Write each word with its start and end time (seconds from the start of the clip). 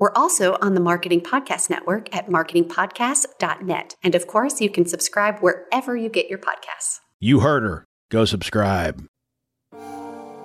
We're 0.00 0.12
also 0.14 0.56
on 0.62 0.74
the 0.74 0.80
Marketing 0.80 1.20
Podcast 1.20 1.68
Network 1.68 2.14
at 2.14 2.28
marketingpodcast.net. 2.28 3.96
And 4.00 4.14
of 4.14 4.28
course, 4.28 4.60
you 4.60 4.70
can 4.70 4.86
subscribe 4.86 5.40
wherever 5.40 5.96
you 5.96 6.08
get 6.08 6.28
your 6.28 6.38
podcasts. 6.38 7.00
You 7.18 7.40
heard 7.40 7.64
her. 7.64 7.84
Go 8.08 8.24
subscribe. 8.24 9.04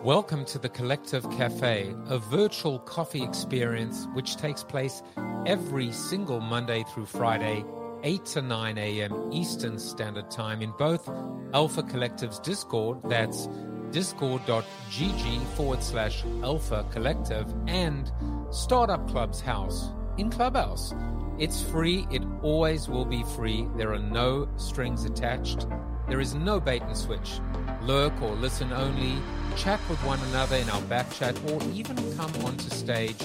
Welcome 0.04 0.44
to 0.46 0.58
the 0.58 0.70
Collective 0.70 1.30
Cafe, 1.30 1.94
a 2.08 2.18
virtual 2.18 2.80
coffee 2.80 3.24
experience 3.24 4.08
which 4.16 4.38
takes 4.38 4.64
place 4.64 5.04
every 5.46 5.92
single 5.92 6.40
Monday 6.40 6.84
through 6.92 7.06
Friday, 7.06 7.64
8 8.04 8.26
to 8.26 8.42
9 8.42 8.78
a.m. 8.78 9.30
Eastern 9.32 9.80
Standard 9.80 10.30
Time 10.30 10.62
in 10.62 10.72
both 10.78 11.10
Alpha 11.54 11.82
Collective's 11.84 12.40
Discord, 12.40 13.00
that's 13.06 13.48
discord.gg 13.92 15.46
forward 15.56 15.82
slash 15.82 16.24
alpha 16.42 16.86
collective, 16.92 17.54
and 17.68 18.12
Startup 18.52 19.08
Club's 19.08 19.40
house 19.40 19.92
in 20.18 20.30
Clubhouse. 20.30 20.94
It's 21.40 21.62
free, 21.62 22.06
it 22.12 22.24
always 22.42 22.90
will 22.90 23.06
be 23.06 23.24
free. 23.36 23.68
There 23.78 23.94
are 23.94 24.00
no 24.00 24.50
strings 24.58 25.06
attached. 25.06 25.66
There 26.14 26.22
is 26.22 26.36
no 26.36 26.60
bait 26.60 26.84
and 26.84 26.96
switch. 26.96 27.40
Lurk 27.82 28.14
or 28.22 28.36
listen 28.36 28.72
only, 28.72 29.18
chat 29.58 29.80
with 29.90 29.98
one 30.06 30.20
another 30.30 30.58
in 30.58 30.70
our 30.70 30.82
back 30.82 31.12
chat, 31.12 31.36
or 31.50 31.60
even 31.74 31.96
come 32.16 32.32
onto 32.46 32.70
stage. 32.70 33.18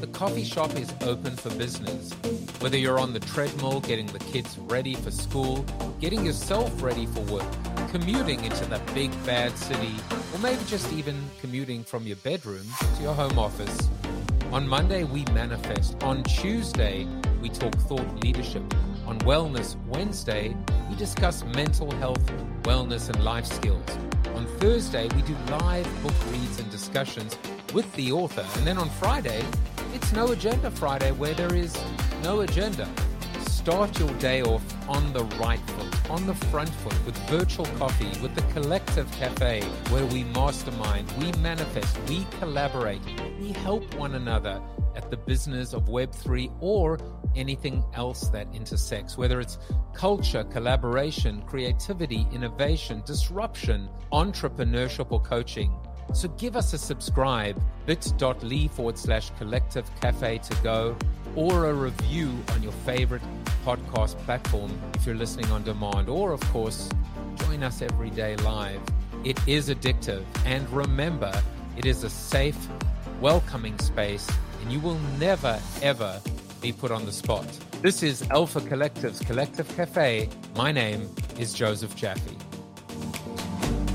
The 0.00 0.06
coffee 0.06 0.44
shop 0.44 0.76
is 0.76 0.94
open 1.00 1.34
for 1.34 1.50
business. 1.56 2.12
Whether 2.60 2.78
you're 2.78 3.00
on 3.00 3.12
the 3.12 3.18
treadmill 3.18 3.80
getting 3.80 4.06
the 4.06 4.20
kids 4.20 4.56
ready 4.58 4.94
for 4.94 5.10
school, 5.10 5.64
getting 5.98 6.24
yourself 6.24 6.80
ready 6.80 7.06
for 7.06 7.22
work, 7.22 7.52
commuting 7.90 8.44
into 8.44 8.64
the 8.66 8.80
big 8.94 9.10
bad 9.26 9.58
city, 9.58 9.96
or 10.32 10.38
maybe 10.38 10.62
just 10.68 10.92
even 10.92 11.20
commuting 11.40 11.82
from 11.82 12.06
your 12.06 12.14
bedroom 12.18 12.68
to 12.96 13.02
your 13.02 13.14
home 13.14 13.40
office. 13.40 13.90
On 14.52 14.68
Monday, 14.68 15.02
we 15.02 15.24
manifest. 15.32 16.00
On 16.04 16.22
Tuesday, 16.22 17.08
we 17.42 17.48
talk 17.48 17.74
thought 17.88 18.22
leadership. 18.22 18.62
On 19.16 19.22
Wellness 19.22 19.76
Wednesday, 19.86 20.54
we 20.90 20.96
discuss 20.96 21.42
mental 21.42 21.90
health, 21.92 22.20
wellness, 22.64 23.08
and 23.08 23.24
life 23.24 23.46
skills. 23.46 23.82
On 24.34 24.44
Thursday, 24.58 25.08
we 25.16 25.22
do 25.22 25.34
live 25.48 25.88
book 26.02 26.12
reads 26.30 26.60
and 26.60 26.70
discussions 26.70 27.38
with 27.72 27.90
the 27.94 28.12
author. 28.12 28.44
And 28.58 28.66
then 28.66 28.76
on 28.76 28.90
Friday, 28.90 29.42
it's 29.94 30.12
No 30.12 30.32
Agenda 30.32 30.70
Friday, 30.70 31.12
where 31.12 31.32
there 31.32 31.54
is 31.54 31.74
no 32.22 32.40
agenda. 32.40 32.86
Start 33.46 33.98
your 33.98 34.12
day 34.18 34.42
off 34.42 34.62
on 34.86 35.14
the 35.14 35.24
right 35.40 35.60
foot, 35.70 36.10
on 36.10 36.26
the 36.26 36.34
front 36.34 36.68
foot, 36.68 37.06
with 37.06 37.16
virtual 37.30 37.66
coffee, 37.78 38.20
with 38.20 38.34
the 38.34 38.42
Collective 38.52 39.10
Cafe, 39.12 39.62
where 39.88 40.04
we 40.06 40.24
mastermind, 40.24 41.10
we 41.12 41.32
manifest, 41.40 41.96
we 42.06 42.26
collaborate, 42.38 43.00
we 43.40 43.52
help 43.52 43.82
one 43.94 44.14
another 44.14 44.60
at 44.96 45.10
the 45.10 45.16
business 45.16 45.72
of 45.72 45.84
Web3 45.86 46.52
or 46.60 46.98
anything 47.34 47.84
else 47.94 48.28
that 48.28 48.48
intersects, 48.52 49.16
whether 49.16 49.40
it's 49.40 49.58
culture, 49.92 50.44
collaboration, 50.44 51.42
creativity, 51.42 52.26
innovation, 52.32 53.02
disruption, 53.06 53.88
entrepreneurship, 54.12 55.12
or 55.12 55.20
coaching. 55.20 55.72
So 56.14 56.28
give 56.28 56.56
us 56.56 56.72
a 56.72 56.78
subscribe, 56.78 57.60
bit.ly 57.84 58.68
forward 58.68 58.96
slash 58.96 59.30
collective 59.38 59.88
cafe 60.00 60.38
to 60.38 60.56
go, 60.62 60.96
or 61.34 61.66
a 61.66 61.74
review 61.74 62.32
on 62.52 62.62
your 62.62 62.72
favorite 62.72 63.22
podcast 63.64 64.16
platform 64.18 64.70
if 64.94 65.04
you're 65.04 65.16
listening 65.16 65.50
on 65.50 65.64
demand, 65.64 66.08
or 66.08 66.32
of 66.32 66.40
course, 66.52 66.88
join 67.36 67.62
us 67.62 67.82
every 67.82 68.10
day 68.10 68.36
live. 68.36 68.80
It 69.24 69.38
is 69.48 69.68
addictive, 69.68 70.24
and 70.44 70.68
remember, 70.70 71.32
it 71.76 71.84
is 71.84 72.04
a 72.04 72.10
safe, 72.10 72.68
welcoming 73.20 73.76
space, 73.78 74.30
and 74.66 74.72
you 74.72 74.80
will 74.80 74.98
never, 75.20 75.60
ever 75.80 76.20
be 76.60 76.72
put 76.72 76.90
on 76.90 77.06
the 77.06 77.12
spot. 77.12 77.46
This 77.82 78.02
is 78.02 78.28
Alpha 78.30 78.60
Collective's 78.60 79.20
Collective 79.20 79.68
Cafe. 79.76 80.28
My 80.56 80.72
name 80.72 81.08
is 81.38 81.54
Joseph 81.54 81.94
Jaffe. 81.94 82.36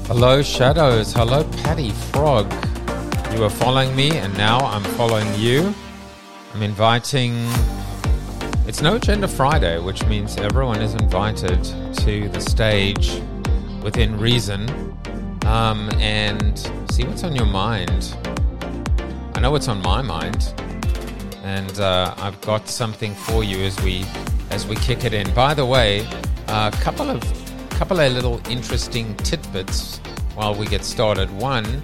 Hello, 0.07 0.41
Shadows. 0.41 1.11
Hello, 1.11 1.43
Patty 1.63 1.91
Frog. 2.13 2.49
You 3.33 3.41
were 3.41 3.49
following 3.49 3.93
me, 3.97 4.11
and 4.11 4.33
now 4.37 4.59
I'm 4.59 4.83
following 4.95 5.27
you. 5.37 5.75
I'm 6.53 6.61
inviting. 6.61 7.33
It's 8.65 8.81
No 8.81 8.95
Agenda 8.95 9.27
Friday, 9.27 9.77
which 9.77 10.05
means 10.05 10.38
everyone 10.38 10.81
is 10.81 10.93
invited 10.93 11.61
to 12.05 12.29
the 12.29 12.39
stage 12.39 13.21
within 13.83 14.17
reason 14.17 14.69
um, 15.45 15.89
and 15.99 16.57
see 16.89 17.03
what's 17.03 17.25
on 17.25 17.35
your 17.35 17.45
mind. 17.45 18.15
Know 19.41 19.50
what's 19.50 19.68
on 19.68 19.81
my 19.81 20.03
mind, 20.03 20.53
and 21.41 21.79
uh, 21.79 22.13
I've 22.19 22.40
got 22.41 22.68
something 22.68 23.16
for 23.16 23.44
you 23.44 23.57
as 23.66 23.75
we 23.81 24.06
as 24.52 24.68
we 24.68 24.75
kick 24.75 25.03
it 25.03 25.16
in. 25.16 25.34
By 25.34 25.56
the 25.56 25.66
way, 25.66 26.07
a 26.47 26.69
couple 26.79 27.09
of 27.09 27.19
couple 27.72 28.00
of 28.00 28.13
little 28.13 28.40
interesting 28.47 29.16
tidbits 29.16 29.97
while 30.35 30.53
we 30.53 30.68
get 30.68 30.84
started. 30.84 31.28
One 31.31 31.81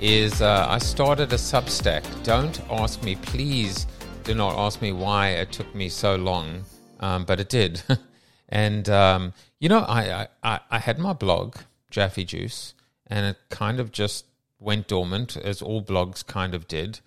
is 0.00 0.40
uh, 0.40 0.66
I 0.68 0.78
started 0.78 1.32
a 1.32 1.36
Substack. 1.36 2.04
Don't 2.22 2.60
ask 2.70 3.02
me, 3.02 3.16
please 3.16 3.88
do 4.22 4.32
not 4.32 4.56
ask 4.56 4.80
me 4.80 4.92
why 4.92 5.30
it 5.30 5.50
took 5.50 5.74
me 5.74 5.88
so 5.88 6.14
long, 6.14 6.64
um, 7.00 7.24
but 7.24 7.40
it 7.40 7.48
did. 7.48 7.82
and 8.50 8.88
um, 8.88 9.32
you 9.58 9.68
know, 9.68 9.80
I, 9.80 10.28
I 10.44 10.60
I 10.70 10.78
had 10.78 11.00
my 11.00 11.12
blog 11.12 11.56
Jaffe 11.90 12.24
Juice, 12.24 12.74
and 13.08 13.26
it 13.26 13.36
kind 13.48 13.80
of 13.80 13.90
just 13.90 14.26
went 14.60 14.86
dormant, 14.86 15.36
as 15.36 15.62
all 15.62 15.82
blogs 15.82 16.24
kind 16.24 16.54
of 16.54 16.68
did. 16.68 17.00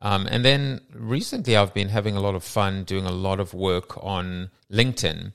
Um, 0.00 0.28
and 0.30 0.44
then 0.44 0.82
recently, 0.92 1.56
I've 1.56 1.74
been 1.74 1.88
having 1.88 2.16
a 2.16 2.20
lot 2.20 2.36
of 2.36 2.44
fun 2.44 2.84
doing 2.84 3.06
a 3.06 3.10
lot 3.10 3.40
of 3.40 3.52
work 3.52 4.02
on 4.04 4.50
LinkedIn, 4.70 5.32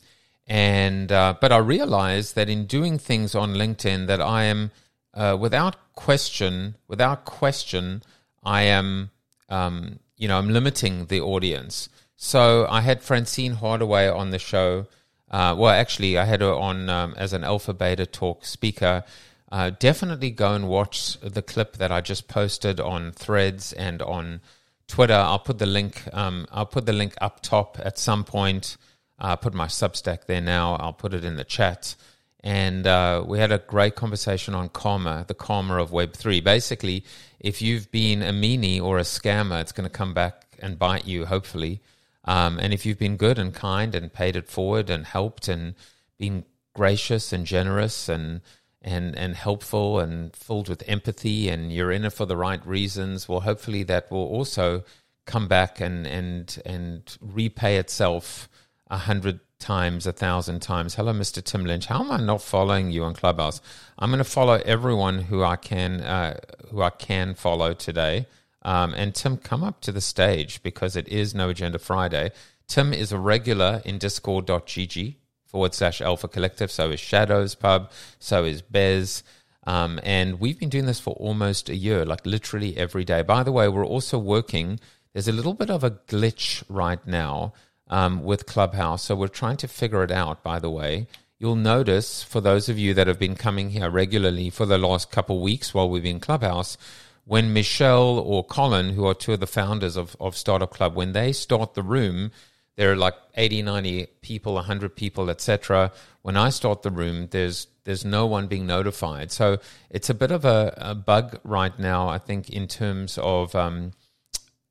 and 0.48 1.12
uh, 1.12 1.36
but 1.42 1.52
I 1.52 1.58
realized 1.58 2.36
that 2.36 2.50
in 2.50 2.66
doing 2.66 2.98
things 2.98 3.36
on 3.36 3.56
LinkedIn, 3.56 4.08
that 4.08 4.22
I 4.22 4.44
am 4.44 4.72
uh, 5.14 5.38
without 5.40 5.94
question, 5.96 6.76
without 6.88 7.26
question, 7.26 8.04
I 8.44 8.64
am, 8.64 9.12
um, 9.50 10.00
you 10.18 10.28
know, 10.28 10.38
I'm 10.38 10.50
limiting 10.50 11.08
the 11.08 11.22
audience. 11.22 11.90
So 12.16 12.68
I 12.70 12.82
had 12.82 13.02
Francine 13.02 13.56
Hardaway 13.56 14.08
on 14.08 14.30
the 14.30 14.40
show. 14.40 14.88
Uh, 15.30 15.56
well, 15.58 15.72
actually, 15.72 16.18
I 16.18 16.26
had 16.26 16.42
her 16.42 16.54
on 16.54 16.90
um, 16.90 17.14
as 17.18 17.34
an 17.34 17.44
Alpha 17.44 17.74
Beta 17.74 18.06
Talk 18.06 18.46
speaker. 18.46 19.04
Uh, 19.54 19.70
definitely 19.78 20.32
go 20.32 20.56
and 20.56 20.68
watch 20.68 21.20
the 21.20 21.44
clip 21.44 21.78
that 21.78 21.92
I 21.92 22.02
just 22.02 22.28
posted 22.28 22.80
on 22.80 23.12
Threads 23.12 23.72
and 23.72 24.02
on 24.02 24.42
Twitter. 24.88 25.14
I'll 25.14 25.38
put 25.38 25.60
the 25.60 25.68
link. 25.68 26.08
Um, 26.12 26.48
I'll 26.52 26.66
put 26.66 26.88
the 26.88 26.92
link 26.92 27.14
up 27.22 27.40
top 27.44 27.78
at 27.84 28.00
some 28.00 28.24
point. 28.24 28.78
I 29.20 29.34
uh, 29.34 29.36
put 29.36 29.54
my 29.54 29.68
Substack 29.68 30.26
there 30.26 30.42
now. 30.42 30.74
I'll 30.78 30.92
put 30.92 31.14
it 31.14 31.24
in 31.24 31.36
the 31.36 31.44
chat. 31.44 31.96
And 32.40 32.88
uh, 32.88 33.24
we 33.28 33.38
had 33.38 33.52
a 33.52 33.60
great 33.60 33.94
conversation 33.94 34.56
on 34.56 34.70
karma, 34.70 35.24
the 35.28 35.36
karma 35.36 35.78
of 35.80 35.92
Web3. 35.92 36.44
Basically, 36.44 37.06
if 37.40 37.62
you've 37.62 37.92
been 37.92 38.24
a 38.24 38.32
meanie 38.32 38.82
or 38.82 38.98
a 38.98 39.04
scammer, 39.04 39.62
it's 39.62 39.72
going 39.72 39.88
to 39.88 39.96
come 39.96 40.16
back 40.16 40.58
and 40.64 40.80
bite 40.80 41.06
you, 41.06 41.28
hopefully. 41.28 41.80
Um, 42.26 42.58
and 42.58 42.74
if 42.74 42.88
you've 42.88 42.98
been 42.98 43.18
good 43.18 43.38
and 43.38 43.54
kind 43.54 43.94
and 43.94 44.12
paid 44.12 44.36
it 44.36 44.50
forward 44.50 44.90
and 44.90 45.06
helped 45.06 45.48
and 45.48 45.76
been 46.18 46.44
gracious 46.74 47.32
and 47.32 47.46
generous 47.46 48.10
and 48.10 48.42
and 48.84 49.16
and 49.16 49.36
helpful 49.36 50.00
and 50.00 50.36
filled 50.36 50.70
with 50.70 50.84
empathy 50.88 51.50
and 51.50 51.72
you're 51.72 51.92
in 51.92 52.06
it 52.06 52.12
for 52.14 52.26
the 52.26 52.38
right 52.38 52.66
reasons, 52.66 53.30
well, 53.30 53.42
hopefully 53.42 53.84
that 53.84 54.12
will 54.12 54.28
also 54.28 54.84
come 55.26 55.48
back 55.48 55.80
and 55.80 56.06
and 56.06 56.62
and 56.66 57.18
repay 57.22 57.78
itself 57.78 58.50
a 58.90 58.98
hundred 58.98 59.40
times, 59.60 60.06
a 60.06 60.12
thousand 60.12 60.62
times. 60.62 60.96
Hello, 60.96 61.14
Mr. 61.14 61.42
Tim 61.44 61.66
Lynch. 61.66 61.86
How 61.86 62.02
am 62.02 62.12
I 62.12 62.18
not 62.18 62.42
following 62.42 62.92
you 62.92 63.04
on 63.04 63.14
Clubhouse? 63.14 63.62
I'm 63.98 64.12
going 64.12 64.18
to 64.18 64.26
follow 64.26 64.62
everyone 64.66 65.20
who 65.20 65.44
I 65.44 65.56
can 65.56 66.02
uh, 66.02 66.40
who 66.70 66.82
I 66.82 66.90
can 66.90 67.34
follow 67.36 67.74
today. 67.74 68.28
Um, 68.64 68.94
and 68.94 69.14
Tim, 69.14 69.38
come 69.38 69.64
up 69.64 69.82
to 69.82 69.92
the 69.92 70.02
stage 70.02 70.64
because 70.64 70.96
it 70.96 71.08
is 71.08 71.34
No 71.36 71.50
Agenda 71.50 71.80
Friday. 71.80 72.32
Tim 72.68 72.94
is 72.94 73.12
a 73.12 73.20
regular 73.20 73.82
in 73.86 73.98
discord.gg 73.98 75.16
forward 75.54 75.76
slash 75.76 76.02
alpha 76.02 76.28
collective. 76.28 76.72
So 76.72 76.90
is 76.90 77.00
Shadows 77.00 77.54
Pub. 77.54 77.92
So 78.18 78.44
is 78.44 78.64
Bez. 78.64 79.24
Um, 79.68 80.00
and 80.04 80.40
we've 80.40 80.60
been 80.60 80.70
doing 80.70 80.88
this 80.88 81.00
for 81.00 81.14
almost 81.14 81.70
a 81.70 81.76
year, 81.76 82.04
like 82.04 82.26
literally 82.26 82.76
every 82.76 83.06
day. 83.06 83.22
By 83.22 83.44
the 83.44 83.52
way, 83.52 83.70
we're 83.70 83.86
also 83.86 84.18
working. 84.18 84.80
There's 85.14 85.28
a 85.28 85.32
little 85.32 85.54
bit 85.54 85.70
of 85.70 85.84
a 85.84 85.92
glitch 85.92 86.64
right 86.68 87.06
now 87.06 87.54
um, 87.88 88.24
with 88.24 88.48
Clubhouse. 88.48 89.04
So 89.04 89.16
we're 89.16 89.28
trying 89.28 89.58
to 89.58 89.68
figure 89.68 90.04
it 90.04 90.12
out, 90.12 90.42
by 90.42 90.58
the 90.58 90.72
way. 90.72 91.06
You'll 91.38 91.56
notice, 91.56 92.24
for 92.24 92.42
those 92.42 92.68
of 92.68 92.80
you 92.80 92.96
that 92.96 93.06
have 93.06 93.20
been 93.20 93.36
coming 93.36 93.70
here 93.70 93.92
regularly 93.92 94.50
for 94.50 94.66
the 94.66 94.80
last 94.80 95.12
couple 95.12 95.40
weeks 95.40 95.72
while 95.72 95.88
we've 95.88 96.02
been 96.02 96.20
Clubhouse, 96.20 96.78
when 97.26 97.54
Michelle 97.54 98.18
or 98.18 98.44
Colin, 98.44 98.90
who 98.96 99.06
are 99.06 99.14
two 99.14 99.34
of 99.34 99.40
the 99.40 99.48
founders 99.48 99.96
of, 99.96 100.18
of 100.20 100.36
Startup 100.36 100.72
Club, 100.72 100.96
when 100.96 101.14
they 101.14 101.32
start 101.32 101.76
the 101.76 101.84
room, 101.84 102.32
there 102.76 102.92
are 102.92 102.96
like 102.96 103.16
80, 103.36 103.62
90 103.64 104.08
people, 104.22 104.56
100 104.56 104.96
people, 104.96 105.30
etc. 105.30 105.92
When 106.22 106.38
I 106.38 106.50
start 106.50 106.82
the 106.82 106.92
room, 106.92 107.28
there's 107.32 107.68
there's 107.84 108.06
no 108.06 108.26
one 108.26 108.48
being 108.48 108.66
notified. 108.66 109.32
So 109.32 109.58
it's 109.90 110.10
a 110.10 110.14
bit 110.14 110.32
of 110.32 110.46
a, 110.46 110.74
a 110.78 110.96
bug 110.96 111.40
right 111.44 111.78
now, 111.78 112.08
I 112.08 112.18
think, 112.18 112.50
in 112.50 112.68
terms 112.68 113.20
of, 113.22 113.54
um, 113.56 113.92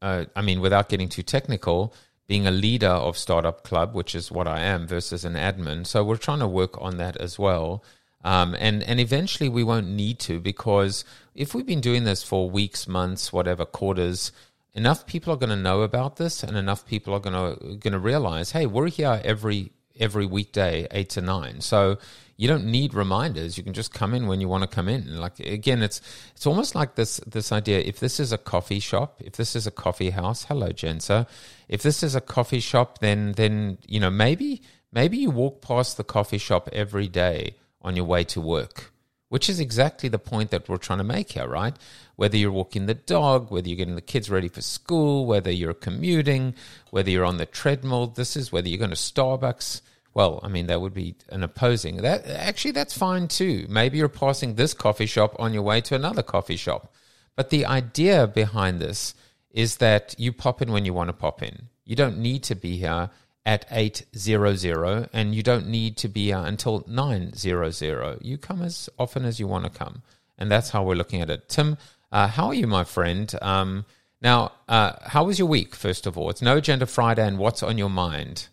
uh, 0.00 0.25
I 0.34 0.40
mean, 0.40 0.62
without 0.62 0.88
getting 0.88 1.10
too 1.10 1.22
technical, 1.22 1.94
being 2.26 2.46
a 2.46 2.50
leader 2.50 2.87
of 2.87 3.19
Startup 3.19 3.62
Club, 3.64 3.94
which 3.94 4.14
is 4.14 4.32
what 4.32 4.49
I 4.49 4.60
am, 4.60 4.87
versus 4.87 5.26
an 5.26 5.34
admin. 5.34 5.87
So 5.87 6.02
we're 6.02 6.16
trying 6.16 6.38
to 6.38 6.49
work 6.49 6.81
on 6.81 6.96
that 6.96 7.19
as 7.19 7.38
well. 7.38 7.84
Um, 8.25 8.54
and 8.58 8.82
and 8.84 9.00
eventually 9.00 9.49
we 9.49 9.64
won't 9.64 9.88
need 9.88 10.20
to 10.20 10.38
because 10.38 11.04
if 11.34 11.54
we've 11.54 11.66
been 11.66 11.81
doing 11.81 12.04
this 12.04 12.22
for 12.22 12.49
weeks, 12.49 12.87
months, 12.87 13.32
whatever 13.32 13.66
quarters, 13.66 14.31
enough 14.75 15.07
people 15.07 15.33
are 15.33 15.37
going 15.37 15.51
to 15.51 15.57
know 15.57 15.83
about 15.83 16.17
this, 16.17 16.43
and 16.43 16.57
enough 16.57 16.87
people 16.87 17.15
are 17.15 17.21
going 17.21 17.35
to 17.35 17.77
going 17.77 17.93
to 17.93 17.99
realize, 17.99 18.53
hey, 18.53 18.67
we're 18.67 18.89
here 18.89 19.21
every 19.25 19.73
every 19.99 20.27
weekday, 20.27 20.87
eight 20.91 21.11
to 21.11 21.21
nine. 21.21 21.61
So 21.61 21.99
you 22.37 22.49
don't 22.49 22.65
need 22.65 22.95
reminders. 22.95 23.57
You 23.57 23.65
can 23.65 23.73
just 23.73 23.93
come 23.93 24.15
in 24.15 24.27
when 24.27 24.41
you 24.41 24.49
want 24.49 24.63
to 24.63 24.69
come 24.69 24.89
in. 24.89 25.19
Like 25.19 25.39
again, 25.41 25.83
it's 25.83 26.01
it's 26.35 26.47
almost 26.47 26.75
like 26.75 26.95
this 26.95 27.19
this 27.27 27.53
idea. 27.53 27.81
If 27.81 28.01
this 28.01 28.19
is 28.19 28.33
a 28.33 28.39
coffee 28.39 28.81
shop, 28.81 29.21
if 29.21 29.35
this 29.35 29.55
is 29.55 29.67
a 29.67 29.71
coffee 29.71 30.11
house, 30.11 30.45
hello, 30.45 30.69
Jensa. 30.69 31.27
If 31.69 31.83
this 31.83 32.03
is 32.03 32.15
a 32.15 32.21
coffee 32.21 32.61
shop, 32.61 32.99
then 32.99 33.33
then 33.33 33.79
you 33.87 34.01
know 34.01 34.11
maybe 34.11 34.63
maybe 34.93 35.19
you 35.19 35.31
walk 35.31 35.63
past 35.63 35.97
the 35.97 36.05
coffee 36.05 36.39
shop 36.39 36.69
every 36.73 37.09
day 37.09 37.57
on 37.83 37.97
your 37.97 38.05
way 38.05 38.25
to 38.25 38.41
work, 38.41 38.92
which 39.32 39.49
is 39.49 39.58
exactly 39.58 40.11
the 40.11 40.19
point 40.19 40.50
that 40.50 40.69
we're 40.69 40.76
trying 40.76 40.99
to 40.99 41.05
make 41.05 41.32
here, 41.32 41.49
right? 41.49 41.75
Whether 42.17 42.37
you're 42.37 42.52
walking 42.52 42.84
the 42.84 42.93
dog, 42.93 43.50
whether 43.50 43.67
you're 43.67 43.79
getting 43.79 43.94
the 43.94 44.02
kids 44.02 44.29
ready 44.29 44.49
for 44.49 44.61
school, 44.61 45.25
whether 45.25 45.50
you're 45.50 45.73
commuting, 45.73 46.55
whether 46.90 47.08
you're 47.08 47.25
on 47.25 47.38
the 47.38 47.46
treadmill, 47.46 48.08
this 48.08 48.37
is 48.37 48.52
whether 48.52 48.69
you're 48.69 48.76
going 48.76 48.90
to 48.90 48.94
Starbucks. 48.94 49.81
Well, 50.12 50.38
I 50.43 50.49
mean, 50.49 50.67
that 50.67 50.82
would 50.82 50.93
be 50.93 51.14
an 51.31 51.43
opposing. 51.43 52.02
That 52.02 52.26
actually, 52.26 52.73
that's 52.73 52.93
fine 52.93 53.26
too. 53.26 53.64
Maybe 53.70 53.96
you're 53.96 54.11
passing 54.11 54.56
this 54.56 54.75
coffee 54.75 55.06
shop 55.06 55.35
on 55.38 55.55
your 55.55 55.62
way 55.62 55.81
to 55.81 55.94
another 55.94 56.23
coffee 56.23 56.58
shop. 56.58 56.93
But 57.35 57.49
the 57.49 57.64
idea 57.64 58.26
behind 58.26 58.81
this 58.81 59.14
is 59.50 59.78
that 59.78 60.14
you 60.19 60.35
pop 60.35 60.61
in 60.61 60.73
when 60.73 60.85
you 60.85 60.93
want 60.93 61.08
to 61.08 61.14
pop 61.14 61.43
in. 61.43 61.70
You 61.87 61.96
don't 61.96 62.19
need 62.19 62.43
to 62.43 62.55
be 62.55 62.76
here 62.76 63.08
at 63.44 63.67
800 63.71 65.11
and 65.12 65.35
you 65.35 65.43
don't 65.43 65.67
need 65.67 65.97
to 65.97 66.09
be 66.09 66.33
uh, 66.33 66.44
until 66.44 66.85
900 66.87 68.19
you 68.21 68.39
come 68.39 68.62
as 68.62 68.89
often 68.99 69.25
as 69.25 69.41
you 69.41 69.47
want 69.47 69.65
to 69.65 69.71
come 69.71 70.03
and 70.39 70.50
that's 70.50 70.71
how 70.71 70.85
we're 70.85 70.94
looking 70.94 71.21
at 71.21 71.31
it. 71.31 71.49
Tim 71.49 71.77
uh, 72.12 72.29
how 72.29 72.49
are 72.49 72.55
you 72.55 72.67
my 72.67 72.85
friend? 72.85 73.35
Um, 73.41 73.85
now 74.21 74.53
uh, 74.69 74.93
how 75.03 75.25
was 75.25 75.39
your 75.39 75.49
week 75.49 75.75
first 75.75 76.06
of 76.06 76.17
all? 76.17 76.31
It's 76.31 76.43
no 76.43 76.56
agenda 76.56 76.87
friday 76.87 77.27
and 77.27 77.39
what's 77.39 77.62
on 77.62 77.79
your 77.79 77.91
mind? 77.91 78.49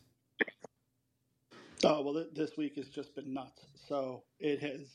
Oh 1.83 2.01
well 2.01 2.25
this 2.35 2.57
week 2.57 2.75
has 2.75 2.89
just 2.89 3.15
been 3.15 3.33
nuts. 3.33 3.62
So 3.88 4.24
it 4.39 4.59
has 4.62 4.88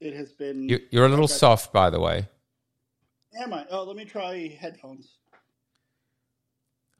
it 0.00 0.14
has 0.14 0.32
been 0.32 0.68
you're, 0.68 0.80
you're 0.90 1.06
a 1.06 1.08
little 1.08 1.28
soft 1.28 1.72
by 1.72 1.88
the 1.90 2.00
way. 2.00 2.26
Am 3.40 3.54
i? 3.54 3.66
Oh 3.70 3.84
let 3.84 3.96
me 3.96 4.04
try 4.04 4.56
headphones 4.60 5.17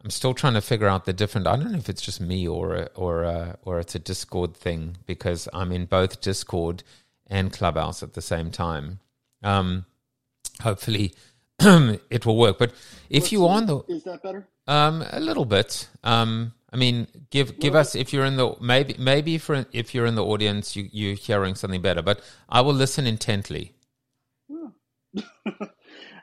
I'm 0.02 0.10
still 0.10 0.34
trying 0.34 0.54
to 0.54 0.60
figure 0.60 0.86
out 0.86 1.04
the 1.06 1.12
different. 1.12 1.46
I 1.46 1.56
don't 1.56 1.72
know 1.72 1.78
if 1.78 1.88
it's 1.88 2.02
just 2.02 2.20
me 2.20 2.46
or 2.46 2.88
or 2.94 3.24
uh, 3.24 3.56
or 3.62 3.80
it's 3.80 3.94
a 3.94 3.98
Discord 3.98 4.56
thing 4.56 4.96
because 5.06 5.48
I'm 5.52 5.72
in 5.72 5.86
both 5.86 6.20
Discord 6.20 6.84
and 7.26 7.52
Clubhouse 7.52 8.02
at 8.02 8.14
the 8.14 8.22
same 8.22 8.50
time. 8.50 9.00
Um, 9.42 9.86
hopefully, 10.62 11.14
it 11.60 12.24
will 12.24 12.36
work. 12.36 12.58
But 12.58 12.72
if 13.10 13.24
Let's 13.24 13.32
you 13.32 13.46
are 13.46 13.56
on 13.56 13.66
the 13.66 13.80
is 13.88 14.04
that 14.04 14.22
better? 14.22 14.46
Um, 14.68 15.04
a 15.10 15.18
little 15.18 15.44
bit. 15.44 15.88
Um, 16.04 16.52
I 16.72 16.76
mean, 16.76 17.08
give 17.30 17.58
give 17.58 17.74
us 17.74 17.96
if 17.96 18.12
you're 18.12 18.24
in 18.24 18.36
the 18.36 18.54
maybe 18.60 18.94
maybe 18.98 19.36
for 19.38 19.66
if 19.72 19.94
you're 19.94 20.06
in 20.06 20.14
the 20.14 20.24
audience, 20.24 20.76
you 20.76 20.88
you're 20.92 21.16
hearing 21.16 21.56
something 21.56 21.82
better. 21.82 22.02
But 22.02 22.20
I 22.48 22.60
will 22.60 22.74
listen 22.74 23.06
intently. 23.06 23.74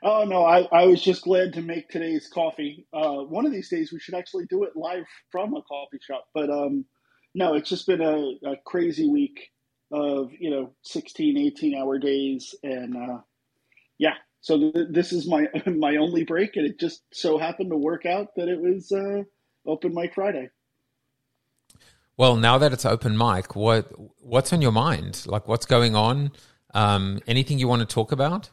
Oh 0.07 0.23
no, 0.23 0.45
I, 0.45 0.67
I 0.71 0.85
was 0.85 1.01
just 1.01 1.23
glad 1.23 1.53
to 1.53 1.63
make 1.63 1.89
today's 1.89 2.29
coffee. 2.31 2.85
Uh, 2.93 3.23
one 3.23 3.47
of 3.47 3.51
these 3.51 3.69
days 3.69 3.91
we 3.91 3.99
should 3.99 4.13
actually 4.13 4.45
do 4.45 4.63
it 4.63 4.75
live 4.75 5.05
from 5.31 5.55
a 5.55 5.63
coffee 5.63 5.97
shop. 5.99 6.25
But 6.31 6.51
um, 6.51 6.85
no, 7.33 7.55
it's 7.55 7.67
just 7.67 7.87
been 7.87 8.03
a, 8.03 8.37
a, 8.47 8.55
crazy 8.67 9.09
week 9.09 9.49
of 9.91 10.29
you 10.37 10.51
know 10.51 10.75
16, 10.83 11.39
18 11.39 11.75
hour 11.75 11.97
days, 11.97 12.53
and 12.61 12.95
uh, 12.95 13.17
yeah. 13.97 14.13
So 14.41 14.71
th- 14.71 14.89
this 14.91 15.11
is 15.11 15.27
my 15.27 15.47
my 15.65 15.95
only 15.95 16.23
break, 16.23 16.55
and 16.55 16.67
it 16.67 16.79
just 16.79 17.01
so 17.11 17.39
happened 17.39 17.71
to 17.71 17.77
work 17.77 18.05
out 18.05 18.27
that 18.35 18.47
it 18.47 18.61
was 18.61 18.91
uh, 18.91 19.23
open 19.65 19.95
mic 19.95 20.13
Friday. 20.13 20.49
Well, 22.15 22.35
now 22.35 22.59
that 22.59 22.73
it's 22.73 22.85
open 22.85 23.17
mic, 23.17 23.55
what 23.55 23.91
what's 24.19 24.53
on 24.53 24.61
your 24.61 24.71
mind? 24.71 25.23
Like, 25.25 25.47
what's 25.47 25.65
going 25.65 25.95
on? 25.95 26.31
Um, 26.75 27.21
anything 27.25 27.57
you 27.57 27.67
want 27.67 27.79
to 27.79 27.91
talk 27.91 28.11
about? 28.11 28.51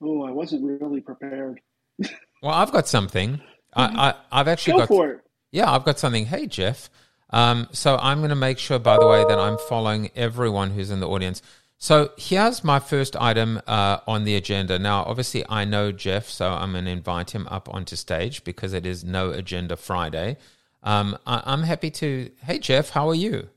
Oh, 0.00 0.22
I 0.22 0.30
wasn't 0.30 0.64
really 0.64 1.00
prepared. 1.00 1.60
well, 2.42 2.52
I've 2.52 2.72
got 2.72 2.86
something. 2.88 3.40
I, 3.74 4.14
I 4.30 4.38
have 4.38 4.48
actually 4.48 4.74
Go 4.74 4.78
got. 4.80 4.88
for 4.88 5.10
it. 5.10 5.20
Yeah, 5.50 5.70
I've 5.70 5.84
got 5.84 5.98
something. 5.98 6.26
Hey, 6.26 6.46
Jeff. 6.46 6.90
Um, 7.30 7.68
so 7.72 7.96
I'm 8.00 8.18
going 8.18 8.30
to 8.30 8.36
make 8.36 8.58
sure, 8.58 8.78
by 8.78 8.96
the 8.98 9.06
way, 9.06 9.24
that 9.24 9.38
I'm 9.38 9.58
following 9.68 10.10
everyone 10.16 10.70
who's 10.70 10.90
in 10.90 11.00
the 11.00 11.08
audience. 11.08 11.42
So 11.76 12.10
here's 12.16 12.64
my 12.64 12.80
first 12.80 13.14
item 13.16 13.60
uh, 13.66 13.98
on 14.06 14.24
the 14.24 14.34
agenda. 14.34 14.78
Now, 14.78 15.04
obviously, 15.04 15.44
I 15.48 15.64
know 15.64 15.92
Jeff, 15.92 16.28
so 16.28 16.50
I'm 16.50 16.72
going 16.72 16.86
to 16.86 16.90
invite 16.90 17.30
him 17.30 17.46
up 17.50 17.72
onto 17.72 17.94
stage 17.96 18.42
because 18.44 18.72
it 18.72 18.84
is 18.84 19.04
No 19.04 19.30
Agenda 19.30 19.76
Friday. 19.76 20.38
Um, 20.82 21.16
I- 21.26 21.52
am 21.52 21.62
happy 21.62 21.90
to. 21.92 22.30
Hey, 22.42 22.58
Jeff, 22.58 22.90
how 22.90 23.08
are 23.08 23.14
you? 23.14 23.48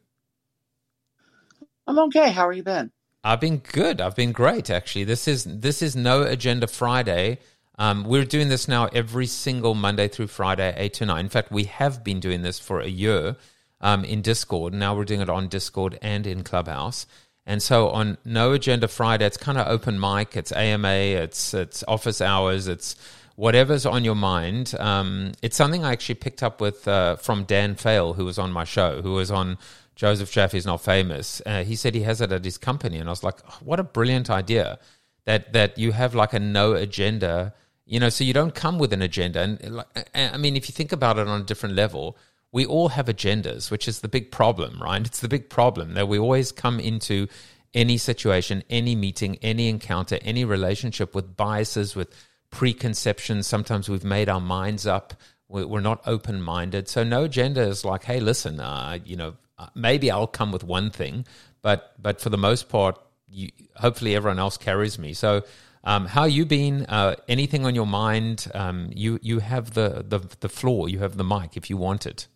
I'm 1.87 1.97
okay. 1.99 2.29
How 2.31 2.47
are 2.47 2.53
you 2.53 2.63
been? 2.63 2.91
I've 3.23 3.39
been 3.39 3.57
good. 3.57 4.01
I've 4.01 4.15
been 4.15 4.31
great, 4.31 4.69
actually. 4.69 5.03
This 5.03 5.27
is 5.27 5.43
this 5.43 5.81
is 5.83 5.95
No 5.95 6.23
Agenda 6.23 6.67
Friday. 6.67 7.37
Um, 7.77 8.03
we're 8.03 8.25
doing 8.25 8.49
this 8.49 8.67
now 8.67 8.87
every 8.87 9.27
single 9.27 9.75
Monday 9.75 10.07
through 10.07 10.27
Friday, 10.27 10.73
eight 10.75 10.93
to 10.95 11.05
nine. 11.05 11.25
In 11.25 11.29
fact, 11.29 11.51
we 11.51 11.65
have 11.65 12.03
been 12.03 12.19
doing 12.19 12.41
this 12.41 12.57
for 12.59 12.79
a 12.79 12.87
year 12.87 13.35
um, 13.79 14.03
in 14.05 14.21
Discord. 14.21 14.73
Now 14.73 14.95
we're 14.95 15.05
doing 15.05 15.21
it 15.21 15.29
on 15.29 15.47
Discord 15.49 15.99
and 16.01 16.25
in 16.25 16.43
Clubhouse. 16.43 17.05
And 17.45 17.61
so 17.61 17.89
on 17.89 18.17
No 18.25 18.53
Agenda 18.53 18.87
Friday, 18.87 19.25
it's 19.25 19.37
kind 19.37 19.57
of 19.57 19.67
open 19.67 19.99
mic. 19.99 20.35
It's 20.35 20.51
AMA. 20.51 20.87
It's 20.87 21.53
it's 21.53 21.83
office 21.87 22.21
hours. 22.21 22.67
It's 22.67 22.95
whatever's 23.35 23.85
on 23.85 24.03
your 24.03 24.15
mind. 24.15 24.73
Um, 24.79 25.33
it's 25.43 25.57
something 25.57 25.85
I 25.85 25.91
actually 25.91 26.15
picked 26.15 26.41
up 26.41 26.59
with 26.59 26.87
uh, 26.87 27.17
from 27.17 27.43
Dan 27.43 27.75
Fail, 27.75 28.13
who 28.13 28.25
was 28.25 28.39
on 28.39 28.51
my 28.51 28.63
show, 28.63 29.03
who 29.03 29.13
was 29.13 29.29
on 29.29 29.59
Joseph 30.01 30.31
Jaffe's 30.31 30.65
not 30.65 30.81
famous. 30.81 31.43
Uh, 31.45 31.63
he 31.63 31.75
said 31.75 31.93
he 31.93 32.01
has 32.01 32.21
it 32.21 32.31
at 32.31 32.43
his 32.43 32.57
company, 32.57 32.97
and 32.97 33.07
I 33.07 33.11
was 33.11 33.23
like, 33.23 33.35
oh, 33.47 33.57
what 33.63 33.79
a 33.79 33.83
brilliant 33.83 34.31
idea 34.31 34.79
that 35.25 35.53
that 35.53 35.77
you 35.77 35.91
have 35.91 36.15
like 36.15 36.33
a 36.33 36.39
no 36.39 36.73
agenda. 36.73 37.53
You 37.85 37.99
know, 37.99 38.09
so 38.09 38.23
you 38.23 38.33
don't 38.33 38.55
come 38.55 38.79
with 38.79 38.93
an 38.93 39.03
agenda. 39.03 39.41
And 39.41 39.75
like, 39.75 40.09
I 40.15 40.37
mean, 40.37 40.55
if 40.55 40.67
you 40.67 40.73
think 40.73 40.91
about 40.91 41.19
it 41.19 41.27
on 41.27 41.41
a 41.41 41.43
different 41.43 41.75
level, 41.75 42.17
we 42.51 42.65
all 42.65 42.87
have 42.87 43.05
agendas, 43.05 43.69
which 43.69 43.87
is 43.87 43.99
the 43.99 44.07
big 44.07 44.31
problem, 44.31 44.81
right? 44.81 45.05
It's 45.05 45.19
the 45.19 45.27
big 45.27 45.51
problem 45.51 45.93
that 45.93 46.07
we 46.07 46.17
always 46.17 46.51
come 46.51 46.79
into 46.79 47.27
any 47.75 47.99
situation, 47.99 48.63
any 48.71 48.95
meeting, 48.95 49.37
any 49.43 49.69
encounter, 49.69 50.17
any 50.23 50.45
relationship 50.45 51.13
with 51.13 51.37
biases, 51.37 51.95
with 51.95 52.09
preconceptions. 52.49 53.45
Sometimes 53.45 53.87
we've 53.87 54.03
made 54.03 54.29
our 54.29 54.41
minds 54.41 54.87
up. 54.87 55.13
We're 55.47 55.79
not 55.79 56.01
open 56.07 56.41
minded. 56.41 56.87
So 56.87 57.03
no 57.03 57.25
agenda 57.25 57.61
is 57.61 57.85
like, 57.85 58.05
hey, 58.05 58.19
listen, 58.19 58.59
uh, 58.59 58.97
you 59.05 59.15
know, 59.15 59.35
maybe 59.75 60.11
I'll 60.11 60.27
come 60.27 60.51
with 60.51 60.63
one 60.63 60.89
thing, 60.91 61.25
but 61.61 61.95
but 62.01 62.21
for 62.21 62.29
the 62.29 62.37
most 62.37 62.69
part, 62.69 62.99
you, 63.29 63.49
hopefully 63.77 64.15
everyone 64.15 64.39
else 64.39 64.57
carries 64.57 64.99
me. 64.99 65.13
So, 65.13 65.43
um, 65.83 66.07
how 66.07 66.25
you 66.25 66.45
been? 66.45 66.85
Uh, 66.87 67.15
anything 67.27 67.65
on 67.65 67.75
your 67.75 67.87
mind? 67.87 68.47
Um, 68.53 68.91
you 68.95 69.19
you 69.21 69.39
have 69.39 69.73
the, 69.75 70.05
the 70.07 70.19
the 70.41 70.49
floor. 70.49 70.89
You 70.89 70.99
have 70.99 71.17
the 71.17 71.25
mic 71.25 71.57
if 71.57 71.69
you 71.69 71.77
want 71.77 72.05
it. 72.05 72.27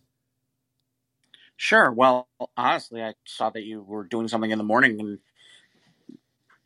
Sure. 1.56 1.92
Well, 1.92 2.28
honestly, 2.56 3.02
I 3.02 3.14
saw 3.26 3.50
that 3.50 3.64
you 3.64 3.82
were 3.82 4.04
doing 4.04 4.28
something 4.28 4.50
in 4.52 4.58
the 4.58 4.64
morning, 4.64 5.00
and 5.00 5.20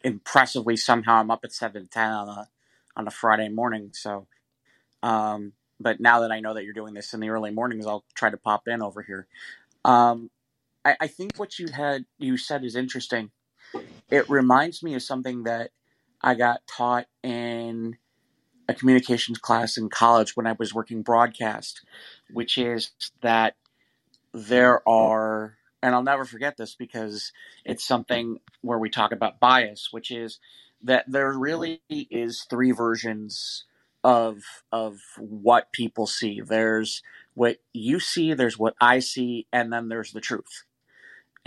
impressively, 0.04 0.76
somehow 0.76 1.16
I'm 1.16 1.30
up 1.30 1.42
at 1.44 1.52
seven 1.52 1.88
ten 1.90 2.10
on 2.12 2.28
a 2.28 2.48
on 2.96 3.08
a 3.08 3.12
Friday 3.12 3.48
morning. 3.50 3.90
So, 3.94 4.28
um, 5.02 5.54
but 5.80 6.00
now 6.00 6.20
that 6.20 6.32
I 6.32 6.40
know 6.40 6.54
that 6.54 6.64
you're 6.64 6.74
doing 6.74 6.94
this 6.94 7.14
in 7.14 7.20
the 7.20 7.30
early 7.30 7.50
mornings, 7.52 7.86
I'll 7.86 8.04
try 8.14 8.30
to 8.30 8.38
pop 8.38 8.68
in 8.68 8.82
over 8.82 9.02
here. 9.02 9.26
Um, 9.84 10.30
I, 10.84 10.96
I 11.02 11.06
think 11.08 11.36
what 11.36 11.58
you 11.58 11.68
had 11.72 12.06
you 12.18 12.36
said 12.36 12.64
is 12.64 12.76
interesting. 12.76 13.30
It 14.10 14.28
reminds 14.30 14.82
me 14.82 14.94
of 14.94 15.02
something 15.02 15.44
that 15.44 15.70
I 16.22 16.34
got 16.34 16.66
taught 16.66 17.06
in 17.22 17.96
a 18.68 18.74
communications 18.74 19.38
class 19.38 19.76
in 19.76 19.88
college 19.90 20.36
when 20.36 20.46
I 20.46 20.54
was 20.58 20.74
working 20.74 21.02
broadcast, 21.02 21.82
which 22.32 22.58
is 22.58 22.92
that 23.22 23.56
there 24.32 24.86
are, 24.88 25.56
and 25.82 25.94
I'll 25.94 26.02
never 26.02 26.24
forget 26.24 26.56
this 26.56 26.74
because 26.74 27.32
it's 27.64 27.86
something 27.86 28.38
where 28.62 28.78
we 28.78 28.90
talk 28.90 29.12
about 29.12 29.40
bias, 29.40 29.88
which 29.92 30.10
is 30.10 30.38
that 30.82 31.04
there 31.08 31.32
really 31.32 31.82
is 31.90 32.46
three 32.48 32.72
versions 32.72 33.64
of 34.02 34.38
of 34.72 34.98
what 35.18 35.72
people 35.72 36.06
see. 36.06 36.40
There's 36.40 37.02
what 37.34 37.58
you 37.74 38.00
see, 38.00 38.34
there's 38.34 38.58
what 38.58 38.74
I 38.80 39.00
see, 39.00 39.46
and 39.52 39.72
then 39.72 39.88
there's 39.88 40.12
the 40.12 40.20
truth. 40.22 40.64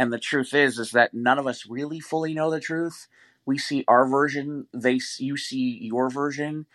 And 0.03 0.13
the 0.13 0.19
truth 0.19 0.53
is 0.53 0.79
is 0.79 0.91
that 0.91 1.15
none 1.15 1.39
of 1.39 1.47
us 1.47 1.67
really 1.67 2.01
fully 2.01 2.35
know 2.35 2.51
the 2.51 2.59
truth. 2.61 3.07
We 3.45 3.57
see 3.59 3.85
our 3.87 4.07
version, 4.07 4.67
they 4.73 4.99
you 5.19 5.37
see 5.37 5.79
your 5.81 6.09
version, 6.11 6.67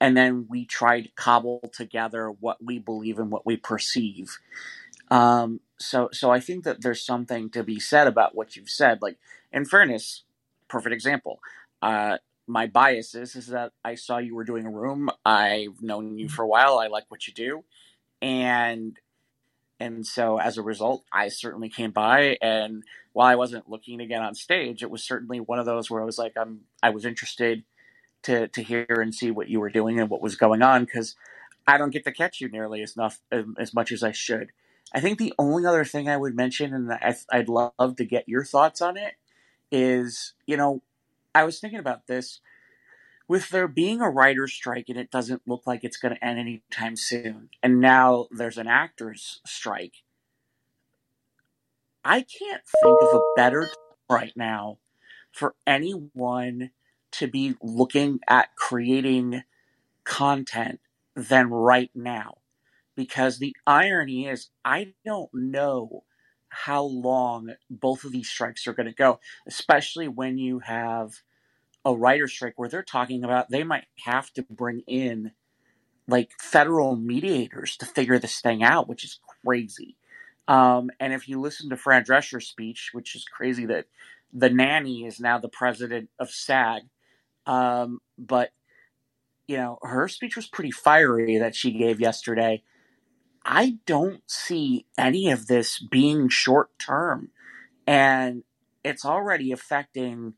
and 0.00 0.16
then 0.16 0.46
we 0.48 0.66
try 0.66 1.02
to 1.02 1.10
cobble 1.16 1.60
together 1.74 2.30
what 2.30 2.64
we 2.64 2.78
believe 2.80 3.18
and 3.18 3.30
what 3.32 3.46
we 3.46 3.58
perceive. 3.58 4.38
Um, 5.10 5.60
so 5.80 6.10
so 6.12 6.30
I 6.30 6.40
think 6.40 6.64
that 6.64 6.82
there's 6.82 7.04
something 7.04 7.50
to 7.50 7.64
be 7.64 7.80
said 7.80 8.06
about 8.08 8.34
what 8.36 8.56
you've 8.56 8.70
said. 8.70 9.02
Like 9.02 9.18
in 9.52 9.66
fairness, 9.66 10.24
perfect 10.68 10.94
example. 10.94 11.40
Uh, 11.82 12.18
my 12.48 12.66
bias 12.68 13.14
is 13.16 13.36
is 13.36 13.48
that 13.48 13.72
I 13.84 13.96
saw 13.96 14.18
you 14.18 14.36
were 14.36 14.44
doing 14.44 14.66
a 14.66 14.70
room. 14.70 15.10
I've 15.26 15.82
known 15.82 16.18
you 16.18 16.28
for 16.28 16.44
a 16.44 16.48
while. 16.48 16.78
I 16.78 16.88
like 16.88 17.06
what 17.10 17.28
you 17.28 17.34
do, 17.34 17.64
and 18.22 18.98
and 19.80 20.06
so 20.06 20.38
as 20.38 20.58
a 20.58 20.62
result, 20.62 21.04
I 21.12 21.28
certainly 21.28 21.68
came 21.68 21.90
by. 21.90 22.38
And 22.42 22.84
while 23.12 23.26
I 23.28 23.36
wasn't 23.36 23.68
looking 23.70 23.98
get 24.08 24.22
on 24.22 24.34
stage, 24.34 24.82
it 24.82 24.90
was 24.90 25.04
certainly 25.04 25.40
one 25.40 25.58
of 25.58 25.66
those 25.66 25.90
where 25.90 26.02
I 26.02 26.06
was 26.06 26.18
like, 26.18 26.34
I'm 26.36 26.62
I 26.82 26.90
was 26.90 27.04
interested 27.04 27.64
to 28.24 28.48
to 28.48 28.62
hear 28.62 28.86
and 28.88 29.14
see 29.14 29.30
what 29.32 29.48
you 29.50 29.60
were 29.60 29.70
doing 29.70 30.00
and 30.00 30.10
what 30.10 30.22
was 30.22 30.36
going 30.36 30.62
on 30.62 30.84
because 30.84 31.16
I 31.66 31.78
don't 31.78 31.90
get 31.92 32.04
to 32.04 32.12
catch 32.12 32.40
you 32.40 32.48
nearly 32.48 32.82
as 32.82 32.96
enough 32.96 33.20
um, 33.32 33.56
as 33.58 33.74
much 33.74 33.92
as 33.92 34.02
I 34.02 34.12
should. 34.12 34.52
I 34.94 35.00
think 35.00 35.18
the 35.18 35.34
only 35.38 35.66
other 35.66 35.84
thing 35.84 36.08
I 36.08 36.18
would 36.18 36.36
mention, 36.36 36.74
and 36.74 36.92
I, 36.92 37.16
I'd 37.32 37.48
love 37.48 37.96
to 37.96 38.04
get 38.06 38.28
your 38.28 38.44
thoughts 38.44 38.82
on 38.82 38.96
it, 38.98 39.14
is 39.72 40.34
you 40.46 40.56
know 40.56 40.82
I 41.34 41.44
was 41.44 41.60
thinking 41.60 41.80
about 41.80 42.06
this. 42.08 42.40
With 43.28 43.48
there 43.48 43.68
being 43.68 44.00
a 44.00 44.08
writer's 44.08 44.52
strike 44.52 44.88
and 44.88 44.98
it 44.98 45.10
doesn't 45.10 45.42
look 45.46 45.66
like 45.66 45.82
it's 45.82 45.96
going 45.96 46.14
to 46.14 46.24
end 46.24 46.38
anytime 46.38 46.96
soon, 46.96 47.50
and 47.62 47.80
now 47.80 48.28
there's 48.30 48.58
an 48.58 48.68
actor's 48.68 49.40
strike, 49.44 50.04
I 52.04 52.20
can't 52.20 52.62
think 52.82 53.02
of 53.02 53.14
a 53.14 53.20
better 53.34 53.62
time 53.62 53.70
right 54.08 54.32
now 54.36 54.78
for 55.32 55.56
anyone 55.66 56.70
to 57.12 57.26
be 57.26 57.56
looking 57.60 58.20
at 58.28 58.54
creating 58.54 59.42
content 60.04 60.80
than 61.16 61.50
right 61.50 61.90
now. 61.94 62.38
Because 62.94 63.38
the 63.38 63.56
irony 63.66 64.26
is, 64.26 64.50
I 64.64 64.94
don't 65.04 65.30
know 65.34 66.04
how 66.48 66.84
long 66.84 67.54
both 67.68 68.04
of 68.04 68.12
these 68.12 68.28
strikes 68.28 68.66
are 68.66 68.72
going 68.72 68.86
to 68.86 68.94
go, 68.94 69.20
especially 69.46 70.08
when 70.08 70.38
you 70.38 70.60
have 70.60 71.22
a 71.86 71.94
writer 71.96 72.28
strike 72.28 72.54
where 72.58 72.68
they're 72.68 72.84
talking 72.84 73.24
about 73.24 73.50
they 73.50 73.64
might 73.64 73.86
have 74.04 74.32
to 74.34 74.42
bring 74.50 74.82
in 74.88 75.32
like 76.08 76.32
federal 76.40 76.96
mediators 76.96 77.76
to 77.78 77.86
figure 77.86 78.18
this 78.18 78.40
thing 78.40 78.62
out, 78.62 78.88
which 78.88 79.04
is 79.04 79.20
crazy. 79.44 79.96
Um, 80.48 80.90
and 81.00 81.12
if 81.12 81.28
you 81.28 81.40
listen 81.40 81.70
to 81.70 81.76
Fran 81.76 82.04
Drescher's 82.04 82.48
speech, 82.48 82.90
which 82.92 83.16
is 83.16 83.24
crazy 83.24 83.66
that 83.66 83.86
the 84.32 84.50
nanny 84.50 85.06
is 85.06 85.20
now 85.20 85.38
the 85.38 85.48
president 85.48 86.10
of 86.18 86.30
SAG, 86.30 86.82
um, 87.46 88.00
but 88.18 88.50
you 89.48 89.56
know 89.56 89.78
her 89.82 90.08
speech 90.08 90.36
was 90.36 90.46
pretty 90.48 90.72
fiery 90.72 91.38
that 91.38 91.54
she 91.56 91.72
gave 91.72 92.00
yesterday. 92.00 92.62
I 93.44 93.78
don't 93.86 94.22
see 94.26 94.86
any 94.98 95.30
of 95.30 95.46
this 95.46 95.78
being 95.80 96.28
short 96.28 96.70
term, 96.78 97.30
and 97.86 98.44
it's 98.84 99.04
already 99.04 99.52
affecting 99.52 100.34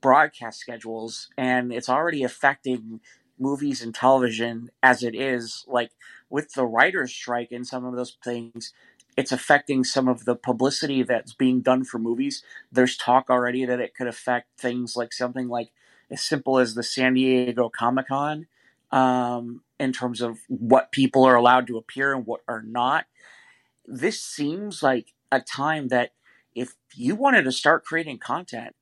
broadcast 0.00 0.60
schedules 0.60 1.28
and 1.36 1.72
it's 1.72 1.88
already 1.88 2.22
affecting 2.22 3.00
movies 3.38 3.82
and 3.82 3.94
television 3.94 4.70
as 4.82 5.02
it 5.02 5.14
is 5.14 5.64
like 5.68 5.90
with 6.28 6.52
the 6.54 6.66
writers 6.66 7.12
strike 7.12 7.52
and 7.52 7.66
some 7.66 7.84
of 7.84 7.96
those 7.96 8.16
things 8.22 8.72
it's 9.16 9.32
affecting 9.32 9.84
some 9.84 10.08
of 10.08 10.24
the 10.24 10.34
publicity 10.36 11.02
that's 11.02 11.34
being 11.34 11.60
done 11.60 11.84
for 11.84 11.98
movies. 11.98 12.42
There's 12.72 12.96
talk 12.96 13.28
already 13.28 13.64
that 13.64 13.80
it 13.80 13.94
could 13.94 14.06
affect 14.06 14.58
things 14.58 14.96
like 14.96 15.12
something 15.12 15.48
like 15.48 15.70
as 16.10 16.22
simple 16.22 16.58
as 16.58 16.74
the 16.74 16.82
san 16.82 17.14
diego 17.14 17.68
comic-con 17.68 18.46
um, 18.90 19.62
in 19.78 19.92
terms 19.92 20.20
of 20.20 20.38
what 20.48 20.92
people 20.92 21.24
are 21.24 21.36
allowed 21.36 21.66
to 21.68 21.76
appear 21.76 22.14
and 22.14 22.26
what 22.26 22.40
are 22.48 22.62
not. 22.62 23.06
This 23.86 24.22
seems 24.22 24.82
like 24.82 25.12
a 25.30 25.40
time 25.40 25.88
that 25.88 26.12
if 26.54 26.74
you 26.94 27.14
wanted 27.14 27.42
to 27.44 27.52
start 27.52 27.84
creating 27.84 28.18
content 28.18 28.74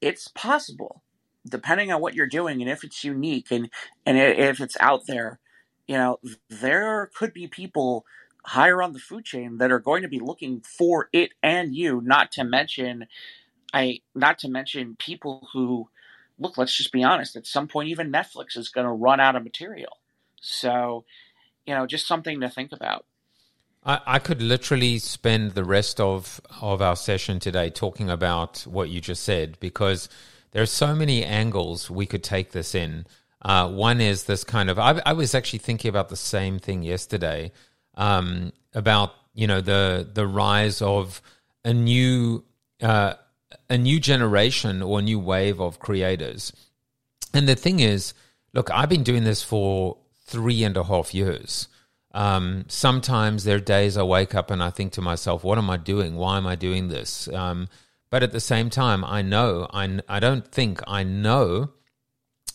it's 0.00 0.28
possible 0.28 1.02
depending 1.48 1.92
on 1.92 2.00
what 2.00 2.14
you're 2.14 2.26
doing 2.26 2.60
and 2.60 2.70
if 2.70 2.84
it's 2.84 3.04
unique 3.04 3.50
and 3.50 3.70
and 4.06 4.18
if 4.18 4.60
it's 4.60 4.76
out 4.80 5.06
there 5.06 5.38
you 5.86 5.96
know 5.96 6.18
there 6.48 7.10
could 7.14 7.32
be 7.32 7.46
people 7.46 8.04
higher 8.46 8.82
on 8.82 8.92
the 8.92 8.98
food 8.98 9.24
chain 9.24 9.58
that 9.58 9.72
are 9.72 9.80
going 9.80 10.02
to 10.02 10.08
be 10.08 10.20
looking 10.20 10.60
for 10.60 11.08
it 11.12 11.32
and 11.42 11.74
you 11.74 12.00
not 12.02 12.32
to 12.32 12.44
mention 12.44 13.06
i 13.74 14.00
not 14.14 14.38
to 14.38 14.48
mention 14.48 14.96
people 14.98 15.48
who 15.52 15.88
look 16.38 16.58
let's 16.58 16.76
just 16.76 16.92
be 16.92 17.04
honest 17.04 17.36
at 17.36 17.46
some 17.46 17.68
point 17.68 17.88
even 17.88 18.12
netflix 18.12 18.56
is 18.56 18.68
going 18.68 18.86
to 18.86 18.92
run 18.92 19.20
out 19.20 19.36
of 19.36 19.44
material. 19.44 19.98
So 20.40 21.04
you 21.66 21.74
know 21.74 21.86
just 21.86 22.06
something 22.06 22.40
to 22.40 22.50
think 22.50 22.72
about 22.72 23.06
I, 23.88 24.00
I 24.06 24.18
could 24.18 24.42
literally 24.42 24.98
spend 24.98 25.52
the 25.52 25.64
rest 25.64 25.98
of, 25.98 26.40
of 26.60 26.82
our 26.82 26.94
session 26.94 27.40
today 27.40 27.70
talking 27.70 28.10
about 28.10 28.60
what 28.60 28.90
you 28.90 29.00
just 29.00 29.24
said 29.24 29.58
because 29.58 30.08
there 30.52 30.62
are 30.62 30.66
so 30.66 30.94
many 30.94 31.24
angles 31.24 31.90
we 31.90 32.06
could 32.06 32.22
take 32.22 32.52
this 32.52 32.74
in. 32.74 33.06
Uh, 33.40 33.68
one 33.70 34.00
is 34.00 34.24
this 34.24 34.44
kind 34.44 34.68
of 34.68 34.78
I, 34.78 35.00
I, 35.06 35.12
was 35.12 35.34
actually 35.34 35.60
thinking 35.60 35.88
about 35.88 36.08
the 36.08 36.16
same 36.16 36.58
thing 36.58 36.82
yesterday 36.82 37.52
um, 37.94 38.52
about 38.74 39.14
you 39.32 39.46
know 39.46 39.60
the 39.60 40.08
the 40.12 40.26
rise 40.26 40.82
of 40.82 41.22
a 41.64 41.72
new 41.72 42.42
uh, 42.82 43.14
a 43.70 43.78
new 43.78 44.00
generation 44.00 44.82
or 44.82 44.98
a 44.98 45.02
new 45.02 45.20
wave 45.20 45.60
of 45.60 45.78
creators. 45.78 46.52
And 47.32 47.48
the 47.48 47.54
thing 47.54 47.78
is, 47.78 48.12
look, 48.54 48.72
I've 48.72 48.88
been 48.88 49.04
doing 49.04 49.22
this 49.22 49.42
for 49.42 49.98
three 50.26 50.64
and 50.64 50.76
a 50.76 50.82
half 50.82 51.14
years. 51.14 51.68
Um, 52.12 52.64
sometimes 52.68 53.44
there 53.44 53.56
are 53.56 53.60
days 53.60 53.96
I 53.96 54.02
wake 54.02 54.34
up 54.34 54.50
and 54.50 54.62
I 54.62 54.70
think 54.70 54.92
to 54.92 55.02
myself, 55.02 55.44
what 55.44 55.58
am 55.58 55.70
I 55.70 55.76
doing? 55.76 56.16
Why 56.16 56.36
am 56.36 56.46
I 56.46 56.54
doing 56.54 56.88
this? 56.88 57.28
Um, 57.28 57.68
but 58.10 58.22
at 58.22 58.32
the 58.32 58.40
same 58.40 58.70
time, 58.70 59.04
I 59.04 59.22
know, 59.22 59.68
I, 59.72 60.00
I 60.08 60.18
don't 60.18 60.46
think 60.46 60.80
I 60.86 61.02
know 61.02 61.70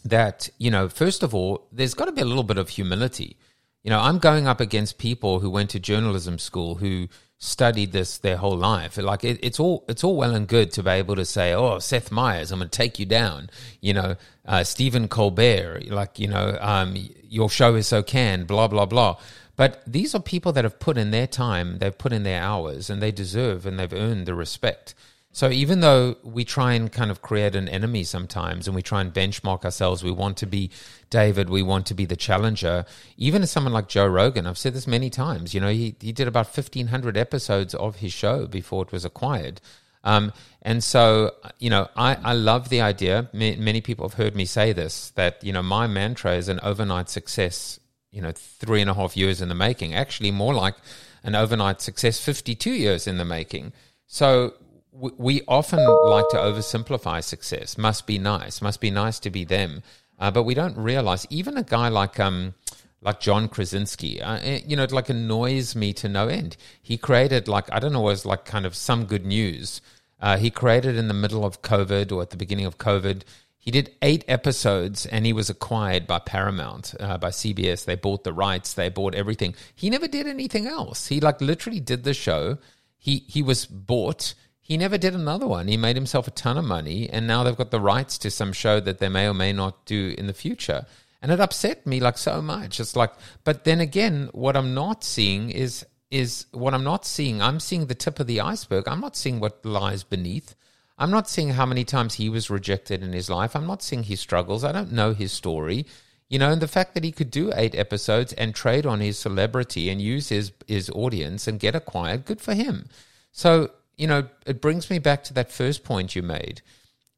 that, 0.04 0.50
you 0.58 0.72
know, 0.72 0.90
first 0.90 1.24
of 1.24 1.36
all, 1.36 1.68
there's 1.72 1.94
got 1.94 2.06
to 2.06 2.12
be 2.12 2.22
a 2.22 2.26
little 2.26 2.44
bit 2.44 2.58
of 2.58 2.70
humility. 2.70 3.38
You 3.84 3.90
know, 3.90 4.00
I'm 4.00 4.18
going 4.18 4.48
up 4.48 4.60
against 4.60 4.98
people 4.98 5.40
who 5.40 5.50
went 5.50 5.70
to 5.72 5.80
journalism 5.80 6.40
school 6.40 6.76
who 6.76 7.08
studied 7.44 7.92
this 7.92 8.18
their 8.18 8.38
whole 8.38 8.56
life. 8.56 8.98
Like 8.98 9.26
it, 9.26 9.38
it's 9.44 9.60
all 9.60 9.84
it's 9.90 10.04
all 10.04 10.16
well 10.16 10.34
and 10.34 10.48
good 10.48 10.72
to 10.72 10.84
be 10.84 10.92
able 10.92 11.18
to 11.18 11.26
say, 11.26 11.54
"Oh, 11.54 11.80
Seth 11.80 12.10
Meyers, 12.10 12.52
I'm 12.52 12.60
going 12.60 12.70
to 12.70 12.78
take 12.78 12.98
you 12.98 13.06
down." 13.06 13.50
You 13.82 13.94
know, 13.94 14.16
uh, 14.46 14.64
Stephen 14.64 15.10
Colbert, 15.10 15.84
like 15.88 16.18
you 16.18 16.30
know, 16.30 16.58
um, 16.62 16.96
your 17.24 17.50
show 17.50 17.76
is 17.76 17.88
so 17.88 18.02
canned, 18.02 18.48
blah 18.48 18.70
blah 18.70 18.86
blah. 18.86 19.18
But 19.56 19.84
these 19.86 20.16
are 20.16 20.22
people 20.22 20.52
that 20.54 20.64
have 20.64 20.80
put 20.80 20.98
in 20.98 21.12
their 21.12 21.28
time, 21.28 21.78
they've 21.78 21.98
put 21.98 22.14
in 22.14 22.24
their 22.24 22.42
hours, 22.42 22.90
and 22.90 23.02
they 23.02 23.12
deserve 23.12 23.66
and 23.66 23.78
they've 23.78 23.94
earned 23.94 24.26
the 24.26 24.34
respect. 24.34 24.96
So 25.36 25.50
even 25.50 25.80
though 25.80 26.18
we 26.24 26.46
try 26.46 26.74
and 26.74 26.92
kind 26.92 27.10
of 27.10 27.24
create 27.24 27.56
an 27.56 27.68
enemy 27.68 28.04
sometimes 28.04 28.68
and 28.68 28.76
we 28.76 28.84
try 28.84 29.02
and 29.02 29.12
benchmark 29.12 29.66
ourselves, 29.66 30.04
we 30.04 30.12
want 30.12 30.38
to 30.38 30.46
be 30.46 30.70
David, 31.10 31.50
we 31.50 31.64
want 31.64 31.88
to 31.88 31.96
be 31.96 32.06
the 32.06 32.16
challenger. 32.16 32.86
Even 33.18 33.42
as 33.42 33.50
someone 33.50 33.74
like 33.74 33.88
Joe 33.88 34.06
Rogan, 34.06 34.46
I've 34.46 34.60
said 34.60 34.76
this 34.76 34.86
many 34.86 35.10
times, 35.10 35.56
you 35.56 35.60
know, 35.60 35.70
he, 35.70 35.96
he 36.00 36.12
did 36.12 36.28
about 36.28 36.46
1,500 36.46 37.18
episodes 37.18 37.74
of 37.74 37.96
his 37.96 38.14
show 38.14 38.46
before 38.46 38.84
it 38.84 38.92
was 38.92 39.06
acquired. 39.06 39.60
Um, 40.04 40.34
and 40.62 40.84
so, 40.84 41.32
you 41.58 41.72
know, 41.72 41.90
I, 41.96 42.16
I 42.24 42.34
love 42.34 42.70
the 42.70 42.82
idea. 42.82 43.28
many 43.34 43.82
people 43.82 44.08
have 44.08 44.18
heard 44.18 44.36
me 44.36 44.46
say 44.46 44.72
this 44.72 45.10
that, 45.12 45.44
you 45.44 45.52
know, 45.52 45.64
my 45.64 45.88
mantra 45.88 46.36
is 46.36 46.48
an 46.48 46.60
overnight 46.62 47.10
success 47.10 47.80
you 48.14 48.22
know, 48.22 48.32
three 48.32 48.80
and 48.80 48.90
a 48.90 48.94
half 48.94 49.18
years 49.18 49.42
in 49.42 49.50
the 49.50 49.56
making. 49.56 49.94
Actually, 49.94 50.32
more 50.32 50.54
like 50.54 50.76
an 51.24 51.36
overnight 51.36 51.82
success, 51.82 52.20
52 52.20 52.72
years 52.72 53.08
in 53.08 53.18
the 53.18 53.26
making. 53.26 53.74
So 54.08 54.54
we 54.92 55.42
often 55.48 55.80
like 55.80 56.30
to 56.30 56.38
oversimplify 56.38 57.24
success. 57.24 57.78
Must 57.78 58.06
be 58.06 58.20
nice. 58.20 58.62
Must 58.62 58.80
be 58.80 58.92
nice 58.92 59.20
to 59.20 59.32
be 59.32 59.44
them. 59.44 59.82
Uh, 60.20 60.30
but 60.30 60.44
we 60.44 60.54
don't 60.54 60.78
realize 60.78 61.26
even 61.32 61.58
a 61.58 61.64
guy 61.64 61.88
like 61.88 62.20
um 62.20 62.54
like 63.02 63.20
John 63.20 63.50
Krasinski, 63.50 64.22
uh, 64.22 64.40
eh, 64.42 64.62
you 64.66 64.78
know, 64.78 64.84
it 64.84 64.94
like 64.94 65.10
annoys 65.10 65.76
me 65.76 65.92
to 65.94 66.08
no 66.08 66.30
end. 66.30 66.56
He 66.82 66.98
created 66.98 67.48
like 67.48 67.72
I 67.74 67.80
don't 67.80 67.94
know, 67.94 68.08
it 68.08 68.12
was 68.12 68.26
like 68.26 68.46
kind 68.46 68.66
of 68.66 68.76
some 68.76 69.06
good 69.06 69.26
news. 69.26 69.82
Uh, 70.22 70.38
he 70.38 70.50
created 70.50 70.96
in 70.96 71.10
the 71.10 71.14
middle 71.14 71.44
of 71.44 71.62
COVID 71.64 72.12
or 72.12 72.22
at 72.22 72.30
the 72.30 72.38
beginning 72.38 72.66
of 72.66 72.78
COVID 72.78 73.24
he 73.64 73.72
did 73.72 73.96
eight 74.02 74.26
episodes 74.28 75.06
and 75.06 75.26
he 75.26 75.32
was 75.32 75.50
acquired 75.50 76.06
by 76.06 76.20
Paramount, 76.20 76.94
uh, 77.00 77.18
by 77.18 77.30
CBS. 77.30 77.86
They 77.86 77.96
bought 77.96 78.26
the 78.26 78.34
rights, 78.34 78.74
they 78.74 78.90
bought 78.90 79.16
everything. 79.16 79.56
He 79.74 79.90
never 79.90 80.06
did 80.06 80.28
anything 80.28 80.68
else. 80.68 81.08
He 81.08 81.22
like 81.22 81.40
literally 81.40 81.80
did 81.80 82.04
the 82.04 82.14
show. 82.14 82.58
He 82.98 83.24
he 83.30 83.42
was 83.42 83.66
bought. 83.66 84.34
He 84.60 84.76
never 84.76 84.98
did 84.98 85.16
another 85.16 85.48
one. 85.48 85.70
He 85.70 85.78
made 85.78 85.96
himself 85.96 86.28
a 86.28 86.32
ton 86.32 86.58
of 86.58 86.66
money, 86.66 87.10
and 87.10 87.26
now 87.26 87.44
they've 87.44 87.56
got 87.56 87.72
the 87.72 87.80
rights 87.80 88.18
to 88.18 88.32
some 88.32 88.52
show 88.52 88.82
that 88.82 89.00
they 89.00 89.08
may 89.08 89.30
or 89.30 89.34
may 89.34 89.54
not 89.54 89.86
do 89.86 90.14
in 90.18 90.28
the 90.28 90.34
future. 90.34 90.86
And 91.22 91.32
it 91.32 91.40
upset 91.40 91.88
me 91.88 92.02
like 92.02 92.18
so 92.18 92.42
much. 92.42 92.82
It's 92.82 92.98
like, 92.98 93.14
but 93.46 93.64
then 93.64 93.80
again, 93.80 94.30
what 94.34 94.58
I'm 94.58 94.74
not 94.74 95.06
seeing 95.06 95.52
is 95.52 95.86
is 96.12 96.48
what 96.52 96.74
I'm 96.74 96.84
not 96.84 97.06
seeing. 97.06 97.42
I'm 97.42 97.62
seeing 97.62 97.86
the 97.86 97.96
tip 97.96 98.20
of 98.20 98.28
the 98.28 98.42
iceberg. 98.42 98.90
I'm 98.90 99.00
not 99.00 99.16
seeing 99.16 99.40
what 99.40 99.66
lies 99.66 100.04
beneath. 100.04 100.54
I'm 100.98 101.12
not 101.12 101.30
seeing 101.30 101.50
how 101.50 101.66
many 101.66 101.84
times 101.84 102.16
he 102.16 102.30
was 102.30 102.50
rejected 102.50 103.02
in 103.02 103.14
his 103.14 103.30
life. 103.30 103.56
I'm 103.56 103.68
not 103.68 103.82
seeing 103.82 104.04
his 104.04 104.20
struggles. 104.20 104.64
I 104.64 104.72
don't 104.72 104.92
know 104.92 105.14
his 105.14 105.32
story. 105.32 105.86
You 106.30 106.40
know, 106.40 106.52
and 106.52 106.62
the 106.62 106.68
fact 106.68 106.94
that 106.94 107.04
he 107.04 107.12
could 107.12 107.30
do 107.30 107.52
eight 107.56 107.76
episodes 107.76 108.34
and 108.34 108.56
trade 108.56 108.86
on 108.86 109.00
his 109.02 109.20
celebrity 109.20 109.90
and 109.90 110.02
use 110.02 110.30
his 110.30 110.52
his 110.68 110.90
audience 110.90 111.48
and 111.48 111.60
get 111.60 111.76
acquired, 111.76 112.26
good 112.26 112.42
for 112.42 112.54
him. 112.54 112.90
So, 113.32 113.72
you 113.98 114.08
know, 114.08 114.28
it 114.46 114.62
brings 114.62 114.90
me 114.90 115.00
back 115.00 115.24
to 115.26 115.34
that 115.34 115.52
first 115.52 115.84
point 115.84 116.16
you 116.16 116.24
made, 116.24 116.62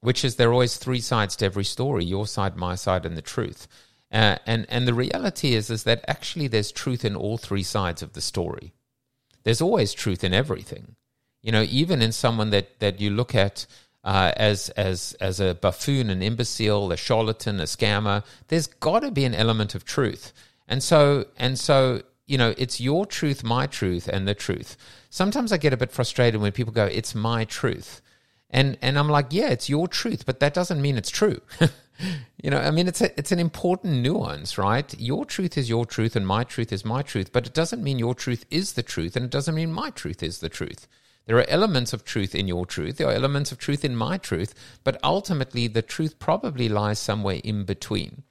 which 0.02 0.26
is 0.26 0.36
there 0.36 0.50
are 0.50 0.54
always 0.54 0.78
three 0.78 1.00
sides 1.00 1.36
to 1.38 1.46
every 1.46 1.64
story: 1.64 2.04
your 2.04 2.28
side, 2.28 2.58
my 2.58 2.76
side, 2.76 3.06
and 3.06 3.16
the 3.16 3.22
truth. 3.22 3.68
Uh, 4.12 4.38
and 4.46 4.66
and 4.70 4.88
the 4.88 4.94
reality 4.94 5.54
is 5.54 5.70
is 5.70 5.84
that 5.84 6.04
actually 6.08 6.48
there's 6.48 6.72
truth 6.72 7.06
in 7.06 7.16
all 7.16 7.38
three 7.38 7.64
sides 7.64 8.02
of 8.02 8.14
the 8.14 8.22
story. 8.22 8.74
There's 9.44 9.62
always 9.62 9.94
truth 9.94 10.24
in 10.24 10.34
everything. 10.34 10.96
You 11.46 11.52
know, 11.52 11.62
even 11.70 12.02
in 12.02 12.12
someone 12.12 12.50
that 12.50 12.80
that 12.80 13.00
you 13.00 13.12
look 13.12 13.36
at 13.36 13.68
uh, 14.04 14.32
as 14.36 14.70
as 14.70 15.16
as 15.22 15.40
a 15.40 15.54
buffoon, 15.54 16.10
an 16.10 16.24
imbecile, 16.24 16.92
a 16.92 16.98
charlatan, 16.98 17.60
a 17.60 17.66
scammer, 17.66 18.24
there's 18.48 18.66
got 18.66 19.02
to 19.02 19.12
be 19.12 19.26
an 19.26 19.36
element 19.36 19.76
of 19.76 19.86
truth. 19.86 20.34
And 20.68 20.82
so 20.82 21.26
and 21.38 21.60
so, 21.60 22.02
you 22.26 22.40
know, 22.40 22.56
it's 22.58 22.82
your 22.82 23.06
truth, 23.06 23.44
my 23.44 23.68
truth, 23.68 24.08
and 24.08 24.28
the 24.28 24.34
truth. 24.34 24.76
Sometimes 25.12 25.52
I 25.52 25.58
get 25.58 25.72
a 25.72 25.78
bit 25.78 25.92
frustrated 25.92 26.42
when 26.42 26.52
people 26.52 26.74
go, 26.74 26.86
"It's 26.86 27.14
my 27.14 27.46
truth," 27.46 28.02
and 28.50 28.76
and 28.82 28.98
I'm 28.98 29.10
like, 29.10 29.28
"Yeah, 29.30 29.50
it's 29.50 29.70
your 29.70 29.88
truth, 29.88 30.26
but 30.26 30.40
that 30.40 30.56
doesn't 30.56 30.82
mean 30.82 30.98
it's 30.98 31.12
true." 31.12 31.42
you 32.44 32.50
know, 32.50 32.58
I 32.58 32.72
mean, 32.72 32.88
it's 32.88 33.02
a, 33.02 33.20
it's 33.20 33.32
an 33.32 33.40
important 33.40 34.02
nuance, 34.02 34.58
right? 34.58 34.92
Your 35.00 35.26
truth 35.26 35.60
is 35.60 35.70
your 35.70 35.86
truth, 35.86 36.16
and 36.16 36.26
my 36.26 36.44
truth 36.44 36.74
is 36.74 36.84
my 36.84 37.04
truth, 37.04 37.32
but 37.32 37.46
it 37.46 37.54
doesn't 37.54 37.84
mean 37.84 38.00
your 38.00 38.16
truth 38.16 38.48
is 38.50 38.74
the 38.74 38.84
truth, 38.84 39.16
and 39.16 39.26
it 39.26 39.32
doesn't 39.32 39.54
mean 39.54 39.72
my 39.72 39.92
truth 39.92 40.24
is 40.24 40.40
the 40.40 40.50
truth. 40.50 40.88
There 41.26 41.38
are 41.38 41.50
elements 41.50 41.92
of 41.92 42.06
truth 42.06 42.36
in 42.36 42.48
your 42.48 42.66
truth, 42.66 42.98
there 42.98 43.08
are 43.08 43.14
elements 43.14 43.52
of 43.52 43.58
truth 43.58 43.84
in 43.84 43.96
my 43.96 44.18
truth, 44.18 44.54
but 44.84 45.00
ultimately 45.04 45.68
the 45.68 45.82
truth 45.82 46.20
probably 46.20 46.70
lies 46.70 47.00
somewhere 47.00 47.42
in 47.44 47.64
between. 47.64 48.24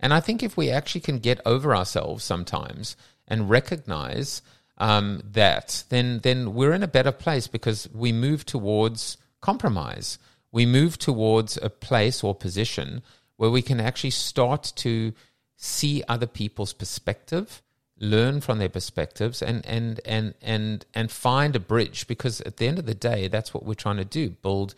And 0.00 0.14
I 0.14 0.20
think 0.20 0.42
if 0.42 0.56
we 0.56 0.70
actually 0.70 1.02
can 1.02 1.18
get 1.18 1.40
over 1.44 1.74
ourselves 1.74 2.24
sometimes 2.24 2.96
and 3.26 3.50
recognize 3.50 4.42
um, 4.78 5.22
that, 5.32 5.84
then 5.88 6.20
then 6.20 6.54
we're 6.54 6.72
in 6.72 6.82
a 6.82 6.88
better 6.88 7.12
place 7.12 7.48
because 7.48 7.88
we 7.92 8.12
move 8.12 8.46
towards 8.46 9.16
compromise. 9.40 10.18
We 10.52 10.64
move 10.64 10.98
towards 10.98 11.58
a 11.60 11.68
place 11.68 12.24
or 12.24 12.34
position 12.34 13.02
where 13.36 13.50
we 13.50 13.60
can 13.60 13.80
actually 13.80 14.10
start 14.10 14.72
to 14.76 15.12
see 15.56 16.02
other 16.08 16.26
people's 16.26 16.72
perspective 16.72 17.60
learn 18.00 18.40
from 18.40 18.58
their 18.58 18.68
perspectives 18.68 19.42
and 19.42 19.64
and 19.66 20.00
and 20.04 20.34
and 20.40 20.86
and 20.94 21.10
find 21.10 21.56
a 21.56 21.60
bridge 21.60 22.06
because 22.06 22.40
at 22.42 22.56
the 22.56 22.66
end 22.66 22.78
of 22.78 22.86
the 22.86 22.94
day 22.94 23.28
that's 23.28 23.52
what 23.52 23.64
we're 23.64 23.74
trying 23.74 23.96
to 23.96 24.04
do 24.04 24.30
build 24.30 24.74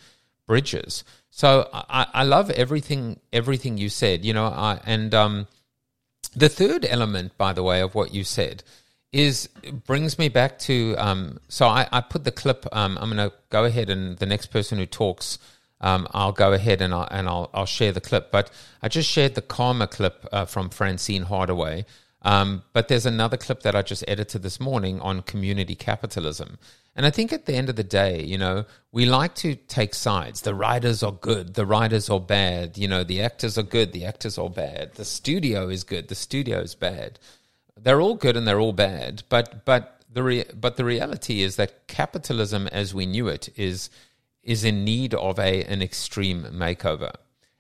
bridges 0.47 1.05
so 1.31 1.69
i, 1.73 2.07
I 2.13 2.23
love 2.25 2.51
everything 2.51 3.21
everything 3.33 3.79
you 3.79 3.89
said 3.89 4.25
you 4.25 4.33
know 4.33 4.47
I, 4.47 4.81
and 4.87 5.15
um, 5.15 5.47
the 6.35 6.49
third 6.49 6.87
element 6.89 7.37
by 7.37 7.53
the 7.53 7.63
way 7.63 7.81
of 7.81 7.95
what 7.95 8.15
you 8.15 8.25
said 8.25 8.63
is 9.13 9.49
brings 9.87 10.19
me 10.19 10.29
back 10.29 10.59
to 10.61 10.95
um, 10.97 11.39
so 11.49 11.67
I, 11.67 11.89
I 11.93 12.01
put 12.01 12.25
the 12.25 12.33
clip 12.33 12.67
um, 12.73 12.97
i'm 13.01 13.11
going 13.15 13.31
to 13.31 13.37
go 13.51 13.65
ahead 13.65 13.91
and 13.91 14.17
the 14.19 14.27
next 14.27 14.47
person 14.47 14.79
who 14.79 14.87
talks 14.87 15.39
um, 15.81 16.07
I'll 16.11 16.33
go 16.33 16.53
ahead 16.53 16.83
and 16.83 16.93
I'll, 16.93 17.09
and 17.11 17.29
I'll, 17.29 17.51
I'll 17.55 17.67
share 17.67 17.93
the 17.93 18.01
clip. 18.01 18.31
But 18.31 18.51
I 18.83 18.89
just 18.89 19.09
shared 19.09 19.35
the 19.35 19.43
karma 19.43 19.87
clip 19.87 20.27
uh, 20.31 20.45
from 20.45 20.69
Francine 20.69 21.23
Hardaway, 21.23 21.87
um, 22.23 22.63
but 22.73 22.89
there's 22.89 23.07
another 23.07 23.37
clip 23.37 23.63
that 23.63 23.75
I 23.75 23.83
just 23.83 24.05
edited 24.07 24.43
this 24.43 24.61
morning 24.61 25.01
on 25.01 25.23
community 25.23 25.75
capitalism. 25.75 26.59
And 26.95 27.07
I 27.07 27.11
think 27.11 27.33
at 27.33 27.47
the 27.47 27.55
end 27.55 27.71
of 27.71 27.77
the 27.77 27.85
day, 27.85 28.23
you 28.23 28.37
know, 28.37 28.67
we 28.93 29.07
like 29.07 29.35
to 29.37 29.55
take 29.55 29.95
sides. 29.95 30.43
The 30.43 30.55
writers 30.55 31.03
are 31.03 31.13
good, 31.13 31.55
the 31.55 31.65
writers 31.65 32.11
are 32.11 32.21
bad. 32.21 32.77
You 32.77 32.89
know, 32.89 33.05
the 33.05 33.23
actors 33.23 33.57
are 33.57 33.63
good, 33.63 33.93
the 33.93 34.05
actors 34.05 34.37
are 34.37 34.51
bad. 34.51 34.95
The 34.95 35.05
studio 35.05 35.69
is 35.69 35.85
good, 35.85 36.09
the 36.09 36.15
studio 36.15 36.59
is 36.59 36.75
bad. 36.75 37.19
They're 37.77 38.01
all 38.01 38.17
good 38.17 38.37
and 38.37 38.47
they're 38.47 38.61
all 38.61 38.73
bad. 38.73 39.23
But 39.29 39.65
but 39.65 40.05
the 40.13 40.23
re- 40.23 40.45
but 40.55 40.77
the 40.77 40.85
reality 40.85 41.43
is 41.43 41.57
that 41.57 41.87
capitalism, 41.87 42.67
as 42.69 42.93
we 42.93 43.07
knew 43.07 43.29
it, 43.29 43.49
is 43.57 43.89
is 44.43 44.65
in 44.65 44.85
need 44.85 45.15
of 45.15 45.39
a 45.39 45.63
an 45.65 45.81
extreme 45.81 46.43
makeover, 46.53 47.13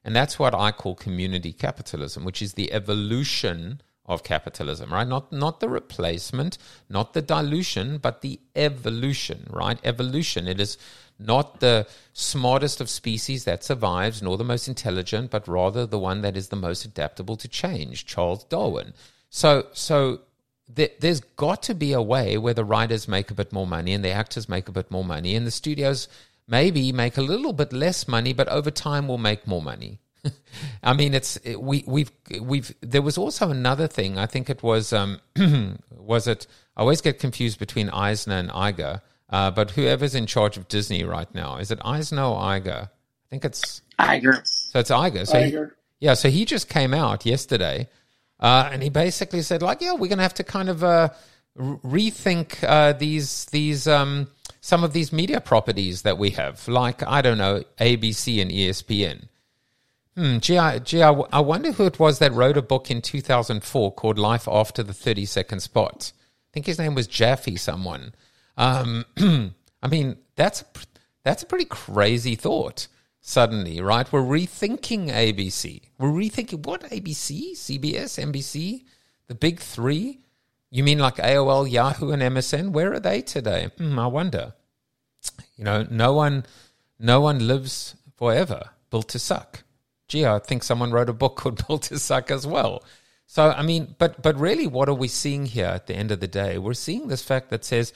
and 0.05 0.14
that's 0.14 0.38
what 0.38 0.55
I 0.55 0.73
call 0.73 0.94
community 0.96 1.53
capitalism, 1.53 2.25
which 2.25 2.42
is 2.42 2.55
the 2.55 2.73
evolution 2.73 3.81
of 4.06 4.22
capitalism, 4.22 4.92
right? 4.92 5.06
Not 5.06 5.32
not 5.32 5.60
the 5.60 5.68
replacement, 5.68 6.58
not 6.88 7.12
the 7.12 7.22
dilution, 7.22 7.98
but 7.98 8.22
the 8.22 8.40
evolution, 8.56 9.46
right? 9.50 9.78
Evolution. 9.84 10.48
It 10.48 10.60
is 10.60 10.78
not 11.18 11.60
the 11.60 11.86
smartest 12.12 12.80
of 12.80 12.88
species 12.88 13.44
that 13.44 13.62
survives, 13.62 14.22
nor 14.22 14.36
the 14.36 14.44
most 14.44 14.68
intelligent, 14.68 15.30
but 15.30 15.46
rather 15.46 15.86
the 15.86 15.98
one 15.98 16.22
that 16.22 16.36
is 16.36 16.48
the 16.48 16.56
most 16.56 16.84
adaptable 16.84 17.36
to 17.36 17.48
change. 17.48 18.06
Charles 18.06 18.44
Darwin. 18.44 18.94
So 19.28 19.66
so 19.72 20.20
there's 20.72 21.20
got 21.20 21.62
to 21.64 21.74
be 21.74 21.92
a 21.92 22.02
way 22.02 22.38
where 22.38 22.54
the 22.54 22.64
writers 22.64 23.08
make 23.08 23.30
a 23.30 23.34
bit 23.34 23.52
more 23.52 23.66
money 23.66 23.92
and 23.92 24.04
the 24.04 24.10
actors 24.10 24.48
make 24.48 24.68
a 24.68 24.72
bit 24.72 24.90
more 24.90 25.04
money 25.04 25.34
and 25.34 25.46
the 25.46 25.50
studios 25.50 26.08
maybe 26.46 26.92
make 26.92 27.16
a 27.16 27.22
little 27.22 27.52
bit 27.52 27.72
less 27.72 28.08
money, 28.08 28.32
but 28.32 28.48
over 28.48 28.70
time 28.70 29.08
will 29.08 29.18
make 29.18 29.46
more 29.46 29.62
money. 29.62 29.98
I 30.83 30.92
mean, 30.92 31.14
it's 31.14 31.38
we 31.44 31.85
we've 31.87 32.12
we've. 32.40 32.74
There 32.80 33.02
was 33.02 33.18
also 33.18 33.50
another 33.50 33.87
thing. 33.87 34.18
I 34.18 34.26
think 34.26 34.50
it 34.50 34.62
was 34.62 34.92
um, 34.92 35.20
was 35.90 36.26
it. 36.26 36.46
I 36.76 36.80
always 36.80 37.00
get 37.00 37.18
confused 37.18 37.59
between 37.59 37.90
Eisner 37.90 38.37
and 38.37 38.50
Iger. 38.50 39.02
Uh, 39.28 39.50
but 39.50 39.70
whoever's 39.70 40.14
in 40.14 40.26
charge 40.26 40.56
of 40.56 40.66
Disney 40.66 41.04
right 41.04 41.33
now 41.35 41.56
is 41.59 41.70
it 41.70 41.78
Eisner 41.85 42.22
or 42.22 42.40
Iger? 42.40 42.85
I 42.85 43.28
think 43.28 43.44
it's 43.44 43.83
Iger. 43.98 44.46
So 44.46 44.80
it's 44.80 44.90
Iger. 44.90 45.26
So 45.26 45.35
Iger. 45.35 45.70
He, 45.70 46.06
yeah. 46.06 46.14
So 46.14 46.30
he 46.30 46.44
just 46.44 46.68
came 46.68 46.92
out 46.92 47.24
yesterday, 47.24 47.88
uh, 48.40 48.68
and 48.72 48.83
he 48.83 48.90
basically 48.90 49.42
said 49.42 49.62
like, 49.62 49.80
yeah, 49.80 49.92
we're 49.92 50.09
going 50.09 50.18
to 50.18 50.22
have 50.22 50.35
to 50.35 50.44
kind 50.44 50.68
of 50.68 50.83
uh, 50.83 51.11
rethink 51.56 52.62
uh, 52.64 52.92
these 52.92 53.46
these. 53.46 53.87
Um, 53.87 54.28
some 54.61 54.85
of 54.85 54.92
these 54.92 55.12
media 55.12 55.40
properties 55.40 56.02
that 56.02 56.18
we 56.18 56.30
have, 56.30 56.66
like 56.68 57.02
I 57.06 57.22
don't 57.22 57.38
know, 57.38 57.64
ABC 57.80 58.42
and 58.42 58.50
ESPN. 58.50 59.28
Hmm, 60.16 60.38
gee, 60.38 60.59
I, 60.59 60.79
gee 60.81 61.03
I, 61.03 61.12
I 61.12 61.40
wonder 61.40 61.73
who 61.73 61.87
it 61.87 61.99
was 61.99 62.18
that 62.18 62.33
wrote 62.33 62.57
a 62.57 62.62
book 62.62 62.90
in 62.90 63.01
2004 63.01 63.94
called 63.94 64.18
Life 64.18 64.49
After 64.49 64.83
the 64.83 64.92
30 64.92 65.25
Second 65.25 65.61
Spot. 65.61 66.12
I 66.14 66.51
think 66.53 66.66
his 66.66 66.79
name 66.79 66.94
was 66.94 67.07
Jaffe, 67.07 67.57
someone. 67.57 68.14
Um, 68.57 69.05
I 69.83 69.88
mean, 69.88 70.16
that's, 70.35 70.64
that's 71.23 71.44
a 71.44 71.46
pretty 71.46 71.66
crazy 71.66 72.35
thought 72.35 72.88
suddenly, 73.20 73.81
right? 73.81 74.11
We're 74.12 74.23
rethinking 74.23 75.11
ABC. 75.11 75.83
We're 75.99 76.09
rethinking 76.09 76.66
what 76.66 76.83
ABC, 76.90 77.53
CBS, 77.53 78.18
NBC, 78.18 78.85
the 79.29 79.35
big 79.37 79.61
three. 79.61 80.18
You 80.70 80.83
mean 80.83 80.99
like 80.99 81.16
AOL, 81.16 81.70
Yahoo, 81.70 82.11
and 82.11 82.23
MSN? 82.23 82.73
Where 82.73 82.92
are 82.92 83.01
they 83.01 83.23
today? 83.23 83.70
Hmm, 83.79 83.99
I 83.99 84.09
wonder. 84.09 84.55
You 85.57 85.64
know, 85.64 85.87
no 85.88 86.14
one, 86.14 86.46
no 86.99 87.20
one 87.20 87.46
lives 87.46 87.94
forever. 88.16 88.70
Built 88.90 89.09
to 89.11 89.18
suck 89.20 89.62
gee, 90.11 90.27
I 90.27 90.38
think 90.40 90.62
someone 90.62 90.90
wrote 90.90 91.09
a 91.09 91.14
book 91.14 91.37
called 91.38 91.66
Built 91.66 91.85
to 91.85 91.99
Suck 91.99 92.31
as 92.31 92.46
well. 92.46 92.85
So 93.27 93.51
I 93.51 93.62
mean, 93.62 93.94
but 93.99 94.20
but 94.20 94.38
really, 94.38 94.66
what 94.66 94.88
are 94.88 94.94
we 94.94 95.09
seeing 95.09 95.46
here 95.46 95.66
at 95.66 95.87
the 95.87 95.94
end 95.94 96.11
of 96.11 96.20
the 96.20 96.29
day? 96.29 96.59
We're 96.59 96.75
seeing 96.75 97.07
this 97.07 97.23
fact 97.23 97.51
that 97.51 97.64
says, 97.64 97.92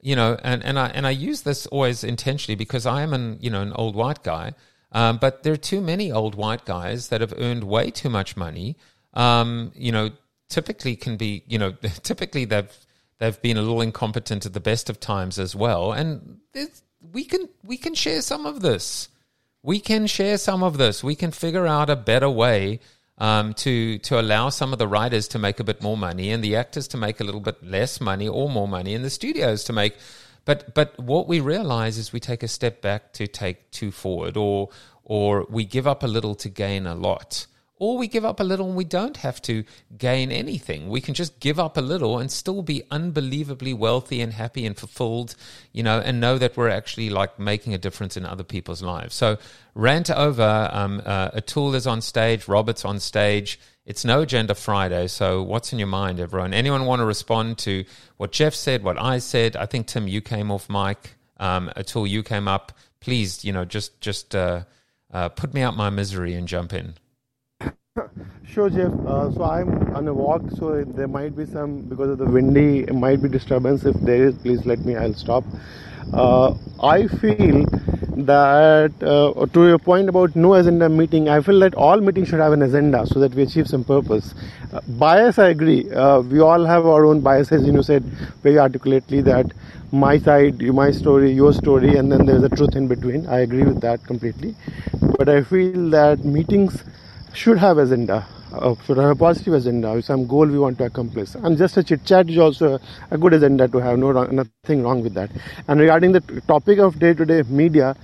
you 0.00 0.16
know, 0.16 0.38
and, 0.42 0.64
and 0.64 0.78
I 0.78 0.88
and 0.88 1.06
I 1.06 1.10
use 1.10 1.42
this 1.42 1.66
always 1.66 2.02
intentionally 2.02 2.56
because 2.56 2.86
I 2.86 3.02
am 3.02 3.12
an 3.12 3.38
you 3.42 3.50
know 3.50 3.60
an 3.60 3.74
old 3.74 3.94
white 3.94 4.22
guy, 4.22 4.54
um, 4.92 5.18
but 5.18 5.42
there 5.42 5.52
are 5.52 5.58
too 5.58 5.82
many 5.82 6.10
old 6.10 6.34
white 6.34 6.64
guys 6.64 7.08
that 7.08 7.20
have 7.20 7.34
earned 7.36 7.64
way 7.64 7.90
too 7.90 8.08
much 8.08 8.38
money. 8.38 8.78
Um, 9.12 9.72
you 9.74 9.92
know, 9.92 10.10
typically 10.48 10.96
can 10.96 11.18
be 11.18 11.44
you 11.46 11.58
know 11.58 11.72
typically 12.02 12.46
they've 12.46 12.74
they've 13.18 13.42
been 13.42 13.58
a 13.58 13.62
little 13.62 13.82
incompetent 13.82 14.46
at 14.46 14.54
the 14.54 14.60
best 14.60 14.88
of 14.88 14.98
times 14.98 15.38
as 15.38 15.54
well, 15.54 15.92
and 15.92 16.38
we 17.12 17.24
can 17.26 17.50
we 17.62 17.76
can 17.76 17.94
share 17.94 18.22
some 18.22 18.46
of 18.46 18.62
this 18.62 19.10
we 19.62 19.80
can 19.80 20.06
share 20.06 20.38
some 20.38 20.62
of 20.62 20.78
this. 20.78 21.04
We 21.04 21.14
can 21.14 21.30
figure 21.30 21.66
out 21.66 21.90
a 21.90 21.96
better 21.96 22.30
way 22.30 22.80
um, 23.18 23.52
to 23.54 23.98
to 23.98 24.18
allow 24.18 24.48
some 24.48 24.72
of 24.72 24.78
the 24.78 24.88
writers 24.88 25.28
to 25.28 25.38
make 25.38 25.60
a 25.60 25.64
bit 25.64 25.82
more 25.82 25.96
money 25.96 26.30
and 26.30 26.42
the 26.42 26.56
actors 26.56 26.88
to 26.88 26.96
make 26.96 27.20
a 27.20 27.24
little 27.24 27.40
bit 27.40 27.62
less 27.62 28.00
money 28.00 28.26
or 28.26 28.48
more 28.48 28.68
money 28.68 28.94
and 28.94 29.04
the 29.04 29.10
studios 29.10 29.64
to 29.64 29.72
make. 29.72 29.96
But 30.46 30.74
but 30.74 30.98
what 30.98 31.28
we 31.28 31.40
realize 31.40 31.98
is 31.98 32.12
we 32.12 32.20
take 32.20 32.42
a 32.42 32.48
step 32.48 32.80
back 32.80 33.12
to 33.14 33.26
take 33.26 33.70
two 33.70 33.90
forward, 33.90 34.36
or 34.36 34.70
or 35.04 35.46
we 35.50 35.64
give 35.64 35.86
up 35.86 36.02
a 36.02 36.06
little 36.06 36.34
to 36.36 36.48
gain 36.48 36.86
a 36.86 36.94
lot 36.94 37.46
or 37.80 37.96
we 37.96 38.06
give 38.06 38.26
up 38.26 38.40
a 38.40 38.44
little 38.44 38.66
and 38.66 38.76
we 38.76 38.84
don't 38.84 39.16
have 39.16 39.40
to 39.40 39.64
gain 39.96 40.30
anything. 40.30 40.90
We 40.90 41.00
can 41.00 41.14
just 41.14 41.40
give 41.40 41.58
up 41.58 41.78
a 41.78 41.80
little 41.80 42.18
and 42.18 42.30
still 42.30 42.60
be 42.60 42.82
unbelievably 42.90 43.72
wealthy 43.72 44.20
and 44.20 44.34
happy 44.34 44.66
and 44.66 44.76
fulfilled, 44.76 45.34
you 45.72 45.82
know, 45.82 45.98
and 45.98 46.20
know 46.20 46.36
that 46.36 46.58
we're 46.58 46.68
actually 46.68 47.08
like 47.08 47.38
making 47.38 47.72
a 47.72 47.78
difference 47.78 48.18
in 48.18 48.26
other 48.26 48.44
people's 48.44 48.82
lives. 48.82 49.14
So, 49.14 49.38
rant 49.74 50.10
over. 50.10 50.68
Um, 50.70 51.00
uh, 51.06 51.30
Atul 51.30 51.74
is 51.74 51.86
on 51.86 52.02
stage, 52.02 52.46
Robert's 52.46 52.84
on 52.84 53.00
stage. 53.00 53.58
It's 53.86 54.04
no 54.04 54.20
agenda 54.20 54.54
Friday. 54.54 55.06
So, 55.06 55.42
what's 55.42 55.72
in 55.72 55.78
your 55.78 55.88
mind, 55.88 56.20
everyone? 56.20 56.52
Anyone 56.52 56.84
want 56.84 57.00
to 57.00 57.06
respond 57.06 57.56
to 57.58 57.86
what 58.18 58.30
Jeff 58.30 58.54
said, 58.54 58.84
what 58.84 59.00
I 59.00 59.18
said? 59.20 59.56
I 59.56 59.64
think 59.64 59.86
Tim, 59.86 60.06
you 60.06 60.20
came 60.20 60.50
off 60.50 60.68
mic. 60.68 61.16
Um, 61.38 61.70
Atul, 61.78 62.10
you 62.10 62.22
came 62.22 62.46
up. 62.46 62.72
Please, 63.00 63.42
you 63.42 63.54
know, 63.54 63.64
just 63.64 63.98
just 64.02 64.36
uh, 64.36 64.64
uh, 65.10 65.30
put 65.30 65.54
me 65.54 65.62
out 65.62 65.78
my 65.78 65.88
misery 65.88 66.34
and 66.34 66.46
jump 66.46 66.74
in. 66.74 66.96
Sure, 68.46 68.70
Jeff. 68.70 68.92
Uh, 69.04 69.32
so 69.32 69.42
I'm 69.42 69.68
on 69.96 70.06
a 70.06 70.14
walk, 70.14 70.42
so 70.56 70.84
there 70.84 71.08
might 71.08 71.36
be 71.36 71.44
some 71.44 71.82
because 71.82 72.10
of 72.10 72.18
the 72.18 72.24
windy, 72.24 72.80
it 72.80 72.94
might 72.94 73.20
be 73.20 73.28
disturbance. 73.28 73.84
If 73.84 73.96
there 74.00 74.24
is, 74.26 74.36
please 74.38 74.64
let 74.64 74.78
me. 74.84 74.94
I'll 74.94 75.14
stop. 75.14 75.44
Uh, 76.12 76.54
I 76.82 77.08
feel 77.08 77.64
that 78.30 78.92
uh, 79.02 79.46
to 79.46 79.66
your 79.66 79.78
point 79.78 80.08
about 80.08 80.36
no 80.36 80.54
agenda 80.54 80.88
meeting, 80.88 81.28
I 81.28 81.40
feel 81.40 81.58
that 81.60 81.74
all 81.74 82.00
meetings 82.00 82.28
should 82.28 82.38
have 82.40 82.52
an 82.52 82.62
agenda 82.62 83.06
so 83.06 83.18
that 83.20 83.34
we 83.34 83.42
achieve 83.42 83.66
some 83.66 83.82
purpose. 83.84 84.34
Uh, 84.72 84.80
bias, 84.86 85.38
I 85.38 85.48
agree. 85.48 85.90
Uh, 85.90 86.20
we 86.20 86.40
all 86.40 86.64
have 86.64 86.86
our 86.86 87.04
own 87.06 87.20
biases. 87.20 87.66
You 87.66 87.72
know, 87.72 87.82
said 87.82 88.04
very 88.44 88.58
articulately 88.58 89.20
that 89.22 89.52
my 89.92 90.16
side, 90.18 90.62
my 90.62 90.90
story, 90.92 91.32
your 91.32 91.52
story, 91.52 91.96
and 91.96 92.10
then 92.10 92.24
there's 92.24 92.44
a 92.44 92.48
truth 92.48 92.76
in 92.76 92.88
between. 92.88 93.26
I 93.26 93.40
agree 93.40 93.64
with 93.64 93.80
that 93.80 94.04
completely. 94.04 94.54
But 95.18 95.28
I 95.28 95.42
feel 95.42 95.90
that 95.90 96.24
meetings 96.24 96.84
should 97.34 97.58
have 97.58 97.78
agenda 97.78 98.26
uh, 98.52 98.74
should 98.84 98.96
have 98.96 99.10
a 99.10 99.14
positive 99.14 99.54
agenda 99.54 100.00
some 100.02 100.26
goal 100.26 100.46
we 100.46 100.58
want 100.58 100.78
to 100.78 100.84
accomplish. 100.84 101.34
And 101.34 101.56
just 101.56 101.76
a 101.76 101.84
chit 101.84 102.04
chat 102.04 102.28
is 102.28 102.38
also 102.38 102.78
a 103.10 103.18
good 103.18 103.32
agenda 103.32 103.68
to 103.68 103.78
have 103.78 103.98
no 103.98 104.12
nothing 104.12 104.82
wrong 104.82 105.02
with 105.02 105.14
that. 105.14 105.30
And 105.68 105.80
regarding 105.80 106.12
the 106.12 106.20
topic 106.48 106.78
of 106.78 106.98
day 106.98 107.14
to 107.14 107.24
day 107.24 107.42
media 107.48 107.96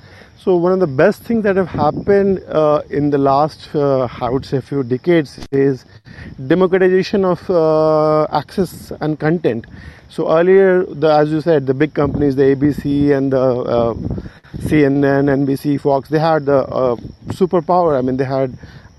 so 0.47 0.55
one 0.55 0.71
of 0.71 0.79
the 0.79 0.87
best 0.87 1.23
things 1.23 1.43
that 1.43 1.57
have 1.57 1.67
happened 1.67 2.41
uh, 2.45 2.83
in 2.91 3.11
the 3.11 3.19
last 3.19 3.69
uh, 3.75 4.07
i 4.21 4.29
would 4.31 4.45
say 4.45 4.61
few 4.61 4.85
decades 4.85 5.41
is 5.51 5.85
democratization 6.47 7.25
of 7.25 7.51
uh, 7.51 8.25
access 8.31 8.93
and 9.01 9.19
content. 9.19 9.67
So 10.09 10.31
earlier 10.31 10.85
the, 10.85 11.09
as 11.09 11.31
you 11.33 11.41
said 11.41 11.67
the 11.67 11.75
big 11.75 11.95
companies 11.95 12.37
the 12.37 12.45
abc 12.55 13.17
and 13.17 13.33
the 13.33 13.41
uh, 13.41 13.95
cnn 14.69 15.27
nbc 15.41 15.81
fox 15.81 16.11
they 16.11 16.21
had 16.21 16.47
the 16.47 16.59
uh, 16.59 16.95
superpower. 17.41 17.99
I 17.99 18.03
mean 18.03 18.17
they 18.17 18.25
had 18.25 18.57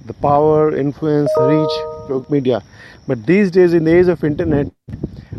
the 0.08 0.14
power, 0.14 0.76
influence, 0.76 1.32
reach, 1.40 2.30
media. 2.30 2.64
But 3.08 3.26
these 3.26 3.52
days, 3.52 3.74
in 3.74 3.84
the 3.84 3.96
age 3.96 4.08
of 4.08 4.24
internet, 4.24 4.68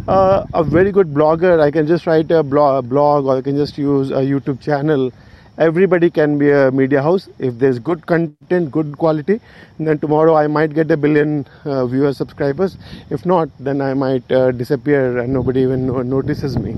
uh, 0.06 0.46
a 0.54 0.64
very 0.64 0.92
good 0.92 1.08
blogger, 1.08 1.60
I 1.60 1.70
can 1.70 1.86
just 1.86 2.06
write 2.06 2.30
a 2.30 2.42
blog, 2.42 2.88
blog 2.88 3.26
or 3.26 3.36
I 3.38 3.42
can 3.42 3.56
just 3.56 3.76
use 3.78 4.10
a 4.10 4.22
YouTube 4.32 4.60
channel. 4.60 5.12
Everybody 5.58 6.08
can 6.08 6.38
be 6.38 6.50
a 6.50 6.70
media 6.70 7.02
house 7.02 7.28
if 7.38 7.58
there's 7.58 7.80
good 7.80 8.06
content, 8.06 8.70
good 8.70 8.96
quality. 8.96 9.40
then 9.78 9.98
tomorrow 9.98 10.36
I 10.36 10.46
might 10.46 10.72
get 10.72 10.90
a 10.90 10.96
billion 10.96 11.46
uh, 11.64 11.84
viewer 11.86 12.12
subscribers. 12.12 12.78
If 13.10 13.26
not, 13.26 13.48
then 13.58 13.80
I 13.80 13.92
might 13.94 14.30
uh, 14.30 14.52
disappear 14.52 15.18
and 15.18 15.32
nobody 15.32 15.62
even 15.62 15.86
notices 16.08 16.56
me. 16.58 16.76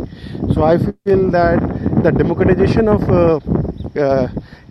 So 0.55 0.65
I 0.65 0.79
feel 0.79 1.31
that 1.31 1.61
the 2.03 2.11
democratization 2.11 2.89
of 2.89 3.09
uh, 3.11 3.41
uh, 4.01 4.29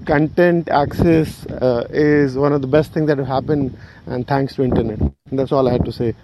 content 0.09 0.69
access 0.69 1.45
uh, 1.45 1.87
is 1.91 2.35
one 2.35 2.51
of 2.51 2.61
the 2.61 2.67
best 2.67 2.91
things 2.93 3.07
that 3.07 3.19
have 3.19 3.27
happened 3.27 3.77
and 4.07 4.27
thanks 4.27 4.55
to 4.55 4.63
internet. 4.63 4.99
And 4.99 5.37
that's 5.37 5.51
all 5.51 5.67
i 5.67 5.73
had 5.73 5.85
to 5.85 5.91
say 5.91 6.15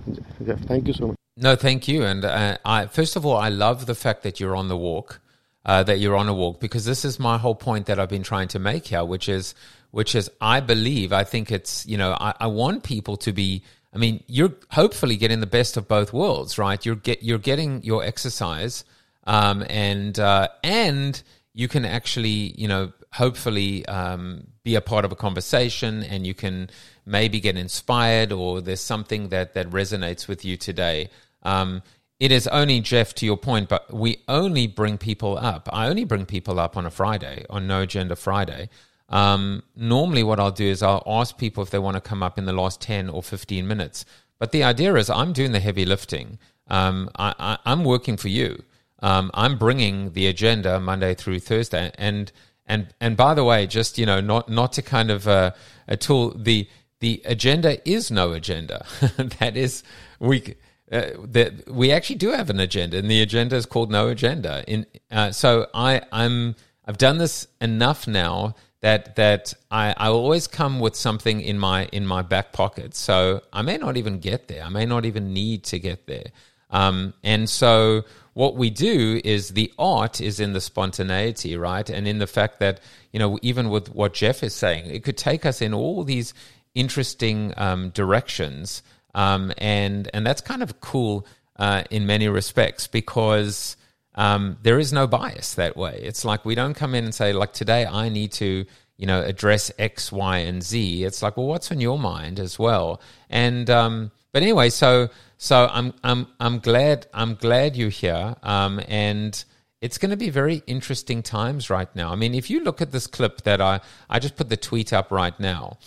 jeff. 0.44 0.60
Thank 0.62 0.88
you 0.88 0.94
so 0.94 1.08
much. 1.08 1.18
No 1.38 1.56
thank 1.56 1.88
you 1.88 2.04
and 2.04 2.26
uh, 2.26 2.58
I, 2.66 2.88
first 2.88 3.16
of 3.16 3.26
all 3.26 3.38
i 3.38 3.50
love 3.50 3.86
the 3.86 3.96
fact 3.96 4.24
that 4.24 4.40
you're 4.40 4.56
on 4.56 4.70
the 4.70 4.78
walk 4.78 5.22
uh, 5.66 5.84
that 5.84 6.00
you're 6.00 6.16
on 6.16 6.28
a 6.28 6.34
walk 6.34 6.60
because 6.60 6.86
this 6.86 7.06
is 7.06 7.20
my 7.20 7.38
whole 7.38 7.56
point 7.56 7.86
that 7.88 8.00
i've 8.00 8.10
been 8.10 8.24
trying 8.24 8.48
to 8.50 8.60
make 8.60 8.88
here 8.88 9.06
which 9.06 9.30
is 9.30 9.54
which 9.92 10.16
is 10.16 10.32
i 10.42 10.60
believe 10.60 11.14
i 11.14 11.24
think 11.24 11.52
it's 11.52 11.86
you 11.86 11.98
know 11.98 12.12
i, 12.20 12.34
I 12.40 12.48
want 12.48 12.84
people 12.84 13.18
to 13.18 13.32
be 13.34 13.64
i 13.94 13.98
mean 13.98 14.24
you're 14.28 14.54
hopefully 14.72 15.16
getting 15.18 15.42
the 15.42 15.54
best 15.60 15.78
of 15.78 15.88
both 15.88 16.14
worlds 16.14 16.58
right? 16.58 16.84
You're 16.86 16.96
get 16.96 17.22
you're 17.22 17.46
getting 17.52 17.84
your 17.84 18.04
exercise 18.04 18.84
um, 19.28 19.66
and 19.70 20.18
uh, 20.20 20.48
and 20.64 21.22
you 21.56 21.70
can 21.70 21.86
actually, 21.86 22.54
you 22.58 22.68
know, 22.68 22.92
hopefully 23.16 23.86
um, 23.88 24.48
be 24.64 24.76
a 24.76 24.82
part 24.82 25.06
of 25.06 25.12
a 25.12 25.16
conversation 25.16 26.04
and 26.04 26.28
you 26.28 26.34
can 26.34 26.70
maybe 27.06 27.40
get 27.40 27.56
inspired 27.56 28.32
or 28.32 28.62
there's 28.62 28.82
something 28.82 29.30
that, 29.30 29.54
that 29.54 29.70
resonates 29.70 30.28
with 30.28 30.44
you 30.44 30.58
today. 30.58 31.10
Um, 31.44 31.82
it 32.20 32.32
is 32.32 32.48
only, 32.48 32.80
Jeff, 32.82 33.14
to 33.16 33.26
your 33.26 33.38
point, 33.38 33.70
but 33.70 33.94
we 33.94 34.18
only 34.28 34.68
bring 34.68 34.98
people 34.98 35.38
up. 35.38 35.70
I 35.72 35.88
only 35.88 36.04
bring 36.04 36.26
people 36.26 36.60
up 36.60 36.76
on 36.78 36.86
a 36.86 36.90
Friday, 36.90 37.46
on 37.50 37.68
No 37.68 37.82
Agenda 37.82 38.16
Friday. 38.16 38.70
Um, 39.10 39.64
normally, 39.76 40.24
what 40.24 40.40
I'll 40.40 40.52
do 40.52 40.66
is 40.66 40.82
I'll 40.82 41.04
ask 41.06 41.38
people 41.38 41.62
if 41.62 41.70
they 41.70 41.80
want 41.80 41.96
to 41.96 42.02
come 42.02 42.24
up 42.24 42.38
in 42.38 42.46
the 42.46 42.54
last 42.54 42.82
10 42.82 43.10
or 43.10 43.22
15 43.22 43.68
minutes. 43.68 44.06
But 44.40 44.52
the 44.52 44.64
idea 44.64 44.96
is 44.96 45.10
I'm 45.10 45.34
doing 45.34 45.52
the 45.52 45.60
heavy 45.60 45.86
lifting. 45.86 46.40
Um, 46.68 47.10
I, 47.18 47.58
I'm 47.66 47.84
working 47.84 48.18
for 48.18 48.30
you. 48.30 48.64
Um, 49.02 49.30
I'm 49.34 49.58
bringing 49.58 50.14
the 50.14 50.28
agenda 50.28 50.80
Monday 50.80 51.14
through 51.14 51.40
Thursday, 51.40 51.92
and 51.98 52.32
and 52.68 52.88
and 53.00 53.16
by 53.16 53.34
the 53.34 53.44
way, 53.44 53.68
just 53.68 53.98
you 53.98 54.06
know, 54.06 54.22
not 54.22 54.50
not 54.50 54.74
to 54.74 54.82
kind 54.82 55.12
of 55.12 55.28
uh, 55.28 55.52
Atul. 55.90 56.44
The 56.44 56.68
the 57.00 57.22
agenda 57.26 57.88
is 57.90 58.12
no 58.12 58.34
agenda. 58.34 58.86
that 59.40 59.56
is 59.56 59.84
we. 60.20 60.56
Uh, 60.92 61.10
that 61.18 61.68
we 61.68 61.92
actually 61.92 62.16
do 62.16 62.30
have 62.30 62.52
an 62.52 62.60
agenda, 62.60 63.00
and 63.00 63.10
the 63.10 63.20
agenda 63.20 63.56
is 63.56 63.66
called 63.66 63.90
no 63.90 64.08
agenda. 64.08 64.64
In 64.68 64.86
uh, 65.10 65.32
so 65.32 65.68
I 65.74 66.04
I'm 66.12 66.56
I've 66.86 67.00
done 67.00 67.18
this 67.18 67.48
enough 67.60 68.08
now 68.08 68.54
that 68.82 69.16
that 69.16 69.52
I, 69.72 69.96
I 69.98 70.10
always 70.10 70.46
come 70.46 70.80
with 70.80 70.96
something 70.96 71.42
in 71.42 71.58
my 71.58 71.86
in 71.86 72.06
my 72.06 72.22
back 72.22 72.54
pocket. 72.54 72.94
So 72.94 73.42
I 73.52 73.64
may 73.64 73.78
not 73.78 73.98
even 73.98 74.20
get 74.20 74.48
there. 74.48 74.64
I 74.64 74.70
may 74.70 74.86
not 74.86 75.06
even 75.06 75.34
need 75.34 75.64
to 75.66 75.80
get 75.80 76.06
there. 76.06 76.28
Um, 76.70 77.16
and 77.24 77.50
so 77.50 78.04
what 78.36 78.58
we 78.58 78.70
do 78.70 79.22
is 79.24 79.50
the 79.52 79.72
art 79.80 80.20
is 80.20 80.42
in 80.42 80.52
the 80.52 80.60
spontaneity, 80.60 81.56
right? 81.56 81.90
And 81.90 82.06
in 82.06 82.20
the 82.20 82.28
fact 82.28 82.60
that, 82.60 82.82
you 83.14 83.20
know, 83.20 83.40
even 83.42 83.70
with 83.70 83.96
what 83.96 84.14
Jeff 84.14 84.44
is 84.44 84.54
saying, 84.54 84.88
it 84.88 85.06
could 85.06 85.16
take 85.16 85.46
us 85.46 85.62
in 85.62 85.74
all 85.74 86.04
these 86.04 86.34
interesting 86.74 87.54
um, 87.56 87.92
directions. 87.92 88.84
Um, 89.16 89.54
and, 89.58 90.10
and 90.14 90.28
that's 90.28 90.42
kind 90.42 90.62
of 90.62 90.82
cool 90.82 91.26
uh, 91.56 91.84
in 91.90 92.06
many 92.06 92.28
respects 92.28 92.88
because 92.88 93.78
um, 94.16 94.58
there 94.64 94.80
is 94.80 94.92
no 94.92 95.08
bias 95.08 95.54
that 95.54 95.78
way. 95.78 96.02
It's 96.04 96.26
like 96.26 96.44
we 96.44 96.56
don't 96.56 96.74
come 96.74 96.94
in 96.94 97.06
and 97.06 97.16
say, 97.16 97.32
like, 97.32 97.54
today 97.54 97.86
I 97.86 98.10
need 98.10 98.34
to, 98.34 98.66
you 98.98 99.08
know, 99.08 99.22
address 99.22 99.72
X, 99.80 100.12
Y, 100.12 100.40
and 100.40 100.62
Z. 100.62 101.06
It's 101.06 101.24
like, 101.24 101.38
well, 101.38 101.48
what's 101.48 101.72
on 101.72 101.80
your 101.80 101.98
mind 101.98 102.42
as 102.42 102.60
well? 102.60 103.00
And, 103.30 103.70
um, 103.70 104.12
but 104.34 104.44
anyway, 104.44 104.72
so 104.72 105.08
so 105.38 105.70
I'm 105.72 105.94
I'm 106.04 106.28
I'm 106.40 106.60
glad 106.60 107.08
I'm 107.14 107.36
glad 107.36 107.76
you're 107.76 107.90
here. 107.90 108.36
Um, 108.44 108.82
and 108.88 109.44
it's 109.82 109.98
going 109.98 110.12
to 110.12 110.18
be 110.18 110.30
very 110.30 110.64
interesting 110.68 111.22
times 111.22 111.70
right 111.70 111.94
now. 111.96 112.12
I 112.12 112.16
mean, 112.16 112.34
if 112.34 112.50
you 112.50 112.64
look 112.64 112.82
at 112.82 112.92
this 112.92 113.08
clip 113.08 113.44
that 113.44 113.62
I 113.62 113.82
I 114.10 114.20
just 114.20 114.36
put 114.36 114.50
the 114.50 114.58
tweet 114.58 114.94
up 114.94 115.12
right 115.12 115.38
now, 115.40 115.78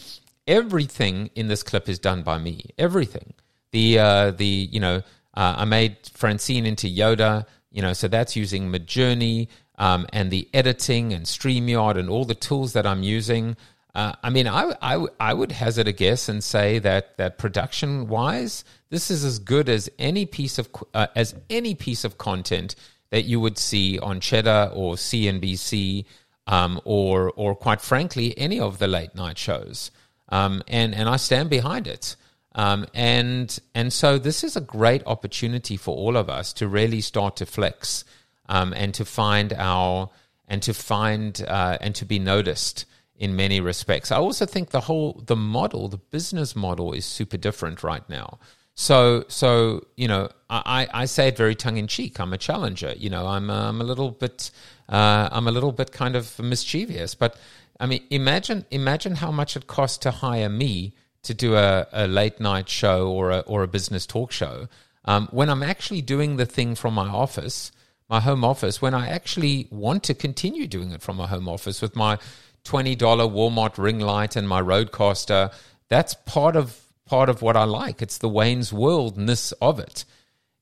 everything 0.46 1.30
in 1.34 1.48
this 1.48 1.62
clip 1.62 1.88
is 1.88 1.98
done 1.98 2.22
by 2.22 2.38
me. 2.38 2.70
Everything. 2.78 3.34
The 3.72 3.98
uh, 3.98 4.30
the 4.32 4.46
you 4.46 4.80
know 4.80 5.02
uh, 5.34 5.54
I 5.58 5.64
made 5.64 5.96
Francine 6.12 6.66
into 6.66 6.86
Yoda. 6.86 7.46
You 7.70 7.82
know, 7.82 7.92
so 7.92 8.08
that's 8.08 8.34
using 8.34 8.72
Midjourney 8.72 9.48
um, 9.78 10.06
and 10.12 10.30
the 10.30 10.48
editing 10.52 11.12
and 11.12 11.24
Streamyard 11.24 11.98
and 11.98 12.10
all 12.10 12.24
the 12.24 12.34
tools 12.34 12.72
that 12.72 12.86
I'm 12.86 13.02
using. 13.02 13.56
Uh, 13.94 14.12
I 14.22 14.30
mean, 14.30 14.46
I, 14.46 14.74
I, 14.82 15.06
I 15.18 15.34
would 15.34 15.52
hazard 15.52 15.88
a 15.88 15.92
guess 15.92 16.28
and 16.28 16.42
say 16.44 16.78
that 16.80 17.16
that 17.16 17.38
production 17.38 18.08
wise, 18.08 18.64
this 18.90 19.10
is 19.10 19.24
as 19.24 19.38
good 19.38 19.68
as 19.68 19.90
any 19.98 20.26
piece 20.26 20.58
of 20.58 20.68
uh, 20.94 21.08
as 21.14 21.34
any 21.50 21.74
piece 21.74 22.04
of 22.04 22.18
content 22.18 22.74
that 23.10 23.24
you 23.24 23.40
would 23.40 23.58
see 23.58 23.98
on 23.98 24.20
Cheddar 24.20 24.70
or 24.74 24.94
CNBC 24.94 26.04
um, 26.46 26.80
or 26.84 27.32
or 27.36 27.54
quite 27.54 27.80
frankly 27.80 28.36
any 28.38 28.58
of 28.60 28.78
the 28.78 28.88
late 28.88 29.14
night 29.14 29.38
shows. 29.38 29.90
Um, 30.30 30.62
and 30.68 30.94
and 30.94 31.08
I 31.08 31.16
stand 31.16 31.50
behind 31.50 31.86
it. 31.86 32.16
Um, 32.54 32.86
and 32.94 33.56
and 33.74 33.92
so 33.92 34.18
this 34.18 34.42
is 34.42 34.56
a 34.56 34.60
great 34.60 35.02
opportunity 35.06 35.76
for 35.76 35.94
all 35.94 36.16
of 36.16 36.28
us 36.28 36.52
to 36.54 36.66
really 36.66 37.00
start 37.00 37.36
to 37.36 37.46
flex 37.46 38.04
um, 38.48 38.72
and 38.74 38.92
to 38.94 39.04
find 39.04 39.52
our 39.52 40.10
and 40.48 40.62
to 40.62 40.74
find 40.74 41.44
uh, 41.46 41.78
and 41.80 41.94
to 41.94 42.04
be 42.04 42.18
noticed 42.18 42.86
in 43.16 43.36
many 43.36 43.60
respects. 43.60 44.10
I 44.10 44.16
also 44.16 44.46
think 44.46 44.70
the 44.70 44.80
whole 44.80 45.22
the 45.26 45.36
model, 45.36 45.88
the 45.88 45.98
business 45.98 46.56
model, 46.56 46.92
is 46.92 47.04
super 47.04 47.36
different 47.36 47.82
right 47.82 48.08
now. 48.08 48.38
So, 48.80 49.24
so 49.26 49.88
you 49.96 50.06
know, 50.06 50.28
I, 50.48 50.86
I 50.94 51.06
say 51.06 51.26
it 51.28 51.36
very 51.36 51.56
tongue 51.56 51.78
in 51.78 51.88
cheek. 51.88 52.20
I'm 52.20 52.32
a 52.32 52.38
challenger. 52.38 52.94
You 52.96 53.10
know, 53.10 53.26
I'm 53.26 53.50
I'm 53.50 53.80
a 53.80 53.84
little 53.84 54.12
bit 54.12 54.52
uh, 54.88 55.28
I'm 55.32 55.48
a 55.48 55.50
little 55.50 55.72
bit 55.72 55.90
kind 55.90 56.14
of 56.14 56.38
mischievous, 56.38 57.16
but 57.16 57.36
I 57.80 57.86
mean, 57.86 58.04
imagine 58.10 58.66
imagine 58.70 59.16
how 59.16 59.32
much 59.32 59.56
it 59.56 59.66
costs 59.66 59.98
to 59.98 60.12
hire 60.12 60.48
me 60.48 60.94
to 61.24 61.34
do 61.34 61.56
a, 61.56 61.88
a 61.92 62.06
late 62.06 62.38
night 62.38 62.68
show 62.68 63.10
or 63.10 63.32
a 63.32 63.40
or 63.40 63.64
a 63.64 63.66
business 63.66 64.06
talk 64.06 64.30
show. 64.30 64.68
Um, 65.04 65.26
when 65.32 65.50
I'm 65.50 65.64
actually 65.64 66.00
doing 66.00 66.36
the 66.36 66.46
thing 66.46 66.76
from 66.76 66.94
my 66.94 67.08
office, 67.08 67.72
my 68.08 68.20
home 68.20 68.44
office, 68.44 68.80
when 68.80 68.94
I 68.94 69.08
actually 69.08 69.66
want 69.72 70.04
to 70.04 70.14
continue 70.14 70.68
doing 70.68 70.92
it 70.92 71.02
from 71.02 71.16
my 71.16 71.26
home 71.26 71.48
office 71.48 71.82
with 71.82 71.96
my 71.96 72.16
twenty 72.62 72.94
dollar 72.94 73.24
Walmart 73.24 73.76
ring 73.76 73.98
light 73.98 74.36
and 74.36 74.48
my 74.48 74.62
RODECaster. 74.62 75.52
that's 75.88 76.14
part 76.14 76.54
of 76.54 76.87
part 77.08 77.28
of 77.28 77.42
what 77.42 77.56
I 77.56 77.64
like. 77.64 78.02
It's 78.02 78.18
the 78.18 78.28
Wayne's 78.28 78.72
Worldness 78.72 79.52
of 79.60 79.80
it. 79.80 80.04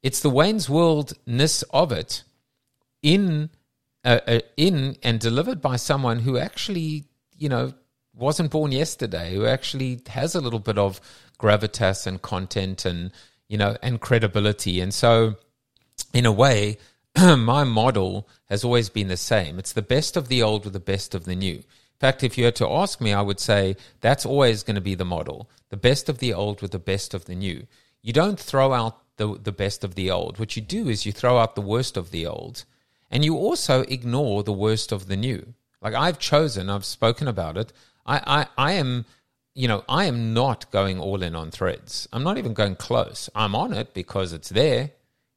It's 0.02 0.20
the 0.20 0.30
Wayne's 0.30 0.68
Worldness 0.68 1.62
of 1.64 1.92
it 1.92 2.22
in 3.02 3.50
uh, 4.04 4.20
uh, 4.26 4.40
in 4.56 4.96
and 5.02 5.18
delivered 5.18 5.60
by 5.60 5.76
someone 5.76 6.20
who 6.20 6.38
actually, 6.38 7.04
you 7.36 7.48
know, 7.48 7.74
wasn't 8.14 8.52
born 8.52 8.70
yesterday, 8.72 9.34
who 9.34 9.46
actually 9.46 10.00
has 10.06 10.34
a 10.34 10.40
little 10.40 10.60
bit 10.60 10.78
of 10.78 11.00
gravitas 11.40 12.06
and 12.06 12.22
content 12.22 12.84
and 12.84 13.10
you 13.48 13.58
know 13.58 13.76
and 13.82 14.00
credibility. 14.00 14.80
And 14.80 14.94
so, 14.94 15.34
in 16.14 16.24
a 16.24 16.32
way, 16.32 16.78
my 17.16 17.64
model 17.64 18.28
has 18.44 18.62
always 18.62 18.88
been 18.88 19.08
the 19.08 19.16
same. 19.16 19.58
It's 19.58 19.72
the 19.72 19.82
best 19.82 20.16
of 20.16 20.28
the 20.28 20.42
old 20.42 20.64
with 20.64 20.72
the 20.72 20.80
best 20.80 21.14
of 21.14 21.24
the 21.24 21.34
new. 21.34 21.64
In 21.96 22.00
fact, 22.00 22.22
if 22.22 22.36
you 22.36 22.44
had 22.44 22.56
to 22.56 22.68
ask 22.68 23.00
me, 23.00 23.14
I 23.14 23.22
would 23.22 23.40
say 23.40 23.74
that's 24.02 24.26
always 24.26 24.62
going 24.62 24.74
to 24.74 24.82
be 24.82 24.94
the 24.94 25.06
model 25.06 25.48
the 25.70 25.76
best 25.78 26.08
of 26.08 26.18
the 26.18 26.32
old 26.32 26.62
with 26.62 26.70
the 26.70 26.78
best 26.78 27.14
of 27.14 27.24
the 27.24 27.34
new. 27.34 27.66
You 28.02 28.12
don't 28.12 28.38
throw 28.38 28.72
out 28.72 28.98
the, 29.16 29.38
the 29.42 29.50
best 29.50 29.82
of 29.82 29.94
the 29.94 30.10
old. 30.10 30.38
What 30.38 30.56
you 30.56 30.62
do 30.62 30.88
is 30.88 31.06
you 31.06 31.12
throw 31.12 31.38
out 31.38 31.54
the 31.54 31.60
worst 31.60 31.96
of 31.96 32.10
the 32.10 32.26
old, 32.26 32.64
and 33.10 33.24
you 33.24 33.34
also 33.36 33.80
ignore 33.82 34.42
the 34.42 34.52
worst 34.52 34.92
of 34.92 35.08
the 35.08 35.16
new. 35.16 35.54
Like 35.80 35.94
I've 35.94 36.18
chosen, 36.18 36.68
I've 36.70 36.84
spoken 36.84 37.28
about 37.28 37.56
it. 37.56 37.72
I, 38.04 38.46
I, 38.58 38.68
I 38.68 38.72
am, 38.72 39.06
you 39.54 39.66
know, 39.66 39.84
I 39.88 40.04
am 40.04 40.34
not 40.34 40.70
going 40.70 41.00
all 41.00 41.22
in 41.22 41.34
on 41.34 41.50
threads. 41.50 42.06
I'm 42.12 42.22
not 42.22 42.38
even 42.38 42.54
going 42.54 42.76
close. 42.76 43.28
I'm 43.34 43.54
on 43.54 43.72
it 43.72 43.94
because 43.94 44.32
it's 44.34 44.50
there, 44.50 44.90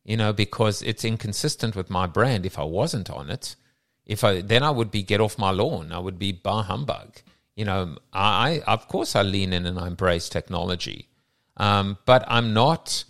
you 0.03 0.17
know, 0.17 0.33
because 0.33 0.81
it's 0.81 1.05
inconsistent 1.05 1.75
with 1.75 1.89
my 1.89 2.05
brand. 2.05 2.45
If 2.45 2.59
I 2.59 2.63
wasn't 2.63 3.09
on 3.09 3.29
it, 3.29 3.55
if 4.09 4.23
I 4.23 4.41
then 4.41 4.63
I 4.63 4.71
would 4.71 4.89
be 4.89 5.03
get 5.03 5.21
off 5.21 5.37
my 5.37 5.51
lawn. 5.51 5.93
I 5.93 5.99
would 5.99 6.17
be 6.17 6.31
bar 6.31 6.63
humbug. 6.63 7.21
You 7.55 7.65
know, 7.65 7.97
I 8.11 8.61
of 8.65 8.87
course 8.87 9.15
I 9.15 9.21
lean 9.21 9.53
in 9.53 9.65
and 9.65 9.79
I 9.79 9.87
embrace 9.87 10.27
technology, 10.27 11.07
um, 11.57 11.97
but 12.05 12.25
I'm 12.27 12.53
not 12.53 13.03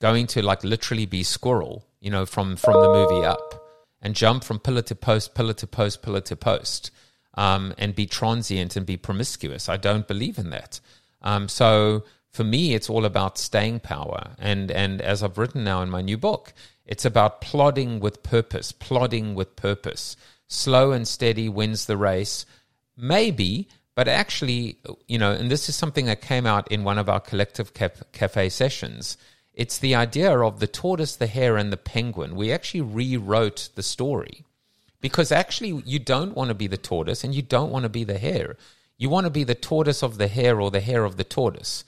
going 0.00 0.28
to 0.28 0.42
like 0.42 0.62
literally 0.62 1.04
be 1.04 1.24
squirrel. 1.24 1.84
You 2.00 2.10
know, 2.10 2.24
from 2.24 2.56
from 2.56 2.80
the 2.80 2.88
movie 2.88 3.26
Up 3.26 3.60
and 4.00 4.14
jump 4.14 4.44
from 4.44 4.60
pillar 4.60 4.82
to 4.82 4.94
post, 4.94 5.34
pillar 5.34 5.54
to 5.54 5.66
post, 5.66 6.02
pillar 6.02 6.20
to 6.20 6.36
post, 6.36 6.92
um, 7.34 7.74
and 7.76 7.96
be 7.96 8.06
transient 8.06 8.76
and 8.76 8.86
be 8.86 8.96
promiscuous. 8.96 9.68
I 9.68 9.76
don't 9.76 10.06
believe 10.06 10.38
in 10.38 10.50
that. 10.50 10.78
Um, 11.22 11.48
so 11.48 12.04
for 12.30 12.44
me, 12.44 12.74
it's 12.74 12.88
all 12.88 13.04
about 13.04 13.36
staying 13.36 13.80
power. 13.80 14.36
And 14.38 14.70
and 14.70 15.02
as 15.02 15.24
I've 15.24 15.38
written 15.38 15.64
now 15.64 15.82
in 15.82 15.90
my 15.90 16.02
new 16.02 16.18
book, 16.18 16.52
it's 16.84 17.04
about 17.04 17.40
plodding 17.40 17.98
with 17.98 18.22
purpose, 18.22 18.70
plodding 18.70 19.34
with 19.34 19.56
purpose 19.56 20.16
slow 20.48 20.92
and 20.92 21.06
steady 21.06 21.48
wins 21.48 21.86
the 21.86 21.96
race. 21.96 22.46
Maybe, 22.96 23.68
but 23.94 24.08
actually, 24.08 24.78
you 25.08 25.18
know, 25.18 25.32
and 25.32 25.50
this 25.50 25.68
is 25.68 25.76
something 25.76 26.06
that 26.06 26.20
came 26.20 26.46
out 26.46 26.70
in 26.70 26.84
one 26.84 26.98
of 26.98 27.08
our 27.08 27.20
collective 27.20 27.72
cafe 27.74 28.48
sessions. 28.48 29.16
It's 29.54 29.78
the 29.78 29.94
idea 29.94 30.38
of 30.38 30.60
the 30.60 30.66
tortoise, 30.66 31.16
the 31.16 31.26
hare, 31.26 31.56
and 31.56 31.72
the 31.72 31.76
penguin. 31.76 32.36
We 32.36 32.52
actually 32.52 32.82
rewrote 32.82 33.70
the 33.74 33.82
story 33.82 34.44
because 35.00 35.32
actually, 35.32 35.82
you 35.86 35.98
don't 35.98 36.34
want 36.34 36.48
to 36.48 36.54
be 36.54 36.66
the 36.66 36.76
tortoise 36.76 37.24
and 37.24 37.34
you 37.34 37.42
don't 37.42 37.70
want 37.70 37.84
to 37.84 37.88
be 37.88 38.04
the 38.04 38.18
hare. 38.18 38.56
You 38.98 39.08
want 39.08 39.24
to 39.24 39.30
be 39.30 39.44
the 39.44 39.54
tortoise 39.54 40.02
of 40.02 40.18
the 40.18 40.28
hare 40.28 40.60
or 40.60 40.70
the 40.70 40.80
hare 40.80 41.04
of 41.04 41.16
the 41.16 41.24
tortoise, 41.24 41.84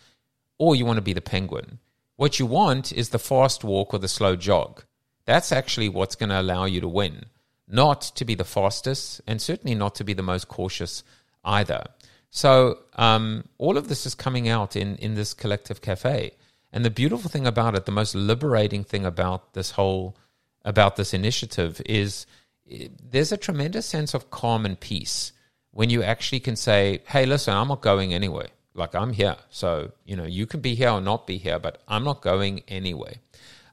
or 0.58 0.76
you 0.76 0.84
want 0.84 0.98
to 0.98 1.02
be 1.02 1.14
the 1.14 1.20
penguin. 1.20 1.78
What 2.16 2.38
you 2.38 2.46
want 2.46 2.92
is 2.92 3.08
the 3.08 3.18
fast 3.18 3.64
walk 3.64 3.94
or 3.94 3.98
the 3.98 4.08
slow 4.08 4.36
jog. 4.36 4.84
That's 5.24 5.52
actually 5.52 5.88
what's 5.88 6.16
going 6.16 6.28
to 6.30 6.40
allow 6.40 6.64
you 6.64 6.80
to 6.80 6.88
win 6.88 7.26
not 7.68 8.00
to 8.00 8.24
be 8.24 8.34
the 8.34 8.44
fastest 8.44 9.20
and 9.26 9.40
certainly 9.40 9.74
not 9.74 9.94
to 9.96 10.04
be 10.04 10.14
the 10.14 10.22
most 10.22 10.48
cautious 10.48 11.02
either. 11.44 11.84
So 12.30 12.78
um, 12.96 13.44
all 13.58 13.76
of 13.76 13.88
this 13.88 14.06
is 14.06 14.14
coming 14.14 14.48
out 14.48 14.76
in, 14.76 14.96
in 14.96 15.14
this 15.14 15.34
collective 15.34 15.80
cafe. 15.80 16.32
And 16.72 16.84
the 16.84 16.90
beautiful 16.90 17.30
thing 17.30 17.46
about 17.46 17.74
it, 17.74 17.86
the 17.86 17.92
most 17.92 18.14
liberating 18.14 18.84
thing 18.84 19.06
about 19.06 19.54
this 19.54 19.72
whole, 19.72 20.16
about 20.64 20.96
this 20.96 21.14
initiative 21.14 21.80
is 21.86 22.26
eh, 22.70 22.88
there's 23.02 23.32
a 23.32 23.36
tremendous 23.36 23.86
sense 23.86 24.14
of 24.14 24.30
calm 24.30 24.66
and 24.66 24.78
peace 24.78 25.32
when 25.70 25.90
you 25.90 26.02
actually 26.02 26.40
can 26.40 26.56
say, 26.56 27.00
hey, 27.06 27.24
listen, 27.24 27.54
I'm 27.54 27.68
not 27.68 27.80
going 27.80 28.12
anyway. 28.12 28.48
Like 28.74 28.94
I'm 28.94 29.12
here. 29.12 29.36
So, 29.50 29.92
you 30.04 30.16
know, 30.16 30.24
you 30.24 30.46
can 30.46 30.60
be 30.60 30.74
here 30.74 30.90
or 30.90 31.00
not 31.00 31.26
be 31.26 31.38
here, 31.38 31.58
but 31.58 31.82
I'm 31.88 32.04
not 32.04 32.20
going 32.20 32.62
anyway. 32.68 33.18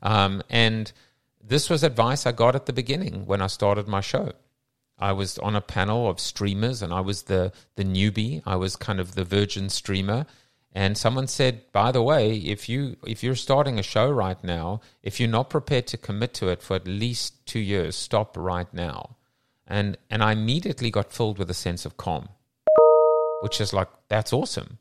Um, 0.01 0.41
and 0.49 0.91
this 1.47 1.69
was 1.69 1.83
advice 1.83 2.25
I 2.25 2.31
got 2.31 2.55
at 2.55 2.65
the 2.65 2.73
beginning 2.73 3.25
when 3.25 3.41
I 3.41 3.47
started 3.47 3.87
my 3.87 4.01
show. 4.01 4.31
I 4.97 5.11
was 5.11 5.37
on 5.39 5.55
a 5.55 5.61
panel 5.61 6.09
of 6.09 6.19
streamers 6.19 6.81
and 6.81 6.93
I 6.93 7.01
was 7.01 7.23
the, 7.23 7.51
the 7.75 7.83
newbie. 7.83 8.41
I 8.45 8.55
was 8.55 8.75
kind 8.75 8.99
of 8.99 9.15
the 9.15 9.25
virgin 9.25 9.69
streamer. 9.69 10.25
And 10.73 10.97
someone 10.97 11.27
said, 11.27 11.71
by 11.71 11.91
the 11.91 12.01
way, 12.01 12.35
if 12.35 12.67
you 12.67 12.97
if 13.07 13.23
you're 13.23 13.35
starting 13.35 13.79
a 13.79 13.83
show 13.83 14.09
right 14.09 14.41
now, 14.43 14.81
if 15.03 15.19
you're 15.19 15.29
not 15.29 15.49
prepared 15.49 15.87
to 15.87 15.97
commit 15.97 16.33
to 16.35 16.49
it 16.49 16.61
for 16.61 16.75
at 16.75 16.87
least 16.87 17.45
two 17.45 17.59
years, 17.59 17.95
stop 17.95 18.35
right 18.35 18.71
now. 18.73 19.15
And 19.65 19.97
and 20.09 20.21
I 20.21 20.33
immediately 20.33 20.91
got 20.91 21.13
filled 21.13 21.37
with 21.39 21.49
a 21.49 21.53
sense 21.53 21.85
of 21.85 21.95
calm. 21.95 22.27
Which 23.41 23.61
is 23.61 23.71
like, 23.71 23.87
that's 24.09 24.33
awesome. 24.33 24.79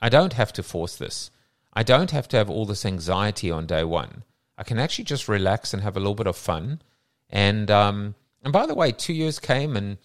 I 0.00 0.08
don't 0.08 0.34
have 0.34 0.52
to 0.54 0.62
force 0.62 0.96
this. 0.96 1.30
I 1.72 1.82
don't 1.82 2.10
have 2.12 2.28
to 2.28 2.36
have 2.36 2.50
all 2.50 2.66
this 2.66 2.84
anxiety 2.84 3.50
on 3.50 3.66
day 3.66 3.82
one. 3.82 4.22
I 4.62 4.64
can 4.64 4.78
actually 4.78 5.06
just 5.06 5.26
relax 5.26 5.74
and 5.74 5.82
have 5.82 5.96
a 5.96 5.98
little 5.98 6.14
bit 6.14 6.28
of 6.28 6.36
fun. 6.36 6.82
And 7.30 7.68
um, 7.68 8.14
and 8.44 8.52
by 8.52 8.64
the 8.64 8.76
way, 8.76 8.92
two 8.92 9.12
years 9.12 9.40
came 9.40 9.76
and 9.76 9.98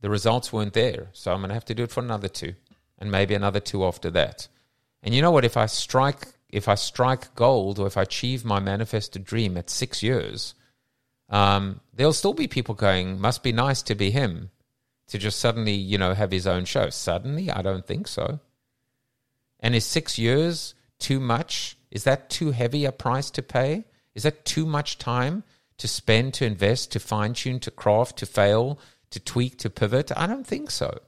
the 0.00 0.10
results 0.10 0.52
weren't 0.52 0.72
there, 0.72 1.10
so 1.12 1.32
I'm 1.32 1.46
to 1.46 1.54
have 1.54 1.64
to 1.66 1.76
do 1.76 1.84
it 1.84 1.92
for 1.92 2.00
another 2.00 2.26
two, 2.26 2.54
and 2.98 3.12
maybe 3.12 3.36
another 3.36 3.60
two 3.60 3.84
after 3.84 4.10
that. 4.10 4.48
And 5.04 5.14
you 5.14 5.22
know 5.22 5.30
what? 5.30 5.44
If 5.44 5.56
I 5.56 5.66
strike 5.66 6.26
if 6.48 6.66
I 6.66 6.74
strike 6.74 7.36
gold 7.36 7.78
or 7.78 7.86
if 7.86 7.96
I 7.96 8.02
achieve 8.02 8.44
my 8.44 8.58
manifested 8.58 9.24
dream 9.24 9.56
at 9.56 9.70
six 9.70 10.02
years, 10.02 10.56
um, 11.28 11.80
there'll 11.94 12.12
still 12.12 12.34
be 12.34 12.48
people 12.48 12.74
going, 12.74 13.20
must 13.20 13.44
be 13.44 13.52
nice 13.52 13.80
to 13.82 13.94
be 13.94 14.10
him, 14.10 14.50
to 15.06 15.18
just 15.18 15.38
suddenly, 15.38 15.74
you 15.74 15.98
know, 15.98 16.14
have 16.14 16.32
his 16.32 16.48
own 16.48 16.64
show. 16.64 16.90
Suddenly? 16.90 17.48
I 17.48 17.62
don't 17.62 17.86
think 17.86 18.08
so. 18.08 18.40
And 19.60 19.76
is 19.76 19.84
six 19.84 20.18
years 20.18 20.74
too 20.98 21.20
much? 21.20 21.76
Is 21.92 22.02
that 22.02 22.28
too 22.28 22.50
heavy 22.50 22.84
a 22.84 22.90
price 22.90 23.30
to 23.30 23.42
pay? 23.42 23.84
Is 24.14 24.24
that 24.24 24.44
too 24.44 24.66
much 24.66 24.98
time 24.98 25.44
to 25.78 25.88
spend, 25.88 26.34
to 26.34 26.44
invest, 26.44 26.92
to 26.92 27.00
fine 27.00 27.34
tune, 27.34 27.60
to 27.60 27.70
craft, 27.70 28.18
to 28.18 28.26
fail, 28.26 28.78
to 29.10 29.20
tweak, 29.20 29.58
to 29.58 29.70
pivot? 29.70 30.10
I 30.16 30.26
don't 30.26 30.46
think 30.46 30.70
so. 30.70 30.98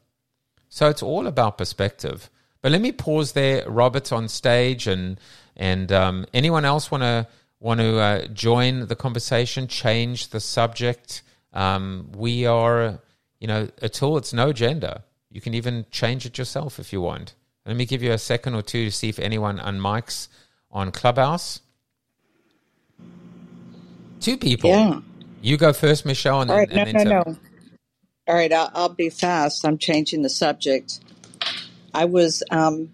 So 0.68 0.88
it's 0.88 1.02
all 1.02 1.26
about 1.26 1.58
perspective. 1.58 2.30
But 2.62 2.72
let 2.72 2.80
me 2.80 2.92
pause 2.92 3.32
there. 3.32 3.68
Robert's 3.68 4.12
on 4.12 4.28
stage, 4.28 4.86
and 4.86 5.18
and 5.56 5.90
um, 5.92 6.26
anyone 6.32 6.64
else 6.64 6.90
want 6.90 7.02
to 7.02 7.26
want 7.58 7.80
to 7.80 7.98
uh, 7.98 8.26
join 8.28 8.86
the 8.86 8.96
conversation, 8.96 9.66
change 9.66 10.28
the 10.28 10.40
subject? 10.40 11.22
Um, 11.52 12.10
we 12.16 12.46
are, 12.46 13.00
you 13.40 13.48
know, 13.48 13.66
Atul. 13.82 14.18
It's 14.18 14.32
no 14.32 14.52
gender. 14.52 15.02
You 15.30 15.40
can 15.40 15.54
even 15.54 15.86
change 15.90 16.24
it 16.24 16.38
yourself 16.38 16.78
if 16.78 16.92
you 16.92 17.00
want. 17.00 17.34
Let 17.66 17.76
me 17.76 17.84
give 17.84 18.02
you 18.02 18.12
a 18.12 18.18
second 18.18 18.54
or 18.54 18.62
two 18.62 18.86
to 18.86 18.90
see 18.90 19.08
if 19.08 19.18
anyone 19.18 19.58
unmics 19.58 20.28
on 20.70 20.92
Clubhouse. 20.92 21.60
Two 24.22 24.36
people. 24.36 24.70
Yeah. 24.70 25.00
You 25.40 25.56
go 25.56 25.72
first, 25.72 26.06
Michelle, 26.06 26.42
and 26.42 26.50
All 26.50 26.56
right. 26.56 26.68
then, 26.68 26.92
No, 26.92 27.00
and 27.00 27.10
no, 27.10 27.22
no. 27.24 27.36
All 28.28 28.34
right. 28.36 28.52
I'll, 28.52 28.70
I'll 28.72 28.88
be 28.88 29.10
fast. 29.10 29.66
I'm 29.66 29.78
changing 29.78 30.22
the 30.22 30.28
subject. 30.28 31.00
I 31.92 32.04
was, 32.04 32.44
um, 32.52 32.92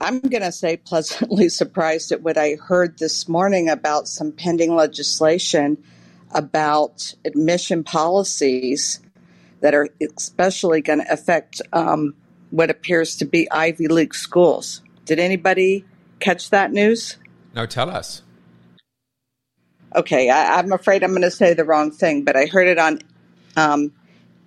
I'm 0.00 0.18
going 0.18 0.42
to 0.42 0.50
say, 0.50 0.76
pleasantly 0.76 1.48
surprised 1.48 2.10
at 2.10 2.22
what 2.22 2.36
I 2.36 2.56
heard 2.56 2.98
this 2.98 3.28
morning 3.28 3.68
about 3.68 4.08
some 4.08 4.32
pending 4.32 4.74
legislation 4.74 5.82
about 6.32 7.14
admission 7.24 7.84
policies 7.84 9.00
that 9.60 9.74
are 9.74 9.88
especially 10.00 10.80
going 10.80 10.98
to 10.98 11.12
affect 11.12 11.62
um, 11.72 12.14
what 12.50 12.68
appears 12.68 13.16
to 13.18 13.24
be 13.24 13.48
Ivy 13.48 13.86
League 13.86 14.14
schools. 14.14 14.82
Did 15.04 15.20
anybody 15.20 15.84
catch 16.18 16.50
that 16.50 16.72
news? 16.72 17.16
No, 17.54 17.64
tell 17.64 17.88
us 17.88 18.22
okay, 19.94 20.30
I, 20.30 20.58
am 20.58 20.72
afraid 20.72 21.02
I'm 21.02 21.10
going 21.10 21.22
to 21.22 21.30
say 21.30 21.54
the 21.54 21.64
wrong 21.64 21.90
thing, 21.90 22.24
but 22.24 22.36
I 22.36 22.46
heard 22.46 22.68
it 22.68 22.78
on 22.78 23.00
um, 23.56 23.92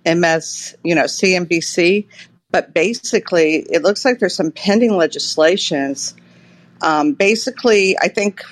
MS, 0.04 0.76
you 0.84 0.94
know, 0.94 1.04
CNBC. 1.04 2.06
But 2.50 2.72
basically, 2.72 3.66
it 3.70 3.82
looks 3.82 4.04
like 4.04 4.18
there's 4.18 4.36
some 4.36 4.52
pending 4.52 4.96
legislations. 4.96 6.14
Um, 6.80 7.12
basically, 7.12 7.98
I 7.98 8.08
think 8.08 8.42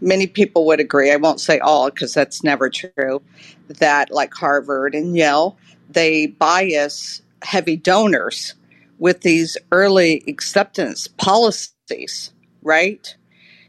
many 0.00 0.26
people 0.26 0.66
would 0.66 0.80
agree. 0.80 1.10
I 1.10 1.16
won't 1.16 1.40
say 1.40 1.58
all 1.58 1.90
because 1.90 2.14
that's 2.14 2.44
never 2.44 2.70
true. 2.70 3.22
That 3.68 4.10
like 4.10 4.32
Harvard 4.34 4.94
and 4.94 5.16
Yale, 5.16 5.56
they 5.88 6.26
bias 6.26 7.22
heavy 7.42 7.76
donors 7.76 8.54
with 8.98 9.20
these 9.22 9.56
early 9.70 10.22
acceptance 10.26 11.06
policies, 11.06 12.32
right? 12.62 13.16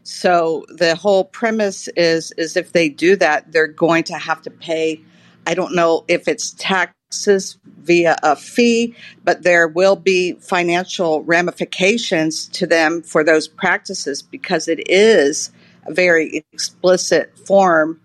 So 0.04 0.66
the 0.70 0.96
whole 0.96 1.26
premise 1.26 1.88
is 1.90 2.32
is 2.34 2.58
if 2.58 2.72
they 2.72 2.90
do 2.90 3.16
that, 3.18 3.52
they're 3.52 3.68
going 3.68 4.04
to 4.06 4.18
have 4.18 4.42
to 4.44 4.50
pay. 4.50 5.02
I 5.46 5.54
don't 5.54 5.76
know 5.76 6.06
if 6.08 6.28
it's 6.28 6.52
taxes 6.52 7.58
via 7.66 8.18
a 8.24 8.36
fee, 8.36 8.96
but 9.24 9.44
there 9.44 9.68
will 9.68 9.96
be 9.96 10.34
financial 10.34 11.24
ramifications 11.24 12.48
to 12.50 12.68
them 12.68 13.02
for 13.02 13.24
those 13.24 13.48
practices 13.48 14.22
because 14.22 14.68
it 14.68 14.90
is 14.90 15.52
a 15.86 15.94
very 15.94 16.46
explicit 16.54 17.38
form 17.48 18.00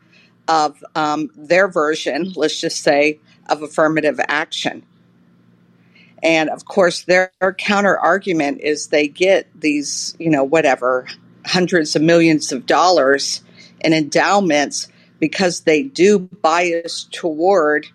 of 0.49 0.83
um, 0.95 1.31
their 1.37 1.69
version, 1.69 2.33
let's 2.37 2.61
just 2.61 2.83
say, 2.83 3.19
of 3.49 3.63
affirmative 3.63 4.21
action. 4.29 4.85
And 6.23 6.49
of 6.49 6.65
course, 6.65 7.03
their, 7.03 7.31
their 7.41 7.53
counter 7.53 7.99
argument 7.99 8.61
is 8.63 8.89
they 8.89 9.09
get 9.09 9.49
these, 9.59 10.17
you 10.19 10.31
know, 10.31 10.45
whatever, 10.45 11.07
hundreds 11.45 11.95
of 11.97 12.03
millions 12.03 12.53
of 12.53 12.67
dollars 12.67 13.43
in 13.81 13.93
endowments 13.93 14.89
because 15.19 15.61
they 15.61 15.83
do 15.83 16.19
bias 16.19 17.09
toward 17.11 17.87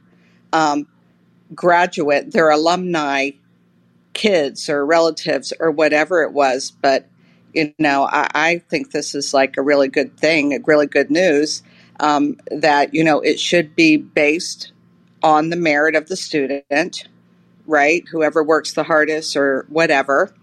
um, 0.53 0.87
graduate, 1.53 2.31
their 2.31 2.49
alumni 2.49 3.31
kids 4.13 4.69
or 4.69 4.85
relatives 4.85 5.53
or 5.59 5.71
whatever 5.71 6.23
it 6.23 6.31
was. 6.31 6.71
But, 6.71 7.07
you 7.53 7.73
know, 7.79 8.07
I, 8.11 8.29
I 8.33 8.57
think 8.69 8.91
this 8.91 9.15
is 9.15 9.33
like 9.33 9.57
a 9.57 9.61
really 9.61 9.87
good 9.87 10.17
thing, 10.17 10.53
a 10.53 10.59
really 10.65 10.87
good 10.87 11.11
news 11.11 11.63
um, 11.99 12.37
that, 12.51 12.93
you 12.93 13.03
know, 13.03 13.19
it 13.19 13.39
should 13.39 13.75
be 13.75 13.97
based 13.97 14.71
on 15.21 15.49
the 15.49 15.55
merit 15.55 15.95
of 15.95 16.07
the 16.07 16.15
student, 16.15 17.07
right? 17.65 18.03
Whoever 18.11 18.43
works 18.43 18.73
the 18.73 18.83
hardest 18.83 19.35
or 19.35 19.65
whatever. 19.69 20.33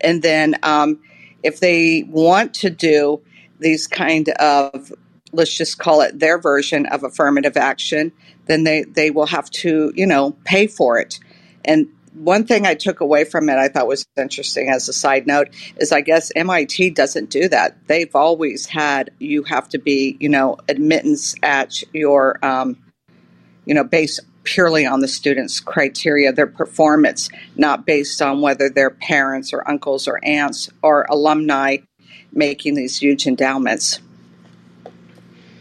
And 0.00 0.22
then 0.22 0.56
um, 0.62 1.00
if 1.42 1.60
they 1.60 2.04
want 2.08 2.54
to 2.54 2.70
do 2.70 3.20
these 3.58 3.86
kind 3.86 4.28
of 4.30 4.92
let's 5.32 5.56
just 5.56 5.78
call 5.78 6.00
it 6.00 6.18
their 6.18 6.38
version 6.38 6.86
of 6.86 7.04
affirmative 7.04 7.56
action 7.56 8.12
then 8.46 8.64
they 8.64 8.82
they 8.84 9.10
will 9.10 9.26
have 9.26 9.50
to 9.50 9.92
you 9.94 10.06
know 10.06 10.32
pay 10.44 10.66
for 10.66 10.98
it 10.98 11.20
and 11.64 11.88
one 12.14 12.44
thing 12.44 12.66
I 12.66 12.74
took 12.74 13.00
away 13.00 13.24
from 13.24 13.48
it 13.48 13.56
I 13.56 13.68
thought 13.68 13.86
was 13.86 14.06
interesting 14.16 14.68
as 14.68 14.88
a 14.88 14.92
side 14.92 15.26
note 15.26 15.48
is 15.76 15.92
I 15.92 16.00
guess 16.00 16.32
MIT 16.34 16.90
doesn't 16.90 17.30
do 17.30 17.48
that. 17.48 17.76
They've 17.86 18.14
always 18.14 18.66
had 18.66 19.10
you 19.18 19.44
have 19.44 19.68
to 19.70 19.78
be, 19.78 20.16
you 20.20 20.28
know, 20.28 20.56
admittance 20.68 21.34
at 21.42 21.82
your, 21.92 22.44
um, 22.44 22.76
you 23.64 23.74
know, 23.74 23.84
based 23.84 24.20
purely 24.54 24.84
on 24.84 25.00
the 25.00 25.08
student's 25.08 25.60
criteria, 25.60 26.32
their 26.32 26.46
performance, 26.46 27.30
not 27.56 27.86
based 27.86 28.20
on 28.20 28.40
whether 28.40 28.68
their 28.68 28.90
parents 28.90 29.52
or 29.52 29.68
uncles 29.70 30.08
or 30.08 30.18
aunts 30.24 30.68
or 30.82 31.06
alumni 31.08 31.76
making 32.32 32.74
these 32.74 32.98
huge 32.98 33.26
endowments. 33.26 34.00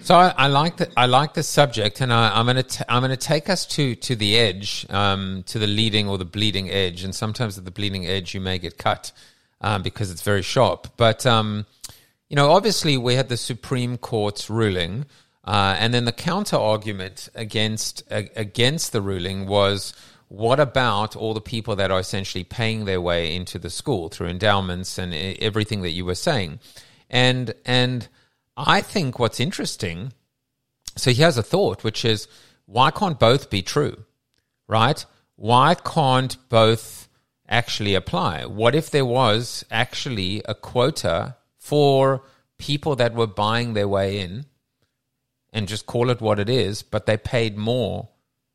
So 0.01 0.15
I, 0.15 0.33
I, 0.35 0.47
like 0.47 0.77
the 0.77 0.89
I 0.97 1.05
like 1.05 1.35
the 1.35 1.43
subject, 1.43 2.01
and 2.01 2.11
I, 2.11 2.39
am 2.39 2.47
going 2.47 2.63
to 2.63 2.91
I'm 2.91 3.01
going 3.01 3.11
to 3.11 3.17
take 3.17 3.47
us 3.47 3.67
to 3.67 3.93
to 3.95 4.15
the 4.15 4.37
edge, 4.37 4.87
um, 4.89 5.43
to 5.47 5.59
the 5.59 5.67
leading 5.67 6.07
or 6.09 6.17
the 6.17 6.25
bleeding 6.25 6.71
edge. 6.71 7.03
And 7.03 7.13
sometimes 7.13 7.59
at 7.59 7.65
the 7.65 7.71
bleeding 7.71 8.07
edge, 8.07 8.33
you 8.33 8.41
may 8.41 8.57
get 8.57 8.79
cut 8.79 9.11
um, 9.61 9.83
because 9.83 10.09
it's 10.09 10.23
very 10.23 10.41
sharp. 10.41 10.87
But 10.97 11.27
um, 11.27 11.67
you 12.27 12.35
know, 12.35 12.49
obviously, 12.49 12.97
we 12.97 13.15
had 13.15 13.29
the 13.29 13.37
Supreme 13.37 13.97
Court's 13.97 14.49
ruling, 14.49 15.05
uh, 15.43 15.75
and 15.79 15.93
then 15.93 16.05
the 16.05 16.11
counter 16.11 16.57
argument 16.57 17.29
against 17.35 18.03
uh, 18.11 18.23
against 18.35 18.91
the 18.91 19.01
ruling 19.01 19.47
was. 19.47 19.93
What 20.31 20.59
about 20.59 21.15
all 21.15 21.33
the 21.33 21.41
people 21.41 21.75
that 21.77 21.89
are 21.89 21.99
essentially 21.99 22.43
paying 22.43 22.85
their 22.85 23.01
way 23.01 23.35
into 23.35 23.57
the 23.57 23.71
school 23.71 24.09
through 24.09 24.27
endowments 24.27 24.99
and 24.99 25.11
everything 25.11 25.81
that 25.81 25.89
you 25.89 26.05
were 26.05 26.13
saying? 26.13 26.59
And 27.09 27.55
and 27.65 28.07
I 28.55 28.81
think 28.81 29.17
what's 29.17 29.39
interesting, 29.39 30.13
so 30.95 31.11
he 31.11 31.23
has 31.23 31.37
a 31.37 31.43
thought, 31.43 31.83
which 31.83 32.05
is 32.05 32.27
why 32.65 32.91
can't 32.91 33.17
both 33.17 33.49
be 33.49 33.61
true, 33.61 34.05
right? 34.67 35.03
Why 35.35 35.73
can't 35.73 36.37
both 36.49 37.07
actually 37.47 37.95
apply? 37.95 38.45
What 38.45 38.75
if 38.75 38.91
there 38.91 39.05
was 39.05 39.65
actually 39.71 40.43
a 40.45 40.53
quota 40.53 41.37
for 41.57 42.23
people 42.57 42.95
that 42.97 43.15
were 43.15 43.27
buying 43.27 43.73
their 43.73 43.87
way 43.87 44.19
in 44.19 44.45
and 45.51 45.67
just 45.67 45.85
call 45.85 46.09
it 46.09 46.21
what 46.21 46.39
it 46.39 46.49
is, 46.49 46.83
but 46.83 47.05
they 47.05 47.17
paid 47.17 47.57
more? 47.57 48.09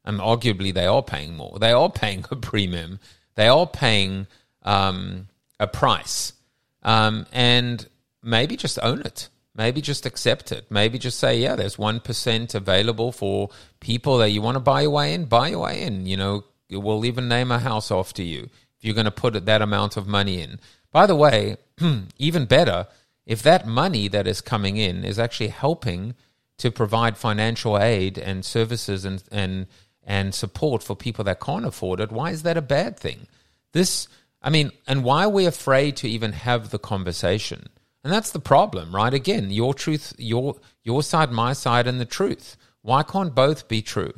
And 0.05 0.21
arguably, 0.21 0.73
they 0.73 0.87
are 0.87 1.03
paying 1.03 1.37
more. 1.37 1.59
They 1.59 1.73
are 1.73 1.91
paying 1.91 2.25
a 2.31 2.37
premium. 2.37 3.01
They 3.37 3.49
are 3.49 3.67
paying 3.67 4.27
um, 4.63 5.29
a 5.59 5.67
price. 5.67 6.35
Um, 6.83 7.27
and 7.33 7.87
maybe 8.23 8.57
just 8.57 8.79
own 8.83 9.01
it 9.01 9.29
maybe 9.55 9.81
just 9.81 10.07
accept 10.07 10.53
it. 10.53 10.67
Maybe 10.71 10.99
just 10.99 11.19
say, 11.19 11.39
yeah, 11.39 11.57
there's 11.57 11.77
1% 11.77 12.55
available 12.55 13.13
for 13.13 13.51
people 13.81 14.19
that 14.19 14.31
you 14.31 14.43
want 14.43 14.57
to 14.57 14.61
buy 14.61 14.83
your 14.83 14.91
way 14.91 15.15
in, 15.15 15.27
buy 15.27 15.49
your 15.49 15.61
way 15.61 15.83
in. 15.83 16.07
You 16.07 16.17
know, 16.17 16.45
we'll 16.71 17.05
even 17.05 17.29
name 17.29 17.51
a 17.51 17.59
house 17.59 17.91
after 17.91 18.23
you 18.23 18.51
if 18.77 18.85
you're 18.85 18.95
going 18.95 19.05
to 19.05 19.11
put 19.11 19.47
that 19.47 19.63
amount 19.63 19.97
of 19.97 20.07
money 20.07 20.41
in. 20.41 20.59
By 20.91 21.07
the 21.07 21.17
way, 21.17 21.57
even 22.19 22.47
better, 22.47 22.87
if 23.27 23.43
that 23.43 23.67
money 23.67 24.09
that 24.09 24.27
is 24.27 24.41
coming 24.41 24.77
in 24.77 25.05
is 25.05 25.19
actually 25.19 25.49
helping 25.49 26.15
to 26.59 26.71
provide 26.71 27.17
financial 27.17 27.79
aid 27.79 28.19
and 28.19 28.45
services 28.45 29.05
and, 29.05 29.23
and, 29.33 29.67
and 30.03 30.35
support 30.35 30.83
for 30.83 30.95
people 30.95 31.25
that 31.25 31.41
can't 31.41 31.67
afford 31.67 32.01
it, 32.01 32.13
why 32.13 32.31
is 32.31 32.43
that 32.43 32.57
a 32.57 32.63
bad 32.63 32.99
thing? 32.99 33.27
This, 33.73 34.09
I 34.43 34.51
mean, 34.51 34.71
and 34.87 35.03
why 35.05 35.25
are 35.25 35.31
we 35.31 35.47
afraid 35.47 35.97
to 35.99 36.09
even 36.09 36.33
have 36.33 36.71
the 36.71 36.79
conversation? 36.79 37.69
And 38.05 38.13
that's 38.13 38.31
the 38.31 38.39
problem, 38.39 38.95
right? 38.95 39.13
Again, 39.15 39.51
your 39.51 39.73
truth, 39.73 40.13
your 40.19 40.57
your 40.83 41.03
side, 41.03 41.33
my 41.33 41.55
side, 41.55 41.87
and 41.87 41.99
the 41.99 42.05
truth. 42.05 42.59
Why 42.83 43.03
can't 43.03 43.35
both 43.35 43.67
be 43.67 43.81
true? 43.81 44.13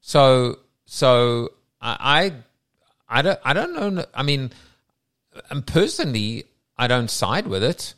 So, 0.00 0.60
so 0.84 1.50
I, 1.80 2.32
I, 3.08 3.18
I 3.18 3.22
don't, 3.22 3.40
I 3.44 3.52
don't 3.52 3.96
know. 3.96 4.04
I 4.14 4.22
mean, 4.22 4.52
and 5.50 5.66
personally, 5.66 6.44
I 6.78 6.86
don't 6.86 7.10
side 7.10 7.48
with 7.48 7.64
it. 7.64 7.94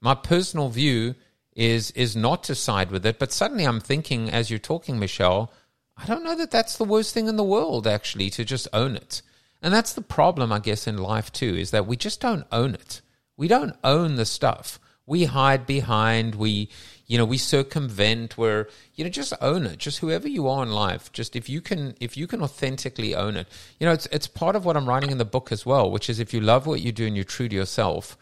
My 0.00 0.14
personal 0.14 0.70
view 0.70 1.14
is 1.54 1.90
is 1.92 2.16
not 2.16 2.44
to 2.44 2.54
side 2.54 2.90
with 2.90 3.04
it. 3.06 3.18
But 3.18 3.32
suddenly, 3.32 3.64
I'm 3.64 3.80
thinking 3.80 4.30
as 4.30 4.50
you're 4.50 4.58
talking, 4.58 4.98
Michelle, 4.98 5.52
I 5.96 6.06
don't 6.06 6.24
know 6.24 6.36
that 6.36 6.50
that's 6.50 6.76
the 6.76 6.84
worst 6.84 7.14
thing 7.14 7.28
in 7.28 7.36
the 7.36 7.44
world. 7.44 7.86
Actually, 7.86 8.30
to 8.30 8.44
just 8.44 8.68
own 8.72 8.96
it, 8.96 9.22
and 9.62 9.72
that's 9.74 9.92
the 9.92 10.02
problem, 10.02 10.52
I 10.52 10.58
guess, 10.58 10.86
in 10.86 10.96
life 10.98 11.32
too, 11.32 11.54
is 11.54 11.70
that 11.70 11.86
we 11.86 11.96
just 11.96 12.20
don't 12.20 12.46
own 12.50 12.74
it. 12.74 13.00
We 13.36 13.48
don't 13.48 13.76
own 13.82 14.16
the 14.16 14.26
stuff. 14.26 14.78
We 15.06 15.24
hide 15.24 15.66
behind, 15.66 16.36
we, 16.36 16.68
you 17.06 17.18
know, 17.18 17.24
we 17.24 17.38
circumvent, 17.38 18.38
we're, 18.38 18.68
you 18.94 19.02
know, 19.02 19.10
just 19.10 19.32
own 19.40 19.66
it. 19.66 19.78
Just 19.78 19.98
whoever 19.98 20.28
you 20.28 20.46
are 20.46 20.62
in 20.62 20.70
life, 20.70 21.10
just 21.12 21.34
if 21.34 21.48
you 21.48 21.60
can, 21.60 21.96
if 22.00 22.16
you 22.16 22.26
can 22.26 22.42
authentically 22.42 23.14
own 23.14 23.36
it. 23.36 23.48
You 23.80 23.86
know, 23.86 23.92
it's, 23.92 24.06
it's 24.12 24.28
part 24.28 24.56
of 24.56 24.64
what 24.64 24.76
I'm 24.76 24.88
writing 24.88 25.10
in 25.10 25.18
the 25.18 25.24
book 25.24 25.50
as 25.50 25.66
well, 25.66 25.90
which 25.90 26.08
is 26.08 26.20
if 26.20 26.32
you 26.32 26.40
love 26.40 26.66
what 26.66 26.80
you 26.80 26.92
do 26.92 27.06
and 27.06 27.16
you're 27.16 27.24
true 27.24 27.48
to 27.48 27.56
yourself, 27.56 28.16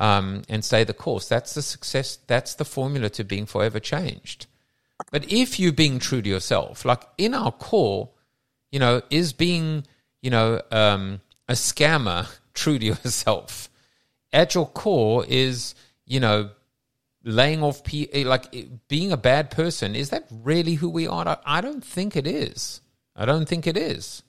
um, 0.00 0.42
and 0.48 0.64
stay 0.64 0.82
the 0.82 0.92
course, 0.92 1.28
that's 1.28 1.54
the 1.54 1.62
success, 1.62 2.18
that's 2.26 2.54
the 2.54 2.64
formula 2.64 3.08
to 3.10 3.22
being 3.22 3.46
forever 3.46 3.78
changed. 3.78 4.46
But 5.12 5.30
if 5.30 5.60
you're 5.60 5.72
being 5.72 6.00
true 6.00 6.22
to 6.22 6.28
yourself, 6.28 6.84
like 6.84 7.02
in 7.16 7.34
our 7.34 7.52
core, 7.52 8.10
you 8.72 8.80
know, 8.80 9.02
is 9.10 9.32
being, 9.32 9.86
you 10.20 10.30
know, 10.30 10.60
um, 10.72 11.20
a 11.48 11.52
scammer 11.52 12.26
true 12.54 12.78
to 12.78 12.84
yourself? 12.84 13.70
at 14.32 14.54
your 14.54 14.66
core 14.66 15.24
is, 15.26 15.74
you 16.06 16.20
know, 16.20 16.50
laying 17.24 17.62
off, 17.62 17.84
pe- 17.84 18.24
like 18.24 18.54
being 18.88 19.12
a 19.12 19.16
bad 19.16 19.50
person. 19.50 19.94
Is 19.94 20.10
that 20.10 20.26
really 20.30 20.74
who 20.74 20.88
we 20.88 21.06
are? 21.06 21.38
I 21.44 21.60
don't 21.60 21.84
think 21.84 22.16
it 22.16 22.26
is. 22.26 22.80
I 23.16 23.26
don't 23.26 23.48
think 23.48 23.66
it 23.66 23.76
is. 23.76 24.22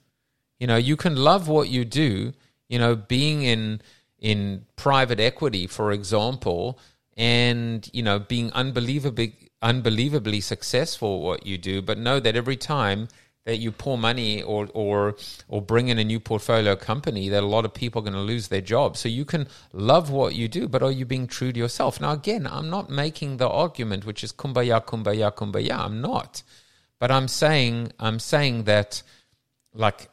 You 0.59 0.67
know, 0.67 0.77
you 0.77 0.97
can 0.97 1.15
love 1.15 1.47
what 1.47 1.69
you 1.69 1.85
do. 1.85 2.33
You 2.67 2.79
know, 2.79 2.95
being 2.95 3.43
in 3.43 3.81
in 4.21 4.65
private 4.75 5.19
equity, 5.19 5.67
for 5.67 5.91
example, 5.91 6.79
and 7.17 7.89
you 7.91 8.03
know, 8.03 8.19
being 8.19 8.51
unbelievably 8.53 9.35
unbelievably 9.61 10.41
successful 10.41 11.21
what 11.21 11.45
you 11.45 11.57
do, 11.57 11.81
but 11.81 11.97
know 11.97 12.19
that 12.19 12.35
every 12.35 12.55
time 12.55 13.07
that 13.45 13.57
you 13.57 13.71
pour 13.71 13.97
money 13.97 14.41
or 14.43 14.67
or 14.73 15.15
or 15.47 15.61
bring 15.61 15.87
in 15.87 15.97
a 15.97 16.03
new 16.03 16.19
portfolio 16.19 16.75
company 16.75 17.27
that 17.29 17.43
a 17.43 17.47
lot 17.47 17.65
of 17.65 17.73
people 17.73 17.99
are 17.99 18.03
going 18.03 18.13
to 18.13 18.19
lose 18.19 18.47
their 18.47 18.61
jobs. 18.61 18.99
So 18.99 19.09
you 19.09 19.25
can 19.25 19.47
love 19.73 20.11
what 20.11 20.35
you 20.35 20.47
do, 20.47 20.67
but 20.67 20.83
are 20.83 20.91
you 20.91 21.05
being 21.05 21.27
true 21.27 21.51
to 21.51 21.59
yourself? 21.59 21.99
Now 21.99 22.11
again, 22.11 22.45
I'm 22.45 22.69
not 22.69 22.89
making 22.89 23.37
the 23.37 23.49
argument 23.49 24.05
which 24.05 24.23
is 24.23 24.31
kumbaya, 24.31 24.85
kumbaya, 24.85 25.33
kumbaya. 25.33 25.79
I'm 25.79 26.01
not. 26.01 26.43
But 26.99 27.09
I'm 27.09 27.27
saying 27.27 27.91
I'm 27.99 28.19
saying 28.19 28.65
that 28.65 29.01
like 29.73 30.10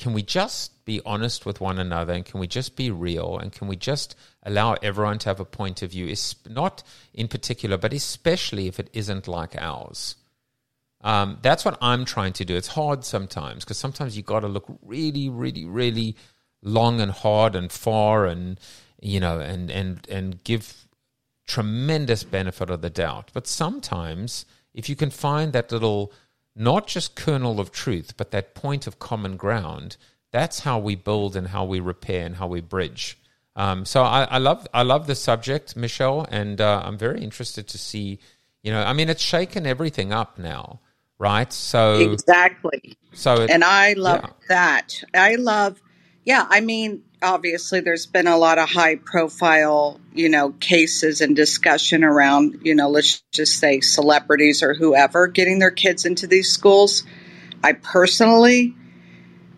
can 0.00 0.12
we 0.14 0.22
just 0.22 0.84
be 0.84 1.00
honest 1.04 1.46
with 1.46 1.60
one 1.60 1.78
another 1.78 2.14
and 2.14 2.24
can 2.24 2.40
we 2.40 2.48
just 2.48 2.74
be 2.76 2.90
real 2.90 3.38
and 3.38 3.52
can 3.52 3.68
we 3.68 3.76
just 3.76 4.16
allow 4.42 4.74
everyone 4.82 5.18
to 5.20 5.28
have 5.28 5.40
a 5.40 5.44
point 5.60 5.82
of 5.82 5.90
view? 5.92 6.06
It's 6.08 6.34
not 6.48 6.82
in 7.12 7.28
particular, 7.28 7.76
but 7.78 7.92
especially 7.92 8.66
if 8.66 8.80
it 8.80 8.90
isn't 8.92 9.28
like 9.28 9.54
ours 9.70 10.16
Um, 11.02 11.38
that's 11.42 11.64
what 11.64 11.78
I'm 11.80 12.04
trying 12.04 12.34
to 12.34 12.44
do. 12.44 12.56
It's 12.56 12.68
hard 12.68 13.04
sometimes 13.04 13.64
because 13.64 13.78
sometimes 13.78 14.16
you 14.16 14.22
got 14.22 14.40
to 14.40 14.48
look 14.48 14.66
really, 14.82 15.28
really, 15.30 15.64
really 15.64 16.16
long 16.62 17.00
and 17.00 17.10
hard 17.10 17.56
and 17.56 17.72
far, 17.72 18.26
and 18.26 18.60
you 19.00 19.18
know, 19.20 19.40
and 19.40 19.70
and 19.70 20.06
and 20.10 20.44
give 20.44 20.86
tremendous 21.46 22.24
benefit 22.24 22.70
of 22.70 22.82
the 22.82 22.90
doubt. 22.90 23.30
But 23.32 23.46
sometimes, 23.46 24.44
if 24.74 24.88
you 24.90 24.96
can 24.96 25.10
find 25.10 25.52
that 25.54 25.72
little, 25.72 26.12
not 26.54 26.86
just 26.86 27.16
kernel 27.16 27.60
of 27.60 27.72
truth, 27.72 28.16
but 28.16 28.30
that 28.30 28.54
point 28.54 28.86
of 28.86 28.98
common 28.98 29.36
ground, 29.36 29.96
that's 30.32 30.60
how 30.60 30.78
we 30.78 30.94
build 30.94 31.36
and 31.36 31.48
how 31.48 31.64
we 31.64 31.80
repair 31.80 32.26
and 32.26 32.36
how 32.36 32.46
we 32.46 32.60
bridge. 32.60 33.18
Um, 33.56 33.84
so 33.84 34.02
I, 34.02 34.24
I, 34.24 34.38
love 34.38 34.66
I 34.72 34.82
love 34.82 35.06
the 35.06 35.14
subject, 35.14 35.76
Michelle, 35.76 36.26
and 36.30 36.60
uh, 36.60 36.82
I'm 36.84 36.96
very 36.96 37.20
interested 37.20 37.68
to 37.68 37.78
see. 37.78 38.18
You 38.62 38.72
know, 38.72 38.82
I 38.82 38.92
mean, 38.92 39.08
it's 39.08 39.22
shaken 39.22 39.66
everything 39.66 40.12
up 40.12 40.38
now, 40.38 40.80
right? 41.18 41.52
So 41.52 41.98
exactly. 41.98 42.96
So 43.12 43.42
it, 43.42 43.50
and 43.50 43.64
I 43.64 43.94
love 43.94 44.20
yeah. 44.22 44.30
that. 44.48 45.02
I 45.14 45.34
love, 45.36 45.80
yeah. 46.30 46.46
I 46.48 46.60
mean, 46.60 47.02
obviously, 47.20 47.80
there's 47.80 48.06
been 48.06 48.28
a 48.28 48.36
lot 48.38 48.58
of 48.58 48.70
high 48.70 48.94
profile, 48.94 50.00
you 50.14 50.28
know, 50.28 50.50
cases 50.50 51.20
and 51.20 51.34
discussion 51.34 52.04
around, 52.04 52.60
you 52.62 52.72
know, 52.72 52.88
let's 52.88 53.24
just 53.32 53.58
say 53.58 53.80
celebrities 53.80 54.62
or 54.62 54.72
whoever 54.72 55.26
getting 55.26 55.58
their 55.58 55.72
kids 55.72 56.04
into 56.04 56.28
these 56.28 56.48
schools. 56.48 57.02
I 57.64 57.72
personally, 57.72 58.76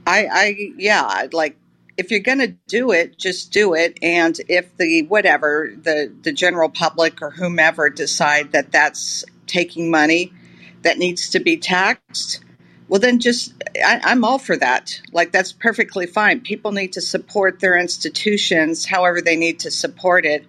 I, 0.06 0.26
I, 0.32 0.56
yeah, 0.78 1.26
like 1.34 1.58
if 1.98 2.10
you're 2.10 2.20
going 2.20 2.38
to 2.38 2.56
do 2.68 2.90
it, 2.90 3.18
just 3.18 3.52
do 3.52 3.74
it. 3.74 3.98
And 4.00 4.34
if 4.48 4.74
the 4.78 5.02
whatever 5.02 5.74
the 5.76 6.10
the 6.22 6.32
general 6.32 6.70
public 6.70 7.20
or 7.20 7.32
whomever 7.32 7.90
decide 7.90 8.52
that 8.52 8.72
that's 8.72 9.26
taking 9.46 9.90
money 9.90 10.32
that 10.80 10.96
needs 10.96 11.28
to 11.32 11.38
be 11.38 11.58
taxed, 11.58 12.41
well 12.92 13.00
then 13.00 13.20
just 13.20 13.54
I, 13.82 14.02
I'm 14.04 14.22
all 14.22 14.38
for 14.38 14.54
that. 14.54 15.00
Like 15.12 15.32
that's 15.32 15.50
perfectly 15.50 16.04
fine. 16.04 16.42
People 16.42 16.72
need 16.72 16.92
to 16.92 17.00
support 17.00 17.58
their 17.58 17.78
institutions, 17.78 18.84
however 18.84 19.22
they 19.22 19.34
need 19.34 19.60
to 19.60 19.70
support 19.70 20.26
it. 20.26 20.44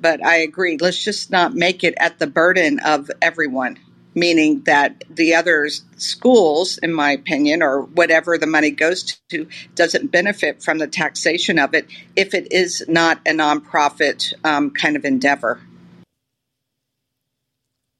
But 0.00 0.24
I 0.24 0.38
agree. 0.38 0.76
Let's 0.76 1.02
just 1.02 1.30
not 1.30 1.54
make 1.54 1.84
it 1.84 1.94
at 1.98 2.18
the 2.18 2.26
burden 2.26 2.80
of 2.80 3.12
everyone 3.22 3.78
meaning 4.14 4.62
that 4.62 5.04
the 5.08 5.32
other 5.32 5.68
schools, 5.96 6.78
in 6.78 6.92
my 6.92 7.12
opinion, 7.12 7.62
or 7.62 7.82
whatever 7.82 8.36
the 8.36 8.48
money 8.48 8.72
goes 8.72 9.20
to, 9.28 9.46
doesn't 9.76 10.10
benefit 10.10 10.60
from 10.60 10.78
the 10.78 10.88
taxation 10.88 11.56
of 11.56 11.72
it 11.72 11.86
if 12.16 12.34
it 12.34 12.50
is 12.50 12.84
not 12.88 13.20
a 13.24 13.30
nonprofit 13.30 14.34
um, 14.44 14.70
kind 14.70 14.96
of 14.96 15.04
endeavor. 15.04 15.60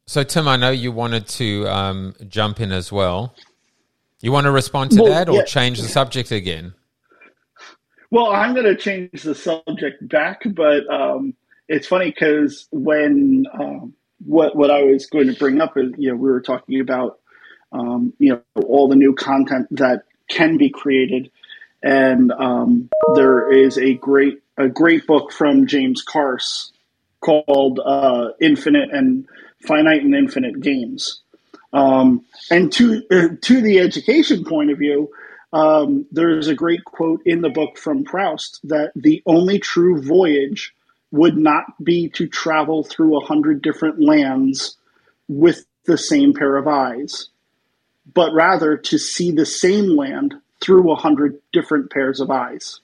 So, 0.09 0.25
Tim, 0.25 0.49
I 0.49 0.57
know 0.57 0.71
you 0.71 0.91
wanted 0.91 1.29
to 1.29 1.69
um, 1.69 2.15
jump 2.27 2.59
in 2.59 2.73
as 2.73 2.91
well. 2.91 3.37
You 4.21 4.33
want 4.33 4.47
to 4.47 4.51
respond 4.51 4.91
to 4.93 5.03
well, 5.03 5.13
that 5.13 5.29
or 5.29 5.37
yeah. 5.37 5.45
change 5.45 5.81
the 5.81 5.89
subject 5.89 6.33
again? 6.33 6.75
Well, 8.11 8.31
I'm 8.31 8.55
going 8.55 8.67
to 8.67 8.77
change 8.77 9.23
the 9.23 9.35
subject 9.35 10.09
back, 10.09 10.43
but 10.45 10.89
um, 10.93 11.35
it's 11.69 11.87
funny 11.87 12.11
because 12.11 12.67
when 12.73 13.45
um, 13.53 13.95
what 14.25 14.57
what 14.57 14.71
I 14.71 14.83
was 14.83 15.07
going 15.07 15.29
to 15.29 15.39
bring 15.39 15.61
up 15.61 15.77
is 15.77 15.93
you 15.99 16.11
know 16.11 16.17
we 16.17 16.31
were 16.31 16.41
talking 16.41 16.81
about 16.81 17.21
um, 17.73 18.13
you 18.19 18.33
know 18.33 18.63
all 18.67 18.89
the 18.89 18.97
new 18.97 19.15
content 19.15 19.69
that 19.73 20.05
can 20.29 20.57
be 20.57 20.71
created, 20.71 21.31
and 21.83 22.33
um, 22.33 22.89
there 23.15 23.53
is 23.53 23.79
a 23.79 23.95
great 23.95 24.41
a 24.57 24.69
great 24.69 25.07
book 25.07 25.31
from 25.33 25.67
James 25.67 26.03
Carse 26.03 26.73
called 27.21 27.81
uh, 27.85 28.31
Infinite 28.41 28.91
and 28.91 29.27
Finite 29.67 30.03
and 30.03 30.15
Infinite 30.15 30.61
Games. 30.61 31.23
Um, 31.73 32.25
and 32.51 32.73
to 32.73 33.03
uh, 33.11 33.29
to 33.43 33.61
the 33.61 33.79
education 33.81 34.45
point 34.45 34.71
of 34.71 34.79
view, 34.79 35.11
um, 35.53 36.07
there's 36.11 36.49
a 36.49 36.55
great 36.55 36.85
quote 36.85 37.23
in 37.27 37.43
the 37.43 37.51
book 37.51 37.77
from 37.79 38.05
Proust 38.05 38.61
that 38.65 38.93
the 38.95 39.23
only 39.27 39.59
true 39.59 40.03
voyage 40.03 40.75
would 41.11 41.37
not 41.37 41.65
be 41.83 42.09
to 42.11 42.27
travel 42.27 42.85
through 42.85 43.17
a 43.17 43.25
hundred 43.25 43.63
different 43.63 44.01
lands 44.01 44.77
with 45.29 45.65
the 45.87 45.99
same 45.99 46.35
pair 46.35 46.57
of 46.57 46.67
eyes, 46.69 47.29
but 48.13 48.33
rather 48.33 48.77
to 48.77 48.99
see 48.99 49.31
the 49.31 49.47
same 49.47 49.97
land 49.97 50.35
through 50.61 50.91
a 50.91 50.97
hundred 50.97 51.41
different 51.53 51.91
pairs 51.91 52.21
of 52.21 52.31
eyes. 52.31 52.81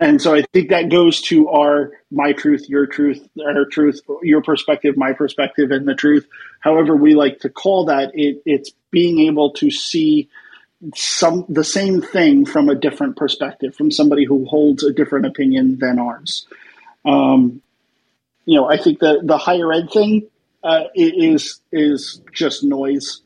And 0.00 0.20
so 0.20 0.34
I 0.34 0.42
think 0.52 0.70
that 0.70 0.90
goes 0.90 1.20
to 1.22 1.48
our 1.48 1.92
my 2.10 2.32
truth, 2.32 2.68
your 2.68 2.86
truth, 2.86 3.26
our 3.44 3.64
truth, 3.64 4.00
your 4.22 4.42
perspective, 4.42 4.96
my 4.96 5.12
perspective, 5.12 5.70
and 5.70 5.86
the 5.86 5.94
truth. 5.94 6.26
However, 6.60 6.96
we 6.96 7.14
like 7.14 7.40
to 7.40 7.48
call 7.48 7.86
that, 7.86 8.10
it, 8.14 8.42
it's 8.44 8.72
being 8.90 9.20
able 9.20 9.52
to 9.54 9.70
see 9.70 10.28
some 10.94 11.46
the 11.48 11.64
same 11.64 12.02
thing 12.02 12.44
from 12.44 12.68
a 12.68 12.74
different 12.74 13.16
perspective, 13.16 13.74
from 13.74 13.90
somebody 13.90 14.24
who 14.24 14.44
holds 14.44 14.82
a 14.82 14.92
different 14.92 15.26
opinion 15.26 15.78
than 15.78 15.98
ours. 15.98 16.46
Um, 17.04 17.62
you 18.44 18.56
know, 18.56 18.68
I 18.68 18.76
think 18.76 18.98
the 18.98 19.20
the 19.22 19.38
higher 19.38 19.72
ed 19.72 19.90
thing 19.90 20.28
uh, 20.62 20.84
is 20.94 21.60
is 21.72 22.20
just 22.32 22.64
noise. 22.64 23.20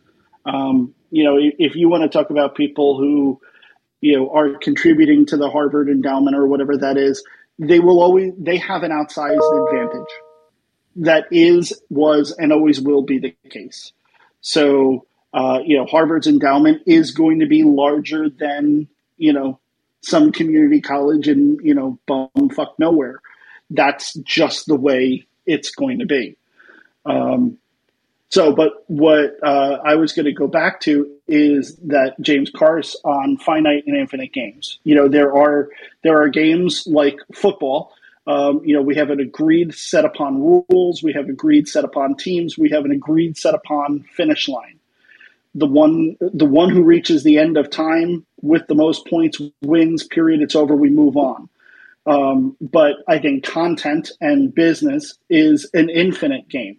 Um, 0.44 0.94
you 1.10 1.24
know, 1.24 1.38
if 1.40 1.74
you 1.74 1.88
want 1.88 2.02
to 2.04 2.08
talk 2.08 2.30
about 2.30 2.54
people 2.54 2.98
who 2.98 3.40
you 4.00 4.16
know 4.16 4.30
are 4.30 4.58
contributing 4.58 5.26
to 5.26 5.36
the 5.36 5.50
Harvard 5.50 5.88
endowment 5.88 6.36
or 6.36 6.46
whatever 6.46 6.76
that 6.76 6.96
is, 6.96 7.24
they 7.58 7.80
will 7.80 8.00
always 8.00 8.32
they 8.38 8.58
have 8.58 8.82
an 8.82 8.90
outsized 8.90 9.68
advantage. 9.68 10.10
That 10.96 11.26
is, 11.30 11.72
was, 11.90 12.34
and 12.36 12.52
always 12.52 12.80
will 12.80 13.02
be 13.02 13.18
the 13.18 13.36
case. 13.50 13.92
So 14.40 15.06
uh, 15.32 15.60
you 15.64 15.76
know, 15.76 15.84
Harvard's 15.84 16.26
endowment 16.26 16.82
is 16.86 17.10
going 17.12 17.40
to 17.40 17.46
be 17.46 17.62
larger 17.62 18.28
than, 18.30 18.88
you 19.16 19.32
know, 19.32 19.60
some 20.00 20.32
community 20.32 20.80
college 20.80 21.28
in, 21.28 21.58
you 21.62 21.74
know, 21.74 21.98
bumfuck 22.08 22.78
nowhere. 22.78 23.20
That's 23.70 24.14
just 24.14 24.66
the 24.66 24.76
way 24.76 25.26
it's 25.44 25.70
going 25.70 25.98
to 25.98 26.06
be. 26.06 26.36
Um, 27.04 27.58
so, 28.30 28.54
but 28.54 28.84
what 28.88 29.36
uh, 29.42 29.78
I 29.84 29.94
was 29.94 30.12
going 30.12 30.26
to 30.26 30.32
go 30.32 30.46
back 30.46 30.80
to 30.82 31.10
is 31.26 31.76
that 31.76 32.20
James 32.20 32.50
Carse 32.50 32.96
on 33.04 33.38
finite 33.38 33.84
and 33.86 33.96
infinite 33.96 34.32
games. 34.32 34.78
You 34.84 34.94
know, 34.94 35.08
there 35.08 35.34
are 35.34 35.70
there 36.02 36.20
are 36.20 36.28
games 36.28 36.84
like 36.86 37.16
football. 37.34 37.92
Um, 38.26 38.60
you 38.62 38.74
know, 38.74 38.82
we 38.82 38.96
have 38.96 39.08
an 39.08 39.20
agreed 39.20 39.74
set 39.74 40.04
upon 40.04 40.42
rules. 40.42 41.02
We 41.02 41.14
have 41.14 41.30
agreed 41.30 41.68
set 41.68 41.84
upon 41.84 42.16
teams. 42.16 42.58
We 42.58 42.68
have 42.70 42.84
an 42.84 42.92
agreed 42.92 43.38
set 43.38 43.54
upon 43.54 44.04
finish 44.14 44.48
line 44.48 44.78
the 45.54 45.66
one 45.66 46.16
the 46.20 46.44
one 46.44 46.70
who 46.70 46.82
reaches 46.82 47.22
the 47.22 47.38
end 47.38 47.56
of 47.56 47.70
time 47.70 48.24
with 48.40 48.66
the 48.66 48.74
most 48.74 49.06
points 49.06 49.40
wins. 49.62 50.04
Period. 50.04 50.40
It's 50.40 50.54
over. 50.54 50.76
We 50.76 50.90
move 50.90 51.16
on. 51.16 51.48
Um, 52.06 52.56
but 52.60 52.96
I 53.06 53.18
think 53.18 53.44
content 53.44 54.12
and 54.20 54.54
business 54.54 55.18
is 55.28 55.68
an 55.74 55.90
infinite 55.90 56.48
game 56.48 56.78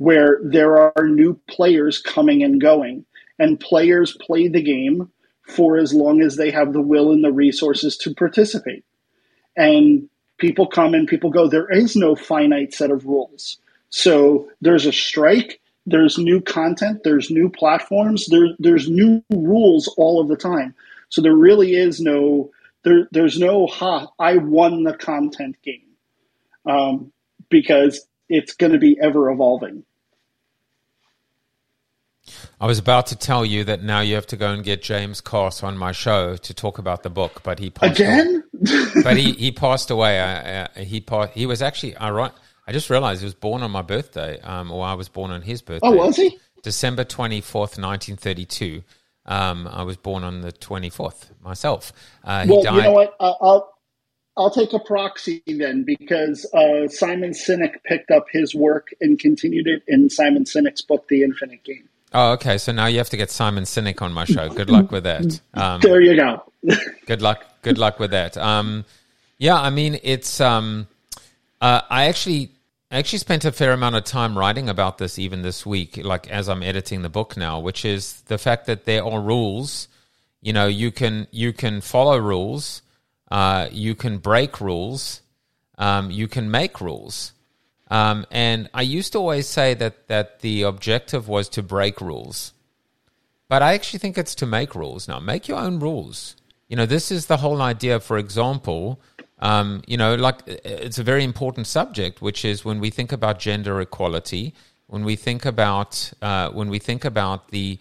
where 0.00 0.40
there 0.42 0.78
are 0.78 1.06
new 1.06 1.38
players 1.48 2.00
coming 2.00 2.42
and 2.42 2.60
going, 2.60 3.04
and 3.38 3.60
players 3.60 4.16
play 4.20 4.48
the 4.48 4.62
game 4.62 5.10
for 5.42 5.76
as 5.76 5.92
long 5.92 6.22
as 6.22 6.36
they 6.36 6.50
have 6.50 6.72
the 6.72 6.80
will 6.80 7.12
and 7.12 7.22
the 7.22 7.32
resources 7.32 7.96
to 7.98 8.14
participate. 8.14 8.84
And 9.56 10.08
people 10.38 10.66
come 10.66 10.94
and 10.94 11.06
people 11.06 11.30
go. 11.30 11.48
There 11.48 11.70
is 11.70 11.96
no 11.96 12.16
finite 12.16 12.72
set 12.72 12.90
of 12.90 13.04
rules. 13.04 13.58
So 13.90 14.48
there's 14.60 14.86
a 14.86 14.92
strike 14.92 15.60
there's 15.86 16.18
new 16.18 16.40
content, 16.40 17.02
there's 17.04 17.30
new 17.30 17.48
platforms, 17.48 18.26
there, 18.26 18.48
there's 18.58 18.88
new 18.88 19.22
rules 19.30 19.88
all 19.96 20.20
of 20.20 20.28
the 20.28 20.36
time. 20.36 20.74
So 21.08 21.22
there 21.22 21.34
really 21.34 21.74
is 21.74 22.00
no 22.00 22.50
there, 22.82 23.08
there's 23.10 23.38
no 23.38 23.66
ha 23.66 24.06
I 24.18 24.38
won 24.38 24.84
the 24.84 24.94
content 24.94 25.56
game 25.62 25.88
um, 26.64 27.12
because 27.50 28.06
it's 28.28 28.54
going 28.54 28.72
to 28.72 28.78
be 28.78 28.98
ever 29.02 29.30
evolving. 29.30 29.84
I 32.60 32.66
was 32.66 32.78
about 32.78 33.06
to 33.06 33.16
tell 33.16 33.44
you 33.44 33.64
that 33.64 33.82
now 33.82 34.00
you 34.00 34.14
have 34.16 34.26
to 34.28 34.36
go 34.36 34.50
and 34.52 34.62
get 34.62 34.82
James 34.82 35.22
Carse 35.22 35.62
on 35.62 35.78
my 35.78 35.92
show 35.92 36.36
to 36.36 36.54
talk 36.54 36.76
about 36.76 37.02
the 37.02 37.08
book, 37.08 37.42
but 37.42 37.58
he 37.58 37.70
passed 37.70 37.98
again. 37.98 38.44
But 39.02 39.16
he, 39.16 39.32
he 39.32 39.50
passed 39.50 39.90
away. 39.90 40.20
Uh, 40.20 40.26
uh, 40.26 40.68
he 40.76 41.00
passed, 41.00 41.32
he 41.32 41.46
was 41.46 41.62
actually 41.62 41.96
I 41.96 42.10
right. 42.10 42.32
I 42.66 42.72
just 42.72 42.90
realized 42.90 43.22
he 43.22 43.24
was 43.24 43.34
born 43.34 43.62
on 43.62 43.70
my 43.70 43.80
birthday, 43.80 44.38
um, 44.42 44.70
or 44.70 44.84
I 44.84 44.92
was 44.92 45.08
born 45.08 45.30
on 45.30 45.40
his 45.40 45.62
birthday. 45.62 45.88
Oh, 45.88 45.92
was 45.92 46.16
he? 46.16 46.38
December 46.62 47.04
24th, 47.04 47.78
1932. 47.78 48.82
Um, 49.24 49.66
I 49.66 49.82
was 49.82 49.96
born 49.96 50.24
on 50.24 50.42
the 50.42 50.52
24th 50.52 51.30
myself. 51.42 51.92
Uh, 52.22 52.44
well, 52.46 52.62
died- 52.62 52.76
you 52.76 52.82
know 52.82 52.92
what? 52.92 53.16
Uh, 53.18 53.32
I'll, 53.40 53.72
I'll 54.36 54.50
take 54.50 54.72
a 54.74 54.78
proxy 54.78 55.42
then 55.46 55.84
because 55.84 56.44
uh, 56.52 56.88
Simon 56.88 57.30
Sinek 57.30 57.82
picked 57.84 58.10
up 58.10 58.26
his 58.30 58.54
work 58.54 58.88
and 59.00 59.18
continued 59.18 59.66
it 59.66 59.82
in 59.88 60.10
Simon 60.10 60.44
Sinek's 60.44 60.82
book, 60.82 61.08
The 61.08 61.22
Infinite 61.22 61.64
Game. 61.64 61.88
Oh, 62.12 62.32
okay. 62.32 62.58
So 62.58 62.72
now 62.72 62.86
you 62.86 62.98
have 62.98 63.10
to 63.10 63.16
get 63.16 63.30
Simon 63.30 63.64
Sinek 63.64 64.02
on 64.02 64.12
my 64.12 64.24
show. 64.24 64.48
Good 64.48 64.70
luck 64.70 64.90
with 64.90 65.04
that. 65.04 65.40
Um, 65.54 65.80
there 65.82 66.00
you 66.00 66.16
go. 66.16 66.42
good 67.06 67.22
luck. 67.22 67.44
Good 67.62 67.78
luck 67.78 67.98
with 67.98 68.10
that. 68.10 68.36
Um, 68.36 68.84
yeah, 69.38 69.60
I 69.60 69.70
mean, 69.70 69.98
it's. 70.02 70.40
Um, 70.40 70.88
uh, 71.60 71.82
I 71.90 72.06
actually 72.06 72.50
I 72.90 72.98
actually 72.98 73.20
spent 73.20 73.44
a 73.44 73.52
fair 73.52 73.72
amount 73.72 73.94
of 73.94 74.04
time 74.04 74.36
writing 74.36 74.68
about 74.68 74.98
this 74.98 75.18
even 75.18 75.42
this 75.42 75.64
week, 75.64 75.96
like 76.02 76.28
as 76.28 76.48
I'm 76.48 76.62
editing 76.62 77.02
the 77.02 77.08
book 77.08 77.36
now, 77.36 77.60
which 77.60 77.84
is 77.84 78.22
the 78.22 78.38
fact 78.38 78.66
that 78.66 78.84
there 78.84 79.04
are 79.04 79.20
rules. 79.20 79.86
You 80.40 80.52
know, 80.52 80.66
you 80.66 80.90
can 80.90 81.28
you 81.30 81.52
can 81.52 81.82
follow 81.82 82.18
rules, 82.18 82.82
uh, 83.30 83.68
you 83.70 83.94
can 83.94 84.18
break 84.18 84.60
rules, 84.60 85.20
um, 85.78 86.10
you 86.10 86.26
can 86.26 86.50
make 86.50 86.80
rules. 86.80 87.32
Um, 87.90 88.24
and 88.30 88.70
I 88.72 88.82
used 88.82 89.12
to 89.12 89.18
always 89.18 89.48
say 89.48 89.74
that 89.74 90.06
that 90.08 90.40
the 90.40 90.62
objective 90.62 91.28
was 91.28 91.48
to 91.50 91.62
break 91.62 92.00
rules, 92.00 92.52
but 93.48 93.62
I 93.62 93.74
actually 93.74 93.98
think 93.98 94.16
it's 94.16 94.34
to 94.36 94.46
make 94.46 94.74
rules 94.74 95.08
now. 95.08 95.18
Make 95.18 95.48
your 95.48 95.58
own 95.58 95.80
rules. 95.80 96.36
You 96.68 96.76
know, 96.76 96.86
this 96.86 97.10
is 97.10 97.26
the 97.26 97.38
whole 97.38 97.60
idea. 97.60 97.98
For 97.98 98.16
example, 98.16 99.00
um, 99.40 99.82
you 99.86 99.96
know, 99.96 100.14
like 100.14 100.40
it's 100.46 100.98
a 100.98 101.02
very 101.02 101.24
important 101.24 101.66
subject, 101.66 102.22
which 102.22 102.44
is 102.44 102.64
when 102.64 102.78
we 102.78 102.90
think 102.90 103.10
about 103.10 103.40
gender 103.40 103.80
equality, 103.80 104.54
when 104.86 105.04
we 105.04 105.16
think 105.16 105.44
about 105.44 106.12
uh, 106.22 106.50
when 106.50 106.68
we 106.68 106.78
think 106.78 107.04
about 107.04 107.48
the 107.48 107.78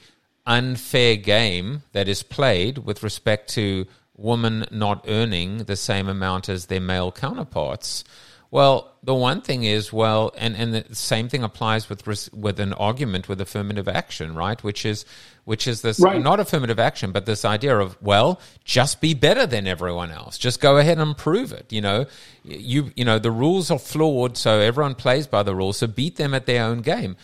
unfair 0.47 1.15
game 1.17 1.83
that 1.91 2.07
is 2.07 2.23
played 2.23 2.79
with 2.79 3.03
respect 3.03 3.49
to 3.49 3.85
women 4.17 4.65
not 4.71 5.05
earning 5.07 5.59
the 5.65 5.75
same 5.75 6.09
amount 6.09 6.49
as 6.49 6.65
their 6.65 6.81
male 6.81 7.11
counterparts. 7.11 8.03
Well, 8.51 8.95
the 9.03 9.13
one 9.13 9.41
thing 9.41 9.63
is, 9.63 9.93
well, 9.93 10.33
and, 10.35 10.55
and 10.55 10.73
the 10.73 10.95
same 10.95 11.29
thing 11.29 11.43
applies 11.43 11.87
with 11.87 12.33
with 12.33 12.59
an 12.59 12.73
argument 12.73 13.29
with 13.29 13.39
affirmative 13.39 13.87
action, 13.87 14.33
right? 14.33 14.61
Which 14.63 14.85
is 14.85 15.05
which 15.45 15.67
is 15.67 15.83
this 15.83 15.99
right. 15.99 16.21
not 16.21 16.39
affirmative 16.39 16.79
action, 16.79 17.11
but 17.11 17.27
this 17.27 17.45
idea 17.45 17.77
of 17.77 18.01
well, 18.01 18.41
just 18.63 19.01
be 19.01 19.13
better 19.13 19.45
than 19.45 19.67
everyone 19.67 20.11
else. 20.11 20.37
Just 20.39 20.61
go 20.61 20.77
ahead 20.77 20.97
and 20.97 21.15
prove 21.15 21.51
it. 21.51 21.71
You 21.71 21.81
know, 21.81 22.05
you 22.43 22.91
you 22.95 23.05
know 23.05 23.19
the 23.19 23.31
rules 23.31 23.69
are 23.69 23.79
flawed, 23.79 24.35
so 24.35 24.59
everyone 24.59 24.95
plays 24.95 25.27
by 25.27 25.43
the 25.43 25.55
rules. 25.55 25.77
So 25.77 25.87
beat 25.87 26.15
them 26.15 26.33
at 26.33 26.47
their 26.47 26.63
own 26.63 26.81
game. 26.81 27.17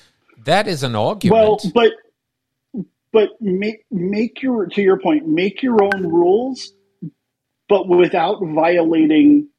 That 0.45 0.67
is 0.67 0.83
an 0.83 0.95
argument. 0.95 1.41
Well, 1.41 1.59
but 1.73 1.91
but 3.11 3.29
make 3.41 3.83
make 3.89 4.43
your 4.43 4.67
to 4.67 4.81
your 4.81 4.99
point, 4.99 5.27
make 5.27 5.63
your 5.63 5.83
own 5.83 6.07
rules, 6.07 6.71
but 7.67 7.87
without 7.87 8.37
violating 8.43 9.49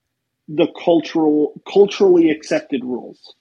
the 0.48 0.68
cultural 0.84 1.60
culturally 1.72 2.30
accepted 2.30 2.84
rules 2.84 3.34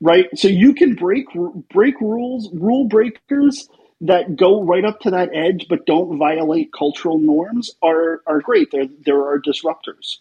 right? 0.00 0.26
So 0.36 0.48
you 0.48 0.74
can 0.74 0.94
break 0.94 1.26
break 1.72 2.00
rules 2.00 2.50
rule 2.52 2.86
breakers 2.86 3.68
that 4.02 4.36
go 4.36 4.62
right 4.62 4.84
up 4.84 5.00
to 5.00 5.10
that 5.10 5.30
edge 5.34 5.66
but 5.68 5.86
don't 5.86 6.18
violate 6.18 6.70
cultural 6.76 7.18
norms 7.18 7.72
are 7.82 8.22
are 8.26 8.40
great. 8.40 8.70
There 8.72 8.86
there 9.04 9.20
are 9.22 9.40
disruptors. 9.40 10.18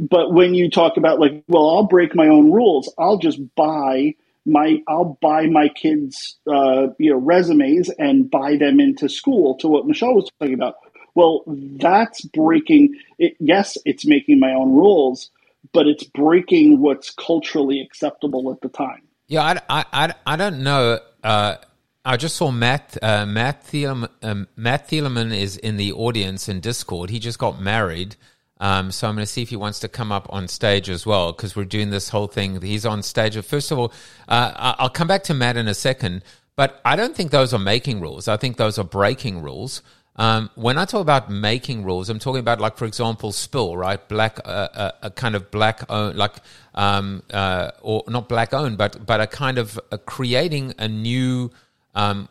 But 0.00 0.32
when 0.32 0.54
you 0.54 0.70
talk 0.70 0.96
about 0.96 1.20
like 1.20 1.44
well 1.48 1.68
i'll 1.70 1.84
break 1.86 2.14
my 2.14 2.28
own 2.28 2.52
rules 2.52 2.92
i'll 2.98 3.18
just 3.18 3.40
buy 3.56 4.14
my 4.46 4.82
i'll 4.88 5.18
buy 5.22 5.46
my 5.46 5.68
kids 5.68 6.36
uh, 6.52 6.88
you 6.98 7.10
know 7.10 7.18
resumes 7.18 7.90
and 7.98 8.30
buy 8.30 8.56
them 8.56 8.80
into 8.80 9.08
school 9.08 9.56
to 9.58 9.68
what 9.68 9.86
michelle 9.86 10.14
was 10.14 10.30
talking 10.40 10.54
about. 10.54 10.76
Well 11.14 11.44
that's 11.46 12.22
breaking 12.22 12.94
it 13.18 13.36
yes 13.40 13.78
it's 13.86 14.06
making 14.06 14.40
my 14.40 14.52
own 14.54 14.72
rules 14.74 15.30
but 15.74 15.86
it's 15.86 16.04
breaking 16.04 16.80
what's 16.80 17.10
culturally 17.10 17.82
acceptable 17.82 18.50
at 18.50 18.60
the 18.62 18.70
time. 18.70 19.02
Yeah, 19.26 19.60
I, 19.68 19.84
I, 19.92 20.14
I, 20.24 20.36
don't 20.36 20.62
know. 20.62 21.00
Uh, 21.22 21.56
I 22.04 22.16
just 22.16 22.36
saw 22.36 22.50
Matt 22.50 22.96
uh, 23.02 23.26
Matt 23.26 23.64
Thieleman, 23.64 24.08
um, 24.22 24.48
Matt 24.56 24.88
Thieleman 24.88 25.36
is 25.36 25.56
in 25.56 25.76
the 25.76 25.92
audience 25.92 26.48
in 26.48 26.60
Discord. 26.60 27.10
He 27.10 27.18
just 27.18 27.38
got 27.38 27.60
married. 27.60 28.16
Um, 28.60 28.92
so 28.92 29.08
I'm 29.08 29.16
going 29.16 29.26
to 29.26 29.30
see 29.30 29.42
if 29.42 29.48
he 29.48 29.56
wants 29.56 29.80
to 29.80 29.88
come 29.88 30.12
up 30.12 30.26
on 30.30 30.46
stage 30.46 30.88
as 30.88 31.04
well 31.04 31.32
because 31.32 31.56
we're 31.56 31.64
doing 31.64 31.90
this 31.90 32.08
whole 32.08 32.28
thing. 32.28 32.60
He's 32.62 32.86
on 32.86 33.02
stage. 33.02 33.36
First 33.44 33.72
of 33.72 33.78
all, 33.78 33.92
uh, 34.28 34.74
I'll 34.78 34.90
come 34.90 35.08
back 35.08 35.24
to 35.24 35.34
Matt 35.34 35.56
in 35.56 35.66
a 35.66 35.74
second, 35.74 36.22
but 36.54 36.80
I 36.84 36.94
don't 36.94 37.16
think 37.16 37.30
those 37.30 37.52
are 37.52 37.58
making 37.58 38.00
rules. 38.00 38.28
I 38.28 38.36
think 38.36 38.56
those 38.56 38.78
are 38.78 38.84
breaking 38.84 39.42
rules. 39.42 39.82
Um, 40.16 40.50
when 40.54 40.78
I 40.78 40.84
talk 40.84 41.00
about 41.00 41.28
making 41.28 41.84
rules, 41.84 42.08
I'm 42.08 42.20
talking 42.20 42.38
about 42.38 42.60
like, 42.60 42.76
for 42.76 42.84
example, 42.84 43.32
spill, 43.32 43.76
right? 43.76 44.06
Black, 44.08 44.38
uh, 44.44 44.48
uh, 44.48 44.90
a 45.02 45.10
kind 45.10 45.34
of 45.34 45.50
black 45.50 45.82
owned, 45.90 46.16
like, 46.16 46.36
um, 46.74 47.22
uh, 47.32 47.72
or 47.82 48.04
not 48.06 48.28
black 48.28 48.54
owned, 48.54 48.78
but 48.78 49.04
but 49.04 49.20
a 49.20 49.26
kind 49.26 49.58
of 49.58 49.78
uh, 49.90 49.96
creating 49.98 50.74
a 50.78 50.86
new. 50.86 51.50
Um, 51.96 52.28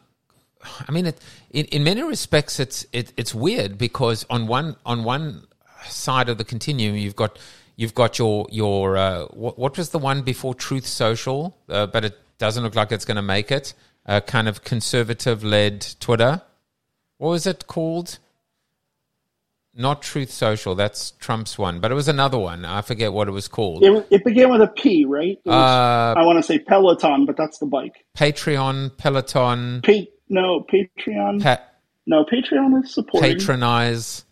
I 0.88 0.92
mean, 0.94 1.08
it, 1.08 1.20
in, 1.52 1.66
in 1.66 1.84
many 1.84 2.04
respects, 2.04 2.60
it's 2.60 2.86
it, 2.94 3.12
it's 3.18 3.36
weird 3.36 3.78
because 3.78 4.26
on 4.30 4.48
one 4.48 4.78
on 4.86 5.04
one 5.04 5.46
side 5.86 6.30
of 6.30 6.38
the 6.38 6.46
continuum, 6.46 6.96
you've 6.96 7.18
got 7.18 7.38
you've 7.76 7.94
got 7.96 8.18
your 8.18 8.48
your 8.50 8.96
uh, 8.96 9.26
what, 9.26 9.60
what 9.60 9.78
was 9.78 9.90
the 9.90 10.00
one 10.00 10.22
before 10.22 10.56
Truth 10.56 10.86
Social, 10.86 11.58
uh, 11.68 11.86
but 11.88 12.06
it 12.06 12.18
doesn't 12.38 12.64
look 12.64 12.76
like 12.76 12.94
it's 12.94 13.06
going 13.06 13.18
to 13.18 13.22
make 13.22 13.52
it. 13.52 13.74
A 14.06 14.22
kind 14.22 14.48
of 14.48 14.64
conservative 14.64 15.44
led 15.44 15.86
Twitter 16.00 16.42
what 17.24 17.30
was 17.30 17.48
it 17.48 17.68
called? 17.68 18.20
Not 19.74 20.02
Truth 20.02 20.30
Social. 20.30 20.76
That's 20.76 21.12
Trump's 21.12 21.58
one, 21.58 21.80
but 21.80 21.90
it 21.90 21.96
was 21.96 22.10
another 22.10 22.38
one. 22.38 22.66
I 22.66 22.82
forget 22.82 23.14
what 23.14 23.30
it 23.30 23.32
was 23.32 23.48
called. 23.48 23.82
It, 23.82 24.08
it 24.12 24.26
began 24.26 24.50
with 24.52 24.62
a 24.62 24.68
P, 24.68 25.06
right? 25.06 25.40
Was, 25.46 25.54
uh, 25.56 26.20
I 26.20 26.26
want 26.26 26.40
to 26.40 26.44
say 26.44 26.60
Peloton, 26.60 27.26
but 27.26 27.38
that's 27.38 27.60
the 27.60 27.66
bike. 27.66 28.06
Patreon, 28.18 28.98
Peloton. 28.98 29.82
Pa- 29.84 30.12
no, 30.28 30.66
Patreon. 30.70 31.42
Pa- 31.42 31.62
no, 32.06 32.26
Patreon 32.26 32.84
is 32.84 32.94
supporting. 32.94 33.38
Patronize. 33.38 34.26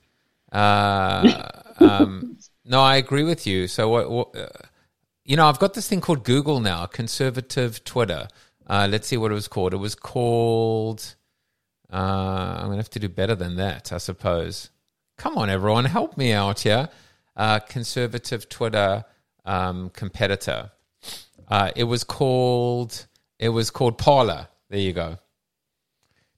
Uh, 0.51 1.47
um, 1.79 2.37
no, 2.65 2.81
I 2.81 2.97
agree 2.97 3.23
with 3.23 3.47
you. 3.47 3.69
So, 3.69 3.87
what, 3.87 4.11
what 4.11 4.35
uh, 4.35 4.47
you 5.23 5.37
know, 5.37 5.47
I've 5.47 5.59
got 5.59 5.75
this 5.75 5.87
thing 5.87 6.01
called 6.01 6.25
Google 6.25 6.59
now, 6.59 6.87
conservative 6.87 7.85
Twitter. 7.85 8.27
Uh, 8.67 8.89
let's 8.91 9.07
see 9.07 9.15
what 9.15 9.31
it 9.31 9.35
was 9.35 9.47
called. 9.47 9.73
It 9.73 9.77
was 9.77 9.95
called 9.95 11.15
uh, 11.91 12.55
I'm 12.57 12.65
going 12.65 12.71
to 12.71 12.77
have 12.77 12.89
to 12.91 12.99
do 12.99 13.09
better 13.09 13.35
than 13.35 13.57
that, 13.57 13.91
I 13.91 13.97
suppose. 13.97 14.69
Come 15.17 15.37
on, 15.37 15.49
everyone, 15.49 15.85
help 15.85 16.17
me 16.17 16.31
out 16.31 16.61
here. 16.61 16.89
Uh, 17.35 17.59
conservative 17.59 18.49
Twitter 18.49 19.05
um, 19.45 19.89
competitor. 19.89 20.71
Uh, 21.47 21.71
it 21.75 21.83
was 21.83 22.03
called. 22.03 23.07
It 23.39 23.49
was 23.49 23.69
called 23.69 23.97
Parler. 23.97 24.47
There 24.69 24.79
you 24.79 24.93
go. 24.93 25.17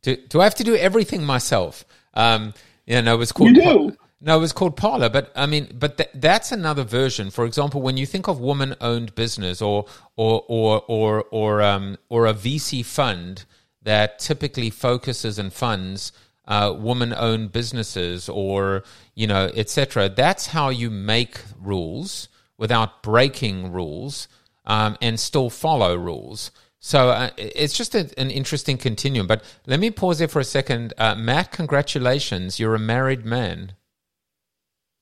Do, 0.01 0.15
do 0.15 0.41
I 0.41 0.43
have 0.43 0.55
to 0.55 0.63
do 0.63 0.75
everything 0.75 1.23
myself? 1.23 1.85
Um, 2.13 2.53
yeah, 2.85 3.01
no, 3.01 3.15
it 3.15 3.17
was 3.17 3.31
called. 3.31 3.55
You 3.55 3.61
do. 3.61 3.97
no, 4.21 4.37
it 4.37 4.41
was 4.41 4.53
called 4.53 4.75
Parler, 4.75 5.09
but 5.09 5.31
I 5.35 5.45
mean, 5.45 5.75
but 5.77 5.97
th- 5.97 6.09
that's 6.15 6.51
another 6.51 6.83
version. 6.83 7.29
For 7.29 7.45
example, 7.45 7.81
when 7.81 7.97
you 7.97 8.05
think 8.05 8.27
of 8.27 8.39
woman-owned 8.39 9.15
business 9.15 9.61
or 9.61 9.85
or 10.15 10.43
or 10.47 10.83
or 10.87 11.23
or 11.31 11.61
um, 11.61 11.97
or 12.09 12.25
a 12.25 12.33
VC 12.33 12.85
fund, 12.85 13.45
that 13.83 14.19
typically 14.19 14.69
focuses 14.69 15.37
and 15.39 15.53
funds 15.53 16.11
uh, 16.45 16.73
woman-owned 16.77 17.51
businesses 17.51 18.27
or 18.29 18.83
you 19.15 19.27
know 19.27 19.49
etc. 19.55 20.09
That's 20.09 20.47
how 20.47 20.69
you 20.69 20.89
make 20.89 21.39
rules 21.59 22.27
without 22.57 23.01
breaking 23.01 23.71
rules 23.71 24.27
um, 24.65 24.97
and 25.01 25.19
still 25.19 25.49
follow 25.49 25.95
rules. 25.95 26.51
So 26.79 27.09
uh, 27.09 27.29
it's 27.37 27.77
just 27.77 27.95
a, 27.95 28.09
an 28.17 28.29
interesting 28.29 28.77
continuum. 28.77 29.25
But 29.25 29.43
let 29.65 29.79
me 29.79 29.89
pause 29.89 30.19
there 30.19 30.27
for 30.27 30.41
a 30.41 30.45
second. 30.45 30.93
Uh, 30.97 31.15
Matt, 31.15 31.51
congratulations! 31.51 32.59
You're 32.59 32.75
a 32.75 32.79
married 32.79 33.25
man. 33.25 33.73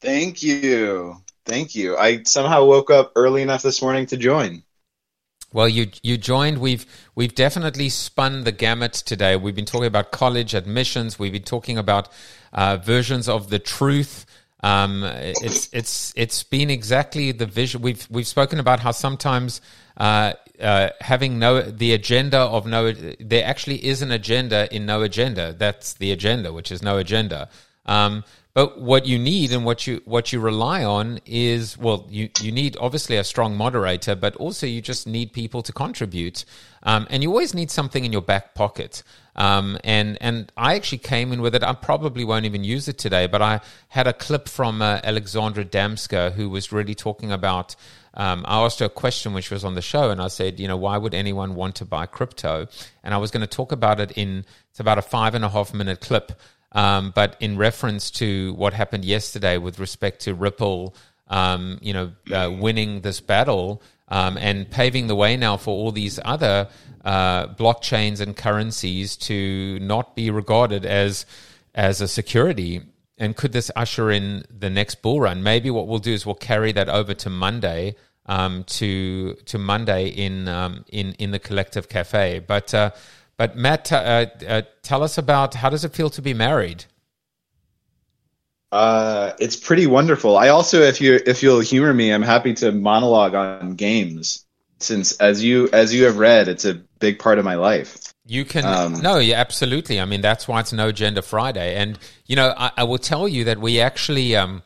Thank 0.02 0.44
you. 0.44 1.18
Thank 1.46 1.76
you. 1.76 1.98
I 1.98 2.24
somehow 2.24 2.66
woke 2.66 2.92
up 2.92 3.14
early 3.16 3.42
enough 3.42 3.64
this 3.64 3.82
morning 3.82 4.06
to 4.08 4.18
join. 4.18 4.64
Well, 5.54 5.68
you 5.68 5.88
you 6.02 6.18
joined. 6.18 6.60
We've 6.60 6.86
we've 7.16 7.36
definitely 7.36 7.90
spun 7.90 8.44
the 8.46 8.52
gamut 8.52 8.94
today. 8.94 9.36
We've 9.36 9.56
been 9.56 9.66
talking 9.66 9.88
about 9.88 10.12
college 10.12 10.54
admissions. 10.54 11.20
We've 11.20 11.34
been 11.34 11.44
talking 11.44 11.78
about 11.78 12.10
uh, 12.54 12.78
versions 12.78 13.28
of 13.28 13.50
the 13.50 13.60
truth. 13.60 14.26
Um, 14.64 15.04
it's 15.04 15.70
it's 15.74 16.14
it's 16.16 16.44
been 16.44 16.70
exactly 16.70 17.32
the 17.32 17.46
vision. 17.46 17.82
We've 17.82 18.08
we've 18.10 18.28
spoken 18.28 18.60
about 18.60 18.80
how 18.80 18.92
sometimes 18.92 19.60
uh, 19.98 20.34
uh, 20.60 20.90
having 21.02 21.40
no 21.40 21.62
the 21.62 21.94
agenda 21.94 22.38
of 22.38 22.66
no 22.66 22.92
there 22.92 23.46
actually 23.46 23.84
is 23.84 24.02
an 24.02 24.12
agenda 24.12 24.74
in 24.74 24.86
no 24.86 25.02
agenda. 25.02 25.54
That's 25.54 25.94
the 25.94 26.12
agenda, 26.12 26.54
which 26.54 26.72
is 26.72 26.82
no 26.82 26.98
agenda. 26.98 27.50
Um, 27.86 28.24
but 28.54 28.82
what 28.82 29.06
you 29.06 29.18
need 29.18 29.54
and 29.54 29.64
what 29.64 29.88
you 29.88 30.02
what 30.06 30.34
you 30.34 30.40
rely 30.40 30.84
on 30.84 31.20
is 31.26 31.78
well, 31.78 32.06
you 32.10 32.30
you 32.42 32.52
need 32.52 32.76
obviously 32.80 33.16
a 33.18 33.24
strong 33.24 33.56
moderator, 33.56 34.16
but 34.16 34.36
also 34.36 34.66
you 34.68 34.82
just 34.82 35.08
need 35.08 35.32
people 35.32 35.62
to 35.64 35.72
contribute, 35.72 36.44
um, 36.84 37.08
and 37.10 37.24
you 37.24 37.30
always 37.30 37.54
need 37.54 37.72
something 37.72 38.04
in 38.04 38.12
your 38.12 38.22
back 38.22 38.54
pocket. 38.54 39.04
Um, 39.38 39.78
and 39.86 40.18
and 40.22 40.52
I 40.58 40.76
actually 40.76 40.98
came 40.98 41.32
in 41.32 41.42
with 41.42 41.56
it. 41.56 41.64
I 41.64 41.74
probably 41.74 42.26
won't 42.26 42.46
even 42.46 42.66
use 42.66 42.90
it 42.90 42.98
today, 42.98 43.28
but 43.28 43.42
I 43.42 43.62
had 43.88 44.06
a 44.06 44.14
clip 44.14 44.50
from 44.50 44.82
uh, 44.82 45.00
Alexandra 45.04 45.64
Damska 45.64 46.34
who 46.34 46.50
was 46.50 46.72
really 46.72 46.96
talking 46.96 47.32
about. 47.32 47.76
Um, 48.14 48.44
I 48.46 48.60
asked 48.66 48.80
her 48.80 48.88
a 48.88 48.90
question 48.90 49.34
which 49.34 49.50
was 49.50 49.64
on 49.64 49.76
the 49.76 49.82
show, 49.82 50.10
and 50.10 50.22
I 50.22 50.28
said, 50.28 50.60
you 50.60 50.68
know, 50.68 50.76
why 50.76 50.98
would 50.98 51.14
anyone 51.14 51.56
want 51.56 51.76
to 51.76 51.86
buy 51.86 52.06
crypto? 52.06 52.68
And 53.06 53.14
I 53.14 53.18
was 53.18 53.32
going 53.32 53.40
to 53.40 53.48
talk 53.48 53.72
about 53.72 54.02
it 54.02 54.12
in 54.12 54.46
it's 54.70 54.82
about 54.82 54.98
a 54.98 55.02
five 55.02 55.34
and 55.36 55.46
a 55.46 55.50
half 55.50 55.74
minute 55.74 56.02
clip. 56.02 56.34
Um, 56.74 57.12
but 57.14 57.36
in 57.40 57.58
reference 57.58 58.12
to 58.12 58.54
what 58.54 58.74
happened 58.74 59.04
yesterday 59.04 59.58
with 59.58 59.80
respect 59.80 60.22
to 60.22 60.34
Ripple, 60.34 60.96
um, 61.28 61.80
you 61.82 61.94
know, 61.94 62.12
uh, 62.32 62.52
winning 62.52 63.02
this 63.02 63.20
battle, 63.20 63.82
um, 64.08 64.38
and 64.38 64.70
paving 64.70 65.08
the 65.08 65.16
way 65.16 65.38
now 65.38 65.58
for 65.58 65.72
all 65.72 65.92
these 65.92 66.20
other 66.24 66.68
uh, 67.04 67.48
blockchains 67.48 68.20
and 68.20 68.36
currencies 68.36 69.16
to 69.18 69.80
not 69.80 70.16
be 70.16 70.30
regarded 70.30 70.86
as 70.86 71.26
as 71.74 72.02
a 72.02 72.08
security. 72.08 72.82
And 73.18 73.36
could 73.36 73.54
this 73.54 73.72
usher 73.76 74.12
in 74.12 74.44
the 74.50 74.70
next 74.70 75.02
bull 75.02 75.22
run? 75.22 75.44
Maybe 75.44 75.70
what 75.70 75.88
we'll 75.88 76.00
do 76.00 76.14
is 76.14 76.26
we'll 76.26 76.36
carry 76.36 76.72
that 76.74 76.90
over 76.90 77.14
to 77.14 77.30
Monday, 77.30 77.96
um, 78.26 78.64
to 78.66 79.36
to 79.46 79.58
Monday 79.58 80.08
in 80.08 80.48
um, 80.48 80.84
in 80.90 81.14
in 81.14 81.32
the 81.32 81.40
collective 81.40 81.88
cafe. 81.88 82.40
But 82.40 82.74
uh, 82.74 82.92
but 83.42 83.56
Matt, 83.56 83.92
uh, 83.92 84.28
uh, 84.48 84.62
tell 84.84 85.02
us 85.02 85.18
about 85.18 85.56
how 85.56 85.72
does 85.72 85.84
it 85.84 85.94
feel 85.94 86.12
to 86.12 86.22
be 86.22 86.32
married? 86.32 86.86
Uh, 88.72 89.34
it's 89.40 89.56
pretty 89.56 89.88
wonderful. 89.88 90.38
I 90.38 90.50
also, 90.50 90.82
if 90.82 91.02
you 91.02 91.20
if 91.26 91.42
you'll 91.42 91.60
humor 91.60 91.92
me, 91.92 92.14
I'm 92.14 92.22
happy 92.22 92.54
to 92.54 92.72
monologue 92.72 93.34
on 93.34 93.74
games 93.74 94.46
since, 94.78 95.14
as 95.14 95.44
you 95.44 95.70
as 95.74 95.92
you 95.92 96.04
have 96.04 96.20
read, 96.20 96.50
it's 96.50 96.66
a 96.66 96.76
big 97.00 97.18
part 97.18 97.40
of 97.40 97.44
my 97.44 97.56
life. 97.56 98.14
You 98.28 98.46
can 98.46 98.64
um, 98.64 99.02
no, 99.02 99.18
yeah, 99.18 99.38
absolutely. 99.38 100.00
I 100.00 100.06
mean, 100.06 100.22
that's 100.22 100.48
why 100.48 100.60
it's 100.60 100.72
No 100.72 100.90
Agenda 100.90 101.24
Friday, 101.24 101.78
and 101.78 101.98
you 102.28 102.36
know, 102.36 102.54
I, 102.56 102.72
I 102.78 102.84
will 102.84 103.00
tell 103.00 103.28
you 103.28 103.46
that 103.46 103.58
we 103.58 103.82
actually 103.82 104.36
um, 104.36 104.62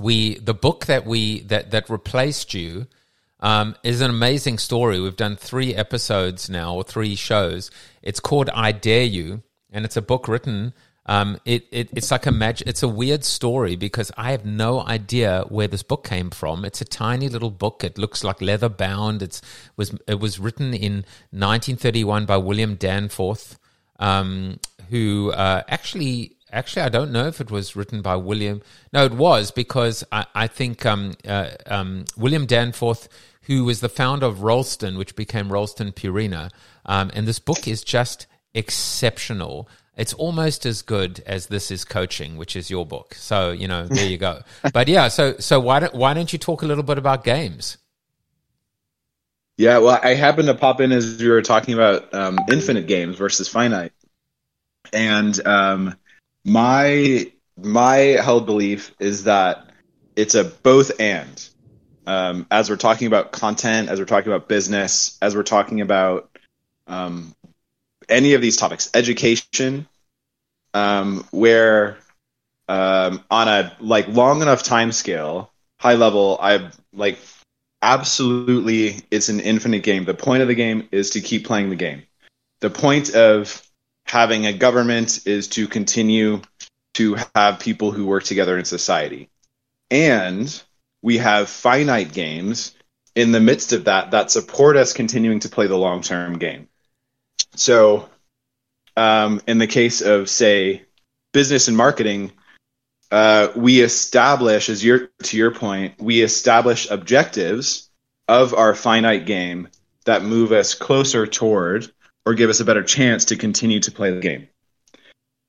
we 0.00 0.38
the 0.38 0.54
book 0.54 0.86
that 0.86 1.04
we 1.04 1.40
that 1.40 1.72
that 1.72 1.90
replaced 1.90 2.54
you 2.54 2.86
um, 3.40 3.76
is 3.82 4.00
an 4.00 4.10
amazing 4.10 4.58
story. 4.58 5.00
We've 5.00 5.16
done 5.16 5.36
three 5.36 5.74
episodes 5.74 6.48
now 6.50 6.74
or 6.74 6.82
three 6.82 7.14
shows. 7.14 7.70
It's 8.02 8.20
called 8.20 8.50
I 8.50 8.72
Dare 8.72 9.04
You, 9.04 9.42
and 9.70 9.84
it's 9.84 9.96
a 9.96 10.02
book 10.02 10.28
written 10.28 10.72
um, 11.08 11.40
it, 11.46 11.66
it 11.70 11.88
it's 11.96 12.10
like 12.10 12.26
a 12.26 12.30
magic. 12.30 12.68
It's 12.68 12.82
a 12.82 12.88
weird 12.88 13.24
story 13.24 13.76
because 13.76 14.12
I 14.18 14.32
have 14.32 14.44
no 14.44 14.82
idea 14.82 15.44
where 15.48 15.66
this 15.66 15.82
book 15.82 16.04
came 16.04 16.28
from. 16.28 16.66
It's 16.66 16.82
a 16.82 16.84
tiny 16.84 17.30
little 17.30 17.50
book. 17.50 17.82
It 17.82 17.96
looks 17.96 18.22
like 18.22 18.42
leather 18.42 18.68
bound. 18.68 19.22
It's 19.22 19.40
was 19.76 19.94
it 20.06 20.20
was 20.20 20.38
written 20.38 20.74
in 20.74 21.06
1931 21.30 22.26
by 22.26 22.36
William 22.36 22.74
Danforth, 22.74 23.58
um, 23.98 24.60
who 24.90 25.32
uh, 25.32 25.62
actually 25.66 26.36
actually 26.52 26.82
I 26.82 26.90
don't 26.90 27.10
know 27.10 27.26
if 27.26 27.40
it 27.40 27.50
was 27.50 27.74
written 27.74 28.02
by 28.02 28.16
William. 28.16 28.60
No, 28.92 29.06
it 29.06 29.14
was 29.14 29.50
because 29.50 30.04
I, 30.12 30.26
I 30.34 30.46
think 30.46 30.84
um, 30.84 31.14
uh, 31.26 31.52
um, 31.64 32.04
William 32.18 32.44
Danforth, 32.44 33.08
who 33.48 33.64
was 33.64 33.80
the 33.80 33.88
founder 33.88 34.26
of 34.26 34.42
Ralston, 34.42 34.96
which 34.98 35.16
became 35.16 35.50
Ralston 35.50 35.92
Purina, 35.92 36.50
um, 36.84 37.10
and 37.14 37.26
this 37.26 37.38
book 37.38 37.66
is 37.66 37.82
just 37.82 38.26
exceptional. 38.54 39.68
It's 39.96 40.12
almost 40.12 40.66
as 40.66 40.82
good 40.82 41.22
as 41.26 41.46
This 41.46 41.70
Is 41.70 41.84
Coaching, 41.84 42.36
which 42.36 42.54
is 42.54 42.70
your 42.70 42.84
book. 42.84 43.14
So, 43.14 43.50
you 43.50 43.66
know, 43.66 43.86
there 43.86 44.06
you 44.06 44.18
go. 44.18 44.42
but 44.72 44.86
yeah, 44.86 45.08
so 45.08 45.36
so 45.38 45.58
why 45.58 45.80
don't 45.80 45.94
why 45.94 46.12
don't 46.14 46.32
you 46.32 46.38
talk 46.38 46.62
a 46.62 46.66
little 46.66 46.84
bit 46.84 46.98
about 46.98 47.24
games? 47.24 47.78
Yeah, 49.56 49.78
well, 49.78 49.98
I 50.00 50.14
happened 50.14 50.48
to 50.48 50.54
pop 50.54 50.80
in 50.80 50.92
as 50.92 51.18
we 51.18 51.28
were 51.28 51.42
talking 51.42 51.74
about 51.74 52.14
um, 52.14 52.38
infinite 52.50 52.86
games 52.86 53.16
versus 53.16 53.48
finite, 53.48 53.92
and 54.92 55.44
um, 55.46 55.96
my 56.44 57.32
my 57.56 57.96
held 57.96 58.44
belief 58.44 58.94
is 59.00 59.24
that 59.24 59.70
it's 60.16 60.34
a 60.34 60.44
both 60.44 61.00
and. 61.00 61.48
Um, 62.08 62.46
as 62.50 62.70
we're 62.70 62.76
talking 62.76 63.06
about 63.06 63.32
content, 63.32 63.90
as 63.90 63.98
we're 63.98 64.06
talking 64.06 64.32
about 64.32 64.48
business, 64.48 65.18
as 65.20 65.36
we're 65.36 65.42
talking 65.42 65.82
about 65.82 66.30
um, 66.86 67.34
any 68.08 68.32
of 68.32 68.40
these 68.40 68.56
topics, 68.56 68.88
education, 68.94 69.86
um, 70.72 71.26
where 71.32 71.98
um, 72.66 73.22
on 73.30 73.48
a 73.48 73.76
like 73.80 74.08
long 74.08 74.40
enough 74.40 74.62
time 74.62 74.90
scale, 74.90 75.52
high 75.78 75.96
level, 75.96 76.38
I 76.40 76.70
like 76.94 77.18
absolutely 77.82 79.02
it's 79.10 79.28
an 79.28 79.40
infinite 79.40 79.82
game. 79.82 80.06
The 80.06 80.14
point 80.14 80.40
of 80.40 80.48
the 80.48 80.54
game 80.54 80.88
is 80.90 81.10
to 81.10 81.20
keep 81.20 81.46
playing 81.46 81.68
the 81.68 81.76
game. 81.76 82.04
The 82.60 82.70
point 82.70 83.14
of 83.14 83.62
having 84.06 84.46
a 84.46 84.54
government 84.54 85.26
is 85.26 85.46
to 85.48 85.68
continue 85.68 86.40
to 86.94 87.18
have 87.34 87.60
people 87.60 87.92
who 87.92 88.06
work 88.06 88.24
together 88.24 88.56
in 88.56 88.64
society. 88.64 89.28
And 89.90 90.62
we 91.02 91.18
have 91.18 91.48
finite 91.48 92.12
games 92.12 92.74
in 93.14 93.32
the 93.32 93.40
midst 93.40 93.72
of 93.72 93.84
that 93.84 94.12
that 94.12 94.30
support 94.30 94.76
us 94.76 94.92
continuing 94.92 95.40
to 95.40 95.48
play 95.48 95.66
the 95.66 95.76
long 95.76 96.02
term 96.02 96.38
game. 96.38 96.68
So, 97.54 98.08
um, 98.96 99.40
in 99.46 99.58
the 99.58 99.66
case 99.66 100.00
of, 100.00 100.28
say, 100.28 100.84
business 101.32 101.68
and 101.68 101.76
marketing, 101.76 102.32
uh, 103.10 103.48
we 103.56 103.80
establish, 103.80 104.68
as 104.68 104.84
your 104.84 105.10
to 105.24 105.36
your 105.36 105.52
point, 105.52 105.94
we 105.98 106.22
establish 106.22 106.90
objectives 106.90 107.88
of 108.26 108.54
our 108.54 108.74
finite 108.74 109.26
game 109.26 109.68
that 110.04 110.22
move 110.22 110.52
us 110.52 110.74
closer 110.74 111.26
toward 111.26 111.90
or 112.26 112.34
give 112.34 112.50
us 112.50 112.60
a 112.60 112.64
better 112.64 112.82
chance 112.82 113.26
to 113.26 113.36
continue 113.36 113.80
to 113.80 113.90
play 113.90 114.10
the 114.10 114.20
game. 114.20 114.48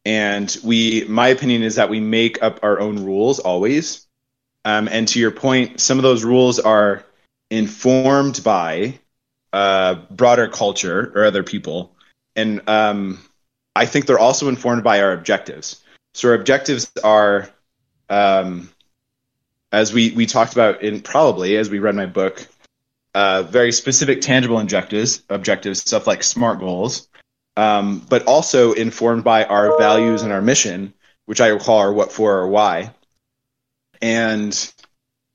And 0.05 0.55
we, 0.63 1.05
my 1.07 1.27
opinion 1.27 1.61
is 1.61 1.75
that 1.75 1.89
we 1.89 1.99
make 1.99 2.41
up 2.41 2.61
our 2.63 2.79
own 2.79 3.03
rules 3.03 3.39
always. 3.39 4.07
Um, 4.69 4.87
and 4.87 5.07
to 5.07 5.19
your 5.19 5.31
point, 5.31 5.79
some 5.79 5.97
of 5.97 6.03
those 6.03 6.23
rules 6.23 6.59
are 6.59 7.03
informed 7.49 8.43
by 8.43 8.99
uh, 9.51 9.95
broader 10.11 10.47
culture 10.47 11.11
or 11.15 11.25
other 11.25 11.41
people. 11.41 11.95
And 12.35 12.69
um, 12.69 13.19
I 13.75 13.87
think 13.87 14.05
they're 14.05 14.19
also 14.19 14.47
informed 14.47 14.83
by 14.83 15.01
our 15.01 15.11
objectives. 15.11 15.83
So 16.13 16.29
our 16.29 16.35
objectives 16.35 16.91
are, 17.03 17.49
um, 18.09 18.69
as 19.71 19.91
we, 19.91 20.11
we 20.11 20.27
talked 20.27 20.53
about 20.53 20.83
in 20.83 21.01
probably 21.01 21.57
as 21.57 21.71
we 21.71 21.79
read 21.79 21.95
my 21.95 22.05
book, 22.05 22.45
uh, 23.15 23.41
very 23.41 23.71
specific, 23.71 24.21
tangible 24.21 24.59
objectives, 24.59 25.23
objectives, 25.29 25.79
stuff 25.79 26.05
like 26.05 26.21
SMART 26.21 26.59
goals, 26.59 27.07
um, 27.57 28.05
but 28.07 28.23
also 28.25 28.73
informed 28.73 29.23
by 29.23 29.45
our 29.45 29.79
values 29.79 30.21
and 30.21 30.31
our 30.31 30.43
mission, 30.43 30.93
which 31.25 31.41
I 31.41 31.57
call 31.57 31.79
our 31.79 31.91
what 31.91 32.11
for 32.11 32.37
or 32.37 32.47
why. 32.47 32.93
And 34.01 34.73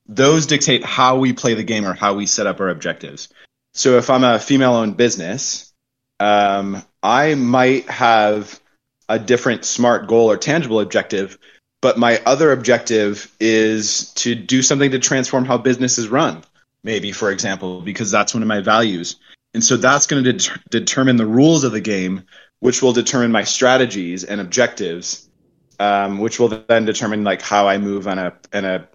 those 0.07 0.47
dictate 0.47 0.85
how 0.85 1.19
we 1.19 1.33
play 1.33 1.55
the 1.55 1.65
game 1.65 1.87
or 1.87 1.95
how 1.95 2.15
we 2.15 2.27
set 2.27 2.47
up 2.47 2.61
our 2.61 2.69
objectives. 2.69 3.29
So 3.73 3.97
if 3.99 4.11
I'm 4.11 4.25
a 4.25 4.39
female 4.39 4.75
owned 4.75 4.97
business, 4.97 5.73
um, 6.21 6.83
I 7.03 7.35
might 7.35 7.89
have 7.91 8.61
a 9.09 9.19
different 9.19 9.65
smart 9.65 10.07
goal 10.07 10.31
or 10.31 10.37
tangible 10.37 10.81
objective, 10.81 11.39
but 11.83 11.99
my 11.99 12.21
other 12.25 12.53
objective 12.53 13.35
is 13.41 14.13
to 14.15 14.35
do 14.35 14.63
something 14.63 14.93
to 14.93 14.99
transform 14.99 15.45
how 15.45 15.59
business 15.59 15.99
is 15.99 16.09
run, 16.09 16.43
maybe, 16.83 17.13
for 17.13 17.31
example, 17.31 17.83
because 17.83 18.11
that's 18.11 18.33
one 18.33 18.43
of 18.43 18.49
my 18.49 18.61
values. 18.61 19.17
And 19.53 19.63
so 19.63 19.77
that's 19.77 20.07
going 20.07 20.25
to 20.25 20.33
de- 20.33 20.61
determine 20.71 21.17
the 21.17 21.27
rules 21.27 21.65
of 21.65 21.73
the 21.73 21.81
game, 21.81 22.25
which 22.61 22.81
will 22.81 22.93
determine 22.93 23.33
my 23.33 23.45
strategies 23.45 24.25
and 24.25 24.41
objectives, 24.41 25.24
um, 25.79 26.19
which 26.19 26.39
will 26.39 26.49
then 26.49 26.85
determine 26.85 27.25
like 27.25 27.43
how 27.43 27.69
I 27.69 27.79
move 27.79 28.07
on 28.09 28.19
a, 28.19 28.33
in 28.53 28.65
a, 28.65 28.89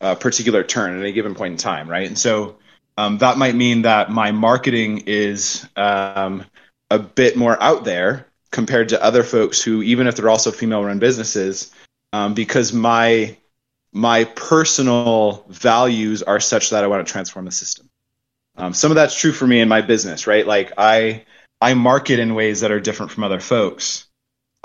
a 0.00 0.16
particular 0.16 0.62
turn 0.62 0.98
at 0.98 1.04
a 1.04 1.12
given 1.12 1.34
point 1.34 1.52
in 1.52 1.58
time, 1.58 1.88
right? 1.88 2.06
And 2.06 2.18
so 2.18 2.58
um, 2.96 3.18
that 3.18 3.38
might 3.38 3.54
mean 3.54 3.82
that 3.82 4.10
my 4.10 4.32
marketing 4.32 5.04
is 5.06 5.66
um, 5.76 6.44
a 6.90 6.98
bit 6.98 7.36
more 7.36 7.60
out 7.62 7.84
there 7.84 8.26
compared 8.50 8.88
to 8.88 9.02
other 9.02 9.22
folks 9.22 9.62
who, 9.62 9.82
even 9.82 10.06
if 10.06 10.16
they're 10.16 10.28
also 10.28 10.50
female-run 10.50 10.98
businesses, 10.98 11.72
um, 12.12 12.34
because 12.34 12.72
my 12.72 13.36
my 13.92 14.24
personal 14.24 15.46
values 15.48 16.22
are 16.22 16.40
such 16.40 16.70
that 16.70 16.84
I 16.84 16.88
want 16.88 17.06
to 17.06 17.10
transform 17.10 17.44
the 17.44 17.52
system. 17.52 17.88
Um, 18.56 18.74
some 18.74 18.90
of 18.90 18.96
that's 18.96 19.18
true 19.18 19.32
for 19.32 19.46
me 19.46 19.60
in 19.60 19.68
my 19.68 19.80
business, 19.80 20.26
right? 20.26 20.46
Like 20.46 20.72
I 20.76 21.24
I 21.60 21.74
market 21.74 22.18
in 22.18 22.34
ways 22.34 22.60
that 22.60 22.72
are 22.72 22.80
different 22.80 23.12
from 23.12 23.24
other 23.24 23.40
folks. 23.40 24.07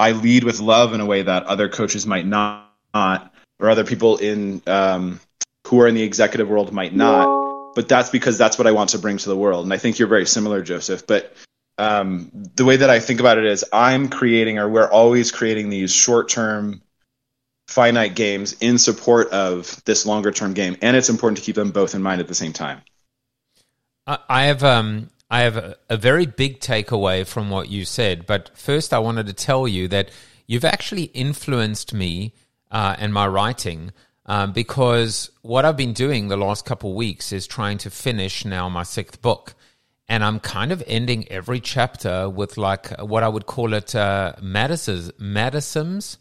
I 0.04 0.12
lead 0.12 0.44
with 0.44 0.60
love 0.60 0.94
in 0.94 1.02
a 1.02 1.06
way 1.06 1.22
that 1.22 1.44
other 1.44 1.70
coaches 1.70 2.06
might 2.06 2.26
not, 2.26 2.70
or 2.94 3.70
other 3.70 3.86
people 3.86 4.18
in 4.18 4.62
um, 4.68 5.20
who 5.68 5.80
are 5.82 5.88
in 5.88 5.96
the 5.96 6.04
executive 6.04 6.50
world 6.50 6.72
might 6.72 6.94
not 6.94 7.44
but 7.76 7.88
that's 7.88 8.10
because 8.10 8.38
that's 8.38 8.58
what 8.58 8.68
I 8.68 8.72
want 8.72 8.92
to 8.92 9.00
bring 9.00 9.18
to 9.18 9.30
the 9.30 9.36
world. 9.36 9.66
And 9.66 9.74
I 9.74 9.78
think 9.78 10.00
you're 10.00 10.08
very 10.08 10.26
similar, 10.26 10.62
Joseph. 10.62 11.08
But 11.08 11.34
um, 11.78 12.32
the 12.56 12.66
way 12.66 12.78
that 12.78 12.90
I 12.90 13.00
think 13.00 13.20
about 13.20 13.38
it 13.38 13.46
is 13.46 13.66
I'm 13.74 14.10
creating, 14.10 14.60
or 14.60 14.70
we're 14.70 14.90
always 14.90 15.32
creating 15.32 15.70
these 15.70 15.94
short 15.94 16.30
term, 16.30 16.82
finite 17.68 18.16
games 18.16 18.56
in 18.62 18.78
support 18.78 19.30
of 19.30 19.84
this 19.86 20.06
longer 20.06 20.32
term 20.32 20.54
game. 20.54 20.78
And 20.82 20.96
it's 20.96 21.10
important 21.10 21.40
to 21.40 21.44
keep 21.44 21.56
them 21.56 21.72
both 21.72 21.96
in 21.96 22.04
mind 22.04 22.22
at 22.22 22.28
the 22.28 22.36
same 22.36 22.54
time. 22.54 22.82
I 24.06 24.44
have 24.46 24.64
um, 24.64 25.10
I 25.34 25.42
have 25.42 25.58
a, 25.58 25.76
a 25.90 25.98
very 25.98 26.28
big 26.28 26.60
takeaway 26.60 27.26
from 27.26 27.50
what 27.50 27.68
you 27.68 27.86
said. 27.86 28.28
But 28.28 28.56
first, 28.56 28.94
I 28.94 29.00
wanted 29.00 29.26
to 29.26 29.34
tell 29.34 29.68
you 29.68 29.88
that 29.88 30.12
you've 30.46 30.64
actually 30.64 31.06
influenced 31.06 31.92
me 31.92 32.36
uh, 32.70 32.96
and 33.00 33.12
my 33.12 33.26
writing 33.26 33.94
um, 34.28 34.52
because 34.52 35.32
what 35.42 35.66
I've 35.66 35.76
been 35.76 35.94
doing 35.94 36.28
the 36.28 36.38
last 36.38 36.66
couple 36.66 36.92
of 36.92 36.96
weeks 36.96 37.34
is 37.34 37.48
trying 37.48 37.80
to 37.80 37.90
finish 37.90 38.46
now 38.46 38.70
my 38.70 38.84
sixth 38.84 39.24
book. 39.24 39.56
And 40.08 40.24
I'm 40.24 40.40
kind 40.40 40.72
of 40.72 40.84
ending 40.86 41.28
every 41.32 41.60
chapter 41.60 42.30
with 42.30 42.56
like 42.56 42.92
what 43.00 43.24
I 43.24 43.28
would 43.28 43.48
call 43.48 43.74
it 43.74 43.96
uh, 43.96 44.34
Madisms, 44.40 45.10
Madisms. 45.20 46.18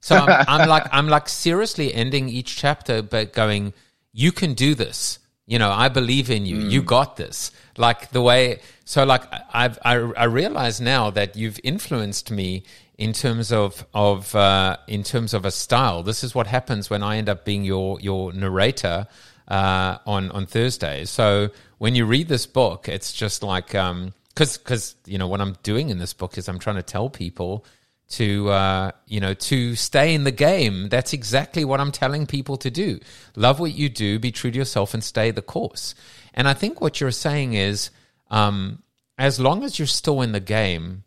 So 0.00 0.16
I'm, 0.16 0.44
I'm 0.48 0.68
like 0.68 0.88
I'm 0.90 1.06
like 1.06 1.28
seriously 1.28 1.94
ending 1.94 2.28
each 2.28 2.56
chapter, 2.56 3.00
but 3.00 3.32
going, 3.32 3.74
you 4.12 4.32
can 4.32 4.54
do 4.54 4.74
this. 4.74 5.19
You 5.50 5.58
know, 5.58 5.72
I 5.72 5.88
believe 5.88 6.30
in 6.30 6.46
you. 6.46 6.58
Mm. 6.58 6.70
You 6.70 6.80
got 6.80 7.16
this. 7.16 7.50
Like 7.76 8.12
the 8.12 8.22
way, 8.22 8.60
so 8.84 9.04
like 9.04 9.24
I've, 9.52 9.80
I, 9.84 9.96
I 9.96 10.24
realize 10.24 10.80
now 10.80 11.10
that 11.10 11.34
you've 11.34 11.58
influenced 11.64 12.30
me 12.30 12.62
in 12.98 13.12
terms 13.12 13.50
of, 13.50 13.84
of, 13.92 14.32
uh, 14.36 14.76
in 14.86 15.02
terms 15.02 15.34
of 15.34 15.44
a 15.44 15.50
style. 15.50 16.04
This 16.04 16.22
is 16.22 16.36
what 16.36 16.46
happens 16.46 16.88
when 16.88 17.02
I 17.02 17.16
end 17.16 17.28
up 17.28 17.44
being 17.44 17.64
your, 17.64 17.98
your 18.00 18.32
narrator, 18.32 19.08
uh, 19.48 19.98
on, 20.06 20.30
on 20.30 20.46
Thursdays. 20.46 21.10
So 21.10 21.48
when 21.78 21.96
you 21.96 22.06
read 22.06 22.28
this 22.28 22.46
book, 22.46 22.88
it's 22.88 23.12
just 23.12 23.42
like, 23.42 23.74
um, 23.74 24.12
cause, 24.36 24.56
cause, 24.56 24.94
you 25.04 25.18
know, 25.18 25.26
what 25.26 25.40
I'm 25.40 25.56
doing 25.64 25.88
in 25.88 25.98
this 25.98 26.14
book 26.14 26.38
is 26.38 26.48
I'm 26.48 26.60
trying 26.60 26.76
to 26.76 26.84
tell 26.84 27.10
people, 27.10 27.64
to 28.10 28.50
uh, 28.50 28.90
you 29.06 29.20
know 29.20 29.34
to 29.34 29.74
stay 29.74 30.14
in 30.14 30.24
the 30.24 30.32
game. 30.32 30.88
That's 30.88 31.12
exactly 31.12 31.64
what 31.64 31.80
I'm 31.80 31.92
telling 31.92 32.26
people 32.26 32.56
to 32.58 32.70
do. 32.70 33.00
Love 33.36 33.60
what 33.60 33.72
you 33.72 33.88
do, 33.88 34.18
be 34.18 34.32
true 34.32 34.50
to 34.50 34.58
yourself, 34.58 34.94
and 34.94 35.02
stay 35.02 35.30
the 35.30 35.42
course. 35.42 35.94
And 36.34 36.46
I 36.46 36.54
think 36.54 36.80
what 36.80 37.00
you're 37.00 37.10
saying 37.10 37.54
is, 37.54 37.90
um, 38.30 38.82
as 39.18 39.40
long 39.40 39.64
as 39.64 39.78
you're 39.78 39.86
still 39.86 40.22
in 40.22 40.32
the 40.32 40.40
game, 40.40 41.04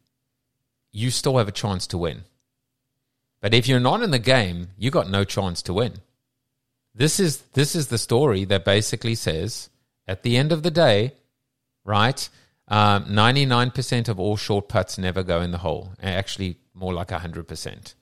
you 0.91 1.11
still 1.11 1.37
have 1.37 1.47
a 1.47 1.53
chance 1.53 1.87
to 1.87 1.97
win. 1.97 2.23
But 3.41 3.53
if 3.53 3.67
you're 3.67 3.79
not 3.79 4.01
in 4.01 4.11
the 4.11 4.19
game, 4.19 4.69
you 4.77 4.89
got 4.89 5.09
no 5.09 5.23
chance 5.23 5.61
to 5.63 5.73
win. 5.73 5.95
This 6.95 7.19
is 7.19 7.41
this 7.53 7.75
is 7.75 7.87
the 7.87 7.97
story 7.97 8.45
that 8.45 8.63
basically 8.63 9.15
says, 9.15 9.69
at 10.07 10.23
the 10.23 10.37
end 10.37 10.51
of 10.51 10.63
the 10.63 10.71
day, 10.71 11.13
right? 11.83 12.29
Um, 12.67 13.05
99% 13.05 14.07
of 14.07 14.19
all 14.19 14.37
short 14.37 14.69
putts 14.69 14.97
never 14.97 15.21
go 15.21 15.41
in 15.41 15.51
the 15.51 15.57
hole. 15.57 15.93
Actually, 16.01 16.57
more 16.73 16.93
like 16.93 17.09
100%. 17.09 17.93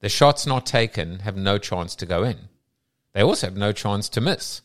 The 0.00 0.08
shots 0.08 0.46
not 0.46 0.66
taken 0.66 1.20
have 1.20 1.36
no 1.36 1.58
chance 1.58 1.94
to 1.96 2.06
go 2.06 2.22
in. 2.22 2.48
They 3.14 3.22
also 3.22 3.46
have 3.46 3.56
no 3.56 3.72
chance 3.72 4.08
to 4.10 4.20
miss. 4.20 4.60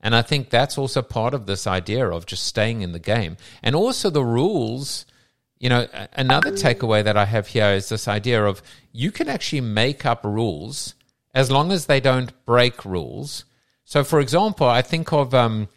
And 0.00 0.14
I 0.14 0.22
think 0.22 0.50
that's 0.50 0.76
also 0.76 1.02
part 1.02 1.34
of 1.34 1.46
this 1.46 1.66
idea 1.66 2.08
of 2.08 2.26
just 2.26 2.44
staying 2.44 2.82
in 2.82 2.92
the 2.92 2.98
game. 2.98 3.36
And 3.62 3.74
also 3.74 4.10
the 4.10 4.24
rules, 4.24 5.06
you 5.58 5.68
know, 5.68 5.88
another 6.12 6.52
takeaway 6.52 7.02
that 7.02 7.16
I 7.16 7.24
have 7.24 7.48
here 7.48 7.70
is 7.70 7.88
this 7.88 8.06
idea 8.06 8.44
of 8.44 8.62
you 8.92 9.10
can 9.10 9.28
actually 9.28 9.62
make 9.62 10.04
up 10.04 10.24
rules 10.24 10.94
as 11.34 11.50
long 11.50 11.72
as 11.72 11.86
they 11.86 12.00
don't 12.00 12.32
break 12.44 12.84
rules. 12.84 13.44
So, 13.84 14.04
for 14.04 14.20
example, 14.20 14.68
I 14.68 14.82
think 14.82 15.12
of 15.12 15.34
um, 15.34 15.68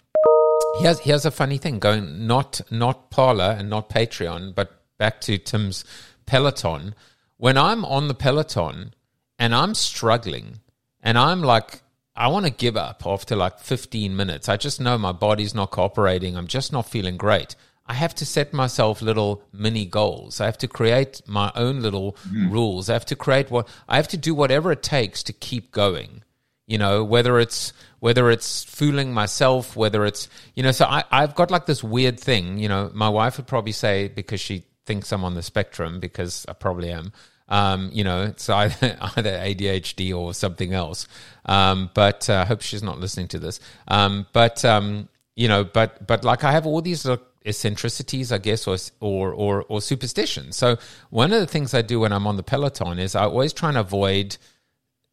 here's 0.80 1.00
here's 1.00 1.26
a 1.26 1.32
funny 1.32 1.58
thing 1.58 1.80
going 1.80 2.28
not 2.28 2.62
not 2.72 3.10
Parler 3.12 3.56
and 3.58 3.70
not 3.70 3.90
Patreon, 3.90 4.56
but 4.56 4.72
back 4.98 5.22
to 5.22 5.38
Tim's 5.38 5.86
Peloton, 6.30 6.94
when 7.38 7.58
I'm 7.58 7.84
on 7.84 8.08
the 8.08 8.14
Peloton 8.14 8.94
and 9.40 9.56
I'm 9.56 9.74
struggling 9.74 10.60
and 11.02 11.18
I'm 11.18 11.42
like, 11.42 11.82
I 12.16 12.28
want 12.28 12.46
to 12.46 12.52
give 12.52 12.78
up 12.78 13.02
after 13.04 13.36
like 13.36 13.60
15 13.60 14.16
minutes. 14.16 14.48
I 14.48 14.56
just 14.56 14.80
know 14.80 14.96
my 15.00 15.12
body's 15.12 15.56
not 15.56 15.72
cooperating. 15.72 16.38
I'm 16.38 16.46
just 16.46 16.72
not 16.72 16.88
feeling 16.88 17.18
great. 17.18 17.56
I 17.88 17.94
have 17.94 18.14
to 18.16 18.26
set 18.28 18.54
myself 18.54 19.02
little 19.02 19.42
mini 19.52 19.86
goals. 19.88 20.40
I 20.40 20.46
have 20.46 20.60
to 20.60 20.68
create 20.68 21.24
my 21.26 21.52
own 21.56 21.82
little 21.82 22.16
mm. 22.28 22.52
rules. 22.52 22.90
I 22.90 22.94
have 22.94 23.08
to 23.08 23.16
create 23.16 23.50
what 23.50 23.68
I 23.88 23.96
have 23.96 24.10
to 24.10 24.18
do 24.18 24.36
whatever 24.36 24.72
it 24.72 24.84
takes 24.84 25.24
to 25.24 25.34
keep 25.34 25.72
going. 25.72 26.24
You 26.68 26.78
know, 26.78 27.04
whether 27.04 27.40
it's 27.40 27.74
whether 27.98 28.30
it's 28.30 28.64
fooling 28.64 29.12
myself, 29.12 29.76
whether 29.76 30.06
it's 30.06 30.30
you 30.54 30.62
know, 30.62 30.72
so 30.72 30.86
I, 30.86 31.04
I've 31.10 31.34
got 31.34 31.50
like 31.50 31.66
this 31.66 31.84
weird 31.84 32.20
thing, 32.20 32.60
you 32.60 32.70
know, 32.70 32.92
my 32.94 33.10
wife 33.10 33.38
would 33.38 33.48
probably 33.48 33.72
say 33.72 34.08
because 34.08 34.40
she 34.40 34.66
thinks 34.90 35.12
I'm 35.12 35.24
on 35.24 35.36
the 35.36 35.44
spectrum 35.44 36.00
because 36.00 36.48
I 36.50 36.54
probably 36.54 36.92
am. 36.92 37.14
Um, 37.48 37.92
you 37.94 38.04
know, 38.04 38.24
it's 38.24 38.50
either, 38.62 38.98
either 39.16 39.38
ADHD 39.38 40.16
or 40.18 40.34
something 40.34 40.74
else. 40.74 41.08
Um, 41.46 41.92
but 41.94 42.28
uh, 42.28 42.42
I 42.42 42.46
hope 42.46 42.62
she's 42.62 42.82
not 42.82 43.00
listening 43.00 43.28
to 43.30 43.40
this. 43.40 43.60
Um, 43.88 44.26
but 44.34 44.66
um, 44.66 45.08
you 45.36 45.48
know, 45.48 45.64
but 45.64 46.08
but 46.08 46.24
like 46.24 46.44
I 46.44 46.52
have 46.52 46.66
all 46.66 46.82
these 46.82 47.06
eccentricities, 47.46 48.32
I 48.32 48.40
guess, 48.40 48.68
or 48.68 48.78
or 49.00 49.32
or, 49.32 49.64
or 49.70 49.80
superstitions. 49.80 50.58
So 50.58 50.78
one 51.12 51.32
of 51.32 51.40
the 51.40 51.52
things 51.54 51.76
I 51.76 51.84
do 51.84 52.00
when 52.00 52.12
I'm 52.12 52.26
on 52.26 52.36
the 52.36 52.44
Peloton 52.44 52.98
is 52.98 53.14
I 53.14 53.26
always 53.26 53.54
try 53.54 53.70
and 53.70 53.78
avoid 53.78 54.38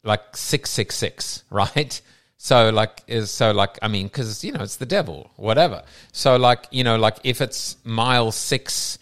like 0.03 0.35
six 0.35 0.71
six 0.71 0.95
six, 0.95 1.43
right? 1.51 2.01
So 2.39 2.71
like 2.71 3.03
is 3.05 3.29
so 3.29 3.51
like 3.51 3.77
I 3.83 3.87
mean 3.87 4.07
because 4.07 4.43
you 4.43 4.51
know 4.53 4.63
it's 4.63 4.77
the 4.77 4.87
devil, 4.87 5.29
whatever. 5.35 5.83
So 6.13 6.35
like 6.35 6.65
you 6.71 6.83
know 6.83 6.97
like 6.97 7.17
if 7.23 7.41
it's 7.41 7.77
mile 7.83 8.31
six 8.31 8.97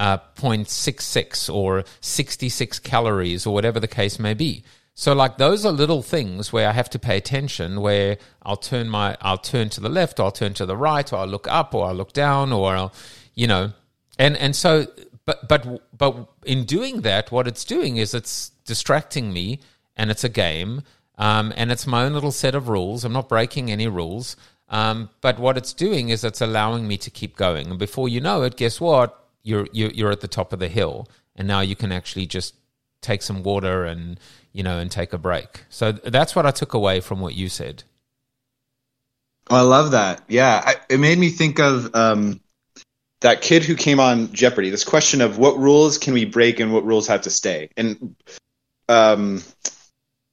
uh, 0.00 0.16
0.66 0.34 1.54
or 1.54 1.84
66 2.00 2.78
calories 2.78 3.46
or 3.46 3.52
whatever 3.52 3.78
the 3.78 3.86
case 3.86 4.18
may 4.18 4.32
be. 4.32 4.64
So 4.94 5.12
like 5.12 5.36
those 5.36 5.66
are 5.66 5.72
little 5.72 6.02
things 6.02 6.54
where 6.54 6.68
I 6.68 6.72
have 6.72 6.88
to 6.90 6.98
pay 6.98 7.18
attention 7.18 7.82
where 7.82 8.16
I'll 8.42 8.56
turn 8.56 8.88
my 8.88 9.16
I'll 9.20 9.38
turn 9.38 9.68
to 9.70 9.80
the 9.80 9.90
left, 9.90 10.18
I'll 10.18 10.32
turn 10.32 10.54
to 10.54 10.66
the 10.66 10.76
right, 10.76 11.10
or 11.12 11.16
I'll 11.16 11.26
look 11.26 11.46
up 11.48 11.74
or 11.74 11.86
I'll 11.86 11.94
look 11.94 12.14
down 12.14 12.50
or 12.50 12.74
I'll 12.74 12.92
you 13.34 13.46
know 13.46 13.72
and 14.18 14.36
and 14.38 14.56
so 14.56 14.86
but 15.26 15.46
but 15.46 15.82
but 15.96 16.28
in 16.44 16.64
doing 16.64 17.02
that 17.02 17.30
what 17.30 17.46
it's 17.46 17.64
doing 17.64 17.98
is 17.98 18.14
it's 18.14 18.50
distracting 18.64 19.32
me 19.32 19.60
and 19.96 20.10
it's 20.10 20.24
a 20.24 20.28
game 20.30 20.82
um, 21.18 21.52
and 21.56 21.70
it's 21.70 21.86
my 21.86 22.04
own 22.04 22.14
little 22.14 22.32
set 22.32 22.54
of 22.54 22.70
rules. 22.70 23.04
I'm 23.04 23.12
not 23.12 23.28
breaking 23.28 23.70
any 23.70 23.86
rules. 23.86 24.36
Um, 24.70 25.10
but 25.20 25.38
what 25.38 25.58
it's 25.58 25.74
doing 25.74 26.08
is 26.08 26.24
it's 26.24 26.40
allowing 26.40 26.88
me 26.88 26.96
to 26.98 27.10
keep 27.10 27.36
going. 27.36 27.68
And 27.68 27.78
before 27.78 28.08
you 28.08 28.20
know 28.20 28.42
it, 28.42 28.56
guess 28.56 28.80
what? 28.80 29.19
You're 29.42 29.66
you're 29.72 30.10
at 30.10 30.20
the 30.20 30.28
top 30.28 30.52
of 30.52 30.58
the 30.58 30.68
hill, 30.68 31.08
and 31.36 31.46
now 31.46 31.60
you 31.60 31.76
can 31.76 31.92
actually 31.92 32.26
just 32.26 32.54
take 33.00 33.22
some 33.22 33.42
water 33.42 33.84
and 33.84 34.20
you 34.52 34.62
know 34.62 34.78
and 34.78 34.90
take 34.90 35.12
a 35.12 35.18
break. 35.18 35.64
So 35.68 35.92
that's 35.92 36.36
what 36.36 36.46
I 36.46 36.50
took 36.50 36.74
away 36.74 37.00
from 37.00 37.20
what 37.20 37.34
you 37.34 37.48
said. 37.48 37.84
Oh, 39.48 39.56
I 39.56 39.62
love 39.62 39.92
that. 39.92 40.22
Yeah, 40.28 40.62
I, 40.64 40.76
it 40.88 41.00
made 41.00 41.18
me 41.18 41.28
think 41.30 41.58
of 41.58 41.94
um, 41.94 42.40
that 43.20 43.42
kid 43.42 43.64
who 43.64 43.74
came 43.74 43.98
on 43.98 44.32
Jeopardy. 44.32 44.70
This 44.70 44.84
question 44.84 45.20
of 45.20 45.38
what 45.38 45.58
rules 45.58 45.98
can 45.98 46.14
we 46.14 46.24
break 46.24 46.60
and 46.60 46.72
what 46.72 46.84
rules 46.84 47.08
have 47.08 47.22
to 47.22 47.30
stay. 47.30 47.70
And 47.76 48.14
um, 48.88 49.42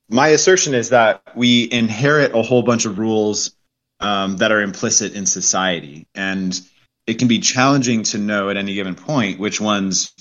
my 0.10 0.30
assertion 0.30 0.74
is 0.74 0.90
that 0.90 1.22
we 1.36 1.70
inherit 1.72 2.36
a 2.36 2.42
whole 2.42 2.64
bunch 2.64 2.86
of 2.86 3.00
rules 3.00 3.56
um, 4.00 4.38
that 4.38 4.52
are 4.52 4.62
implicit 4.62 5.14
in 5.14 5.26
society, 5.26 6.08
and 6.14 6.60
it 7.08 7.20
can 7.20 7.30
be 7.30 7.40
challenging 7.40 8.04
to 8.04 8.18
know 8.18 8.50
at 8.50 8.58
any 8.58 8.76
given 8.76 8.96
point 8.96 9.40
which 9.40 9.60
ones 9.62 10.14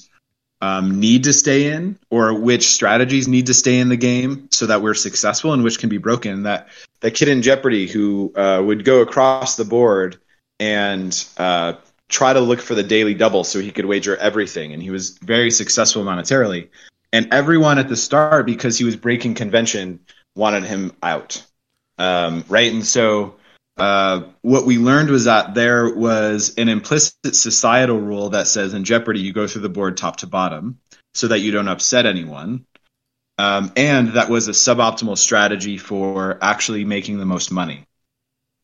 um, 0.62 1.00
need 1.00 1.24
to 1.24 1.32
stay 1.32 1.72
in 1.72 1.98
or 2.08 2.32
which 2.32 2.68
strategies 2.68 3.28
need 3.28 3.46
to 3.46 3.54
stay 3.54 3.78
in 3.78 3.88
the 3.88 3.96
game 3.96 4.48
so 4.52 4.66
that 4.66 4.80
we're 4.80 4.94
successful 4.94 5.52
and 5.52 5.62
which 5.62 5.78
can 5.78 5.90
be 5.90 5.98
broken. 5.98 6.44
That 6.44 6.68
that 7.00 7.10
kid 7.10 7.28
in 7.28 7.42
Jeopardy 7.42 7.86
who 7.86 8.32
uh, 8.34 8.62
would 8.64 8.84
go 8.84 9.00
across 9.00 9.56
the 9.56 9.64
board 9.64 10.18
and 10.58 11.26
uh, 11.36 11.74
try 12.08 12.32
to 12.32 12.40
look 12.40 12.60
for 12.60 12.74
the 12.74 12.82
daily 12.82 13.14
double 13.14 13.44
so 13.44 13.60
he 13.60 13.72
could 13.72 13.84
wager 13.84 14.16
everything, 14.16 14.72
and 14.72 14.82
he 14.82 14.90
was 14.90 15.18
very 15.18 15.50
successful 15.50 16.04
monetarily. 16.04 16.68
And 17.12 17.32
everyone 17.32 17.78
at 17.78 17.88
the 17.88 17.96
start, 17.96 18.46
because 18.46 18.78
he 18.78 18.84
was 18.84 18.96
breaking 18.96 19.34
convention, 19.34 20.00
wanted 20.34 20.64
him 20.64 20.92
out, 21.02 21.44
um, 21.98 22.44
right? 22.48 22.72
And 22.72 22.86
so 22.86 23.36
uh, 23.76 24.22
what 24.40 24.64
we 24.64 24.78
learned 24.78 25.10
was 25.10 25.24
that 25.24 25.54
there 25.54 25.94
was 25.94 26.54
an 26.56 26.68
implicit 26.68 27.36
societal 27.36 28.00
rule 28.00 28.30
that 28.30 28.46
says 28.46 28.72
in 28.72 28.84
Jeopardy 28.84 29.20
you 29.20 29.32
go 29.32 29.46
through 29.46 29.62
the 29.62 29.68
board 29.68 29.96
top 29.96 30.16
to 30.18 30.26
bottom 30.26 30.78
so 31.14 31.28
that 31.28 31.40
you 31.40 31.50
don't 31.50 31.68
upset 31.68 32.06
anyone. 32.06 32.64
Um, 33.38 33.72
and 33.76 34.14
that 34.14 34.30
was 34.30 34.48
a 34.48 34.52
suboptimal 34.52 35.18
strategy 35.18 35.76
for 35.76 36.38
actually 36.40 36.84
making 36.84 37.18
the 37.18 37.26
most 37.26 37.52
money. 37.52 37.84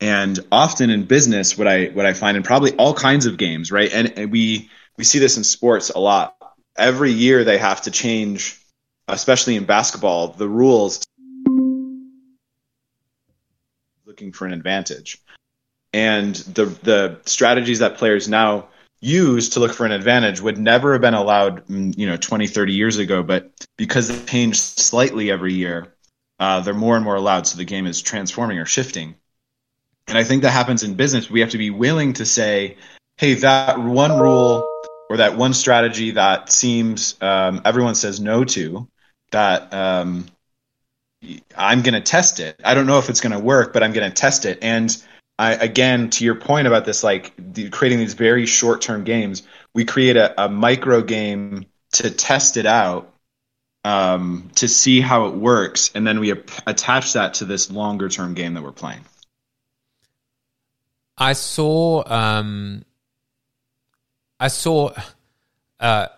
And 0.00 0.38
often 0.50 0.88
in 0.88 1.04
business, 1.04 1.58
what 1.58 1.68
I 1.68 1.86
what 1.86 2.06
I 2.06 2.14
find 2.14 2.36
in 2.36 2.42
probably 2.42 2.74
all 2.76 2.94
kinds 2.94 3.26
of 3.26 3.36
games, 3.36 3.70
right? 3.70 3.92
And, 3.92 4.18
and 4.18 4.32
we 4.32 4.70
we 4.96 5.04
see 5.04 5.18
this 5.18 5.36
in 5.36 5.44
sports 5.44 5.90
a 5.90 5.98
lot. 5.98 6.36
Every 6.76 7.12
year 7.12 7.44
they 7.44 7.58
have 7.58 7.82
to 7.82 7.90
change, 7.90 8.58
especially 9.06 9.56
in 9.56 9.64
basketball, 9.64 10.28
the 10.28 10.48
rules 10.48 11.04
looking 14.12 14.32
for 14.32 14.46
an 14.46 14.52
advantage. 14.52 15.18
And 15.94 16.34
the 16.34 16.66
the 16.66 17.20
strategies 17.24 17.78
that 17.78 17.96
players 17.96 18.28
now 18.28 18.68
use 19.00 19.48
to 19.50 19.60
look 19.60 19.72
for 19.72 19.86
an 19.86 19.92
advantage 19.92 20.40
would 20.40 20.58
never 20.58 20.92
have 20.92 21.00
been 21.00 21.14
allowed, 21.14 21.66
mm, 21.66 21.96
you 21.98 22.06
know, 22.06 22.16
20, 22.16 22.46
30 22.46 22.72
years 22.72 22.98
ago. 22.98 23.22
But 23.22 23.50
because 23.76 24.08
they 24.08 24.24
change 24.26 24.58
slightly 24.58 25.30
every 25.30 25.54
year, 25.54 25.94
uh, 26.38 26.60
they're 26.60 26.74
more 26.74 26.96
and 26.96 27.04
more 27.04 27.16
allowed. 27.16 27.46
So 27.46 27.56
the 27.56 27.64
game 27.64 27.86
is 27.86 28.02
transforming 28.02 28.58
or 28.58 28.66
shifting. 28.66 29.16
And 30.08 30.18
I 30.18 30.24
think 30.24 30.42
that 30.42 30.50
happens 30.50 30.82
in 30.82 30.94
business. 30.94 31.30
We 31.30 31.40
have 31.40 31.50
to 31.50 31.58
be 31.58 31.70
willing 31.70 32.12
to 32.14 32.26
say, 32.26 32.76
hey, 33.16 33.34
that 33.34 33.78
one 33.78 34.20
rule 34.20 34.68
or 35.08 35.16
that 35.18 35.36
one 35.36 35.54
strategy 35.54 36.12
that 36.12 36.52
seems 36.52 37.16
um, 37.20 37.62
everyone 37.64 37.94
says 37.94 38.20
no 38.20 38.44
to, 38.44 38.88
that 39.30 39.72
um, 39.72 40.26
I'm 41.56 41.82
going 41.82 41.94
to 41.94 42.00
test 42.00 42.40
it. 42.40 42.60
I 42.64 42.74
don't 42.74 42.86
know 42.86 42.98
if 42.98 43.08
it's 43.08 43.20
going 43.20 43.32
to 43.32 43.38
work, 43.38 43.72
but 43.72 43.82
I'm 43.82 43.92
going 43.92 44.08
to 44.08 44.14
test 44.14 44.44
it. 44.44 44.58
And 44.62 44.94
I, 45.38 45.54
again, 45.54 46.10
to 46.10 46.24
your 46.24 46.34
point 46.34 46.66
about 46.66 46.84
this, 46.84 47.02
like 47.02 47.32
the, 47.36 47.70
creating 47.70 47.98
these 47.98 48.14
very 48.14 48.46
short 48.46 48.80
term 48.80 49.04
games, 49.04 49.42
we 49.74 49.84
create 49.84 50.16
a, 50.16 50.44
a, 50.44 50.48
micro 50.48 51.02
game 51.02 51.66
to 51.92 52.10
test 52.10 52.56
it 52.56 52.66
out, 52.66 53.12
um, 53.84 54.50
to 54.56 54.68
see 54.68 55.00
how 55.00 55.26
it 55.26 55.34
works, 55.34 55.90
and 55.94 56.06
then 56.06 56.20
we 56.20 56.32
ap- 56.32 56.50
attach 56.66 57.14
that 57.14 57.34
to 57.34 57.44
this 57.44 57.70
longer 57.70 58.08
term 58.08 58.34
game 58.34 58.54
that 58.54 58.62
we're 58.62 58.72
playing. 58.72 59.04
I 61.16 61.34
saw 61.34 62.02
um, 62.06 62.84
I 64.38 64.48
saw 64.48 64.90
uh, 65.80 66.08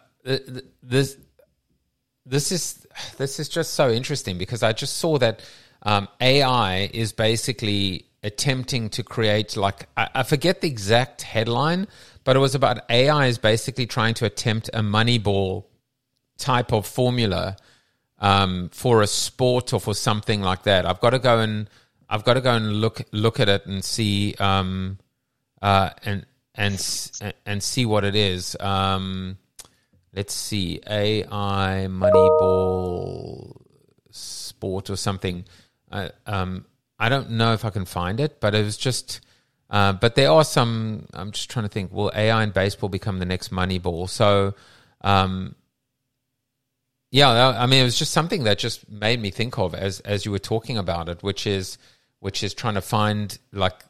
this 0.83 1.17
this 2.27 2.53
is 2.53 2.87
this 3.17 3.39
is 3.39 3.49
just 3.49 3.75
so 3.75 3.91
interesting 3.91 4.39
because 4.39 4.63
I 4.63 4.73
just 4.73 4.97
saw 4.97 5.19
that 5.19 5.43
um, 5.83 6.09
AI 6.21 6.91
is 6.93 7.13
basically 7.13 8.07
attempting 8.23 8.89
to 8.91 9.03
create 9.03 9.57
like 9.57 9.89
I, 9.97 10.09
I 10.15 10.23
forget 10.23 10.61
the 10.61 10.69
exact 10.69 11.23
headline, 11.23 11.87
but 12.25 12.37
it 12.37 12.39
was 12.39 12.55
about 12.55 12.81
AI 12.91 13.27
is 13.27 13.39
basically 13.39 13.87
trying 13.87 14.15
to 14.15 14.25
attempt 14.25 14.71
a 14.73 14.81
Moneyball 14.81 15.65
type 16.39 16.73
of 16.73 16.87
formula 16.87 17.57
um, 18.19 18.71
for 18.73 19.03
a 19.03 19.07
sport 19.07 19.73
or 19.73 19.81
for 19.81 19.95
something 19.95 20.41
like 20.41 20.63
that. 20.63 20.87
I've 20.87 21.01
got 21.01 21.11
to 21.11 21.19
go 21.19 21.41
and 21.41 21.69
I've 22.09 22.25
got 22.25 22.35
to 22.35 22.41
go 22.41 22.55
and 22.55 22.81
look 22.81 23.03
look 23.13 23.41
at 23.41 23.49
it 23.49 23.67
and 23.67 23.85
see 23.85 24.35
um, 24.39 24.99
uh, 25.61 25.91
and 26.05 26.25
and 26.55 27.23
and 27.45 27.63
see 27.63 27.85
what 27.85 28.05
it 28.05 28.15
is. 28.15 28.57
Um, 28.61 29.37
let's 30.15 30.35
see, 30.35 30.81
AI 30.89 31.87
Moneyball 31.91 33.61
sport 34.11 34.91
or 34.91 34.97
something. 34.97 35.45
Uh, 35.91 36.09
um, 36.27 36.65
I 36.99 37.09
don't 37.09 37.33
know 37.33 37.53
if 37.53 37.65
I 37.65 37.71
can 37.71 37.85
find 37.85 38.21
it, 38.21 38.41
but 38.41 38.55
it 38.55 38.65
was 38.65 38.77
just. 38.77 39.21
Uh, 39.71 39.93
but 39.93 40.15
there 40.15 40.31
are 40.31 40.45
some. 40.45 41.07
I'm 41.13 41.33
just 41.33 41.51
trying 41.51 41.65
to 41.65 41.69
think. 41.69 41.93
Will 41.93 42.13
AI 42.15 42.43
and 42.43 42.53
baseball 42.53 42.89
become 42.89 43.19
the 43.19 43.27
next 43.27 43.51
Moneyball? 43.51 44.09
So, 44.09 44.55
um, 45.01 45.57
yeah, 47.11 47.55
I 47.59 47.67
mean, 47.67 47.81
it 47.81 47.85
was 47.85 47.99
just 47.99 48.13
something 48.13 48.45
that 48.45 48.59
just 48.59 48.89
made 48.89 49.21
me 49.21 49.31
think 49.31 49.59
of 49.59 49.75
as 49.75 50.01
as 50.01 50.25
you 50.25 50.31
were 50.31 50.39
talking 50.39 50.79
about 50.79 51.09
it, 51.09 51.23
which 51.23 51.47
is 51.47 51.79
which 52.21 52.43
is 52.43 52.55
trying 52.55 52.75
to 52.75 52.81
find 52.81 53.37
like 53.53 53.85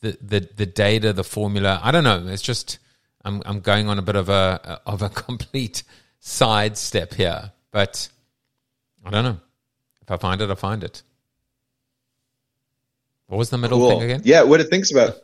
the 0.00 0.18
the, 0.20 0.48
the 0.56 0.66
data, 0.66 1.12
the 1.12 1.24
formula. 1.24 1.80
I 1.82 1.92
don't 1.92 2.04
know. 2.04 2.26
It's 2.26 2.42
just 2.42 2.78
I'm 3.24 3.42
I'm 3.44 3.60
going 3.60 3.88
on 3.88 3.98
a 3.98 4.02
bit 4.02 4.16
of 4.16 4.28
a 4.28 4.80
of 4.86 5.02
a 5.02 5.08
complete 5.26 5.82
sidestep 6.20 7.14
here, 7.14 7.52
but 7.70 8.08
I 9.04 9.10
don't 9.10 9.24
know. 9.24 9.40
If 10.02 10.10
I 10.10 10.16
find 10.16 10.40
it, 10.40 10.50
I 10.50 10.54
find 10.54 10.84
it. 10.84 11.02
What 13.26 13.38
was 13.38 13.50
the 13.50 13.58
middle 13.58 13.78
cool. 13.78 13.90
thing 13.90 14.02
again? 14.02 14.22
Yeah, 14.24 14.42
what 14.42 14.60
it 14.60 14.68
thinks 14.68 14.90
about. 14.90 15.16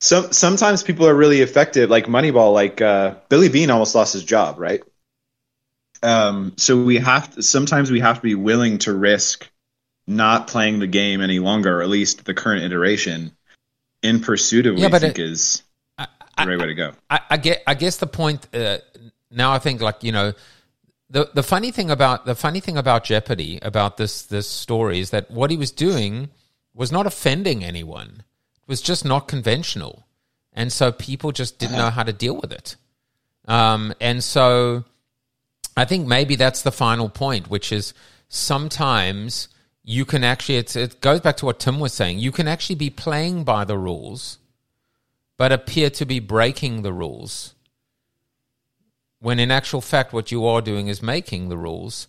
Some 0.00 0.32
sometimes 0.32 0.84
people 0.84 1.08
are 1.08 1.14
really 1.14 1.40
effective, 1.40 1.90
like 1.90 2.06
Moneyball. 2.06 2.54
Like 2.54 2.80
uh, 2.80 3.16
Billy 3.28 3.48
Beane 3.48 3.70
almost 3.70 3.94
lost 3.94 4.12
his 4.12 4.22
job, 4.22 4.58
right? 4.58 4.82
Um, 6.02 6.52
so 6.56 6.80
we 6.80 6.98
have 6.98 7.34
to, 7.34 7.42
sometimes 7.42 7.90
we 7.90 7.98
have 7.98 8.16
to 8.16 8.22
be 8.22 8.36
willing 8.36 8.78
to 8.78 8.94
risk 8.94 9.50
not 10.06 10.46
playing 10.46 10.78
the 10.78 10.86
game 10.86 11.20
any 11.20 11.40
longer, 11.40 11.80
or 11.80 11.82
at 11.82 11.88
least 11.88 12.24
the 12.24 12.34
current 12.34 12.62
iteration, 12.62 13.32
in 14.02 14.20
pursuit 14.20 14.66
of 14.66 14.74
what 14.74 14.82
yeah, 14.82 14.88
we 14.88 14.98
think 15.00 15.18
it, 15.18 15.24
is 15.24 15.62
the 16.44 16.50
right 16.50 16.58
way 16.58 16.66
to 16.66 16.74
go. 16.74 16.92
I, 17.10 17.20
I, 17.30 17.36
get. 17.36 17.62
I 17.66 17.74
guess 17.74 17.96
the 17.96 18.06
point 18.06 18.46
uh, 18.54 18.78
now. 19.30 19.52
I 19.52 19.58
think 19.58 19.80
like 19.80 20.02
you 20.02 20.12
know. 20.12 20.32
The, 21.10 21.30
the 21.32 21.42
funny 21.42 21.70
thing 21.70 21.90
about 21.90 22.26
the 22.26 22.34
funny 22.34 22.60
thing 22.60 22.76
about 22.76 23.04
Jeopardy 23.04 23.58
about 23.62 23.96
this 23.96 24.24
this 24.24 24.46
story 24.46 25.00
is 25.00 25.08
that 25.08 25.30
what 25.30 25.50
he 25.50 25.56
was 25.56 25.72
doing 25.72 26.28
was 26.74 26.92
not 26.92 27.06
offending 27.06 27.64
anyone. 27.64 28.24
It 28.56 28.68
was 28.68 28.82
just 28.82 29.06
not 29.06 29.26
conventional. 29.26 30.06
And 30.52 30.72
so 30.72 30.92
people 30.92 31.32
just 31.32 31.58
didn't 31.58 31.76
know 31.76 31.88
how 31.88 32.02
to 32.02 32.12
deal 32.12 32.36
with 32.36 32.52
it. 32.52 32.76
Um, 33.46 33.94
and 34.00 34.22
so 34.22 34.84
I 35.76 35.84
think 35.84 36.06
maybe 36.06 36.36
that's 36.36 36.62
the 36.62 36.72
final 36.72 37.08
point, 37.08 37.48
which 37.48 37.72
is 37.72 37.94
sometimes 38.28 39.48
you 39.84 40.04
can 40.04 40.24
actually, 40.24 40.56
it 40.56 41.00
goes 41.00 41.20
back 41.20 41.36
to 41.38 41.46
what 41.46 41.60
Tim 41.60 41.80
was 41.80 41.94
saying, 41.94 42.18
you 42.18 42.30
can 42.32 42.48
actually 42.48 42.76
be 42.76 42.90
playing 42.90 43.44
by 43.44 43.64
the 43.64 43.78
rules, 43.78 44.38
but 45.38 45.52
appear 45.52 45.88
to 45.88 46.04
be 46.04 46.20
breaking 46.20 46.82
the 46.82 46.92
rules. 46.92 47.54
When 49.20 49.38
in 49.38 49.50
actual 49.50 49.80
fact, 49.80 50.12
what 50.12 50.30
you 50.30 50.44
are 50.46 50.60
doing 50.60 50.88
is 50.88 51.02
making 51.02 51.48
the 51.48 51.56
rules. 51.56 52.08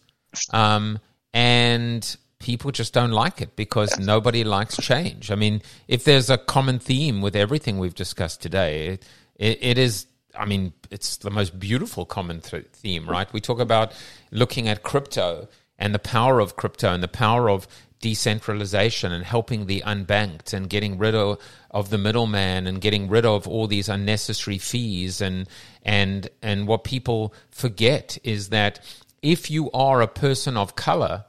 Um, 0.51 0.99
and 1.33 2.17
people 2.39 2.71
just 2.71 2.93
don't 2.93 3.11
like 3.11 3.41
it 3.41 3.55
because 3.55 3.97
nobody 3.99 4.43
likes 4.43 4.77
change. 4.77 5.31
I 5.31 5.35
mean, 5.35 5.61
if 5.87 6.03
there's 6.03 6.29
a 6.29 6.37
common 6.37 6.79
theme 6.79 7.21
with 7.21 7.35
everything 7.35 7.77
we've 7.77 7.95
discussed 7.95 8.41
today, 8.41 8.87
it, 8.87 9.05
it, 9.35 9.59
it 9.61 9.77
is. 9.77 10.07
I 10.35 10.45
mean, 10.45 10.73
it's 10.89 11.17
the 11.17 11.31
most 11.31 11.59
beautiful 11.59 12.05
common 12.05 12.41
th- 12.41 12.67
theme, 12.71 13.09
right? 13.09 13.31
We 13.33 13.41
talk 13.41 13.59
about 13.59 13.93
looking 14.31 14.67
at 14.67 14.83
crypto 14.83 15.47
and 15.77 15.93
the 15.93 15.99
power 15.99 16.39
of 16.39 16.55
crypto 16.55 16.93
and 16.93 17.03
the 17.03 17.07
power 17.07 17.49
of 17.49 17.67
decentralization 18.01 19.11
and 19.11 19.25
helping 19.25 19.65
the 19.65 19.83
unbanked 19.85 20.53
and 20.53 20.69
getting 20.69 20.97
rid 20.97 21.13
of, 21.13 21.37
of 21.71 21.89
the 21.89 21.97
middleman 21.97 22.65
and 22.65 22.81
getting 22.81 23.09
rid 23.09 23.25
of 23.25 23.47
all 23.47 23.67
these 23.67 23.89
unnecessary 23.89 24.57
fees 24.57 25.21
and 25.21 25.47
and 25.83 26.29
and 26.41 26.67
what 26.67 26.83
people 26.83 27.33
forget 27.51 28.17
is 28.23 28.49
that 28.49 28.79
if 29.21 29.51
you 29.51 29.69
are 29.71 30.01
a 30.01 30.07
person 30.07 30.55
of 30.55 30.75
color 30.75 31.25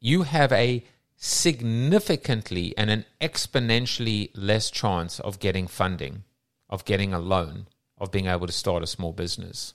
you 0.00 0.22
have 0.22 0.52
a 0.52 0.84
significantly 1.16 2.72
and 2.78 2.90
an 2.90 3.04
exponentially 3.20 4.30
less 4.34 4.70
chance 4.70 5.18
of 5.20 5.40
getting 5.40 5.66
funding, 5.66 6.22
of 6.70 6.84
getting 6.84 7.12
a 7.12 7.18
loan, 7.18 7.66
of 7.98 8.12
being 8.12 8.26
able 8.26 8.46
to 8.46 8.52
start 8.52 8.82
a 8.82 8.86
small 8.86 9.12
business. 9.12 9.74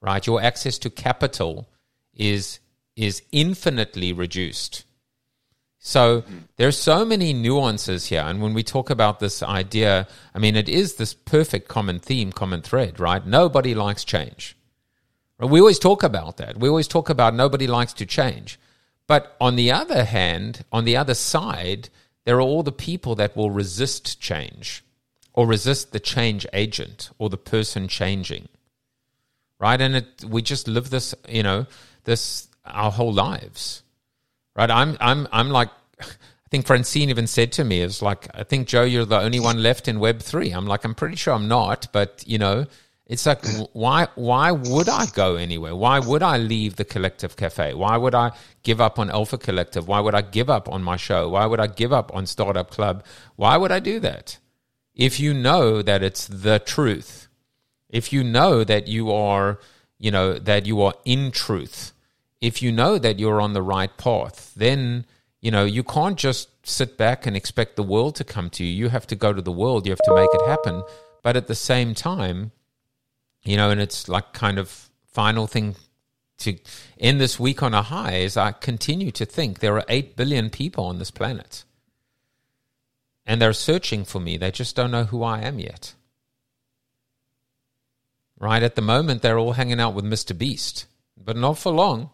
Right? 0.00 0.24
Your 0.24 0.40
access 0.40 0.78
to 0.78 0.90
capital 0.90 1.68
is 2.14 2.60
is 2.94 3.22
infinitely 3.32 4.12
reduced. 4.12 4.84
So 5.78 6.24
there 6.56 6.68
are 6.68 6.72
so 6.72 7.04
many 7.04 7.32
nuances 7.32 8.06
here. 8.06 8.22
And 8.22 8.42
when 8.42 8.52
we 8.52 8.62
talk 8.62 8.90
about 8.90 9.20
this 9.20 9.42
idea, 9.42 10.08
I 10.34 10.38
mean, 10.38 10.56
it 10.56 10.68
is 10.68 10.96
this 10.96 11.14
perfect 11.14 11.68
common 11.68 12.00
theme, 12.00 12.32
common 12.32 12.62
thread, 12.62 12.98
right? 12.98 13.24
Nobody 13.24 13.74
likes 13.74 14.04
change. 14.04 14.56
We 15.38 15.60
always 15.60 15.78
talk 15.78 16.02
about 16.02 16.36
that. 16.38 16.58
We 16.58 16.68
always 16.68 16.88
talk 16.88 17.08
about 17.08 17.34
nobody 17.34 17.68
likes 17.68 17.92
to 17.94 18.06
change. 18.06 18.58
But 19.06 19.36
on 19.40 19.54
the 19.54 19.70
other 19.70 20.04
hand, 20.04 20.64
on 20.72 20.84
the 20.84 20.96
other 20.96 21.14
side, 21.14 21.90
there 22.24 22.36
are 22.36 22.42
all 22.42 22.64
the 22.64 22.72
people 22.72 23.14
that 23.14 23.36
will 23.36 23.50
resist 23.50 24.20
change 24.20 24.84
or 25.32 25.46
resist 25.46 25.92
the 25.92 26.00
change 26.00 26.44
agent 26.52 27.10
or 27.18 27.30
the 27.30 27.38
person 27.38 27.86
changing. 27.86 28.48
Right? 29.60 29.80
And 29.80 29.96
it, 29.96 30.24
we 30.24 30.42
just 30.42 30.66
live 30.66 30.90
this, 30.90 31.14
you 31.28 31.44
know, 31.44 31.66
this 32.04 32.48
our 32.64 32.90
whole 32.90 33.12
lives. 33.12 33.82
Right? 34.58 34.72
I'm 34.72 34.96
I'm 35.00 35.28
I'm 35.30 35.50
like 35.50 35.70
I 36.00 36.48
think 36.50 36.66
Francine 36.66 37.10
even 37.10 37.28
said 37.28 37.52
to 37.52 37.64
me, 37.64 37.80
"It's 37.80 38.02
like 38.02 38.26
I 38.34 38.42
think 38.42 38.66
Joe, 38.66 38.82
you're 38.82 39.04
the 39.04 39.20
only 39.20 39.38
one 39.38 39.62
left 39.62 39.86
in 39.86 40.00
Web 40.00 40.20
three. 40.20 40.50
I'm 40.50 40.66
like, 40.66 40.82
I'm 40.82 40.96
pretty 40.96 41.14
sure 41.14 41.32
I'm 41.32 41.46
not, 41.46 41.86
but 41.92 42.24
you 42.26 42.38
know, 42.38 42.66
it's 43.06 43.24
like 43.24 43.44
why 43.72 44.08
why 44.16 44.50
would 44.50 44.88
I 44.88 45.06
go 45.06 45.36
anywhere? 45.36 45.76
Why 45.76 46.00
would 46.00 46.24
I 46.24 46.38
leave 46.38 46.74
the 46.74 46.84
collective 46.84 47.36
cafe? 47.36 47.72
Why 47.72 47.96
would 47.96 48.16
I 48.16 48.32
give 48.64 48.80
up 48.80 48.98
on 48.98 49.10
Alpha 49.10 49.38
Collective? 49.38 49.86
Why 49.86 50.00
would 50.00 50.16
I 50.16 50.22
give 50.22 50.50
up 50.50 50.68
on 50.68 50.82
my 50.82 50.96
show? 50.96 51.28
Why 51.28 51.46
would 51.46 51.60
I 51.60 51.68
give 51.68 51.92
up 51.92 52.12
on 52.12 52.26
Startup 52.26 52.68
Club? 52.68 53.04
Why 53.36 53.56
would 53.56 53.70
I 53.70 53.78
do 53.78 54.00
that? 54.00 54.38
If 54.96 55.20
you 55.20 55.34
know 55.34 55.82
that 55.82 56.02
it's 56.02 56.26
the 56.26 56.58
truth, 56.58 57.28
if 57.88 58.12
you 58.12 58.24
know 58.24 58.64
that 58.64 58.88
you 58.88 59.12
are, 59.12 59.60
you 59.98 60.10
know, 60.10 60.36
that 60.36 60.66
you 60.66 60.82
are 60.82 60.94
in 61.04 61.30
truth, 61.30 61.92
if 62.40 62.62
you 62.62 62.72
know 62.72 62.98
that 62.98 63.18
you're 63.18 63.40
on 63.40 63.52
the 63.52 63.62
right 63.62 63.94
path, 63.96 64.52
then 64.56 65.04
you 65.40 65.50
know 65.50 65.64
you 65.64 65.82
can't 65.82 66.16
just 66.16 66.48
sit 66.66 66.96
back 66.96 67.26
and 67.26 67.36
expect 67.36 67.76
the 67.76 67.82
world 67.82 68.14
to 68.16 68.24
come 68.24 68.50
to 68.50 68.64
you. 68.64 68.72
You 68.72 68.88
have 68.90 69.06
to 69.08 69.16
go 69.16 69.32
to 69.32 69.42
the 69.42 69.52
world. 69.52 69.86
You 69.86 69.92
have 69.92 69.98
to 70.04 70.14
make 70.14 70.30
it 70.32 70.46
happen. 70.46 70.82
But 71.22 71.36
at 71.36 71.46
the 71.46 71.54
same 71.54 71.94
time, 71.94 72.52
you 73.42 73.56
know, 73.56 73.70
and 73.70 73.80
it's 73.80 74.08
like 74.08 74.32
kind 74.32 74.58
of 74.58 74.90
final 75.06 75.46
thing 75.46 75.74
to 76.38 76.56
end 77.00 77.20
this 77.20 77.40
week 77.40 77.62
on 77.62 77.74
a 77.74 77.82
high 77.82 78.16
is 78.16 78.36
I 78.36 78.52
continue 78.52 79.10
to 79.12 79.24
think 79.24 79.58
there 79.58 79.76
are 79.76 79.84
8 79.88 80.16
billion 80.16 80.50
people 80.50 80.84
on 80.84 80.98
this 80.98 81.10
planet. 81.10 81.64
And 83.26 83.42
they're 83.42 83.52
searching 83.52 84.04
for 84.04 84.20
me. 84.20 84.36
They 84.36 84.50
just 84.50 84.76
don't 84.76 84.90
know 84.90 85.04
who 85.04 85.22
I 85.22 85.40
am 85.40 85.58
yet. 85.58 85.94
Right 88.38 88.62
at 88.62 88.76
the 88.76 88.82
moment, 88.82 89.20
they're 89.20 89.38
all 89.38 89.52
hanging 89.52 89.80
out 89.80 89.94
with 89.94 90.04
Mr. 90.04 90.36
Beast, 90.36 90.86
but 91.16 91.36
not 91.36 91.58
for 91.58 91.72
long. 91.72 92.10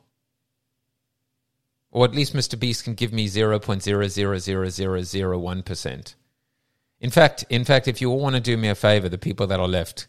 Or 1.95 2.05
at 2.05 2.14
least 2.14 2.34
Mr. 2.34 2.59
Beast 2.59 2.84
can 2.84 2.95
give 2.95 3.12
me 3.12 3.28
0.0000001%. 3.28 6.14
In 7.01 7.11
fact, 7.11 7.45
in 7.49 7.64
fact, 7.64 7.86
if 7.86 8.01
you 8.01 8.11
all 8.11 8.18
want 8.18 8.34
to 8.34 8.40
do 8.40 8.57
me 8.57 8.68
a 8.68 8.74
favor, 8.74 9.09
the 9.09 9.16
people 9.16 9.47
that 9.47 9.61
are 9.61 9.68
left, 9.68 10.09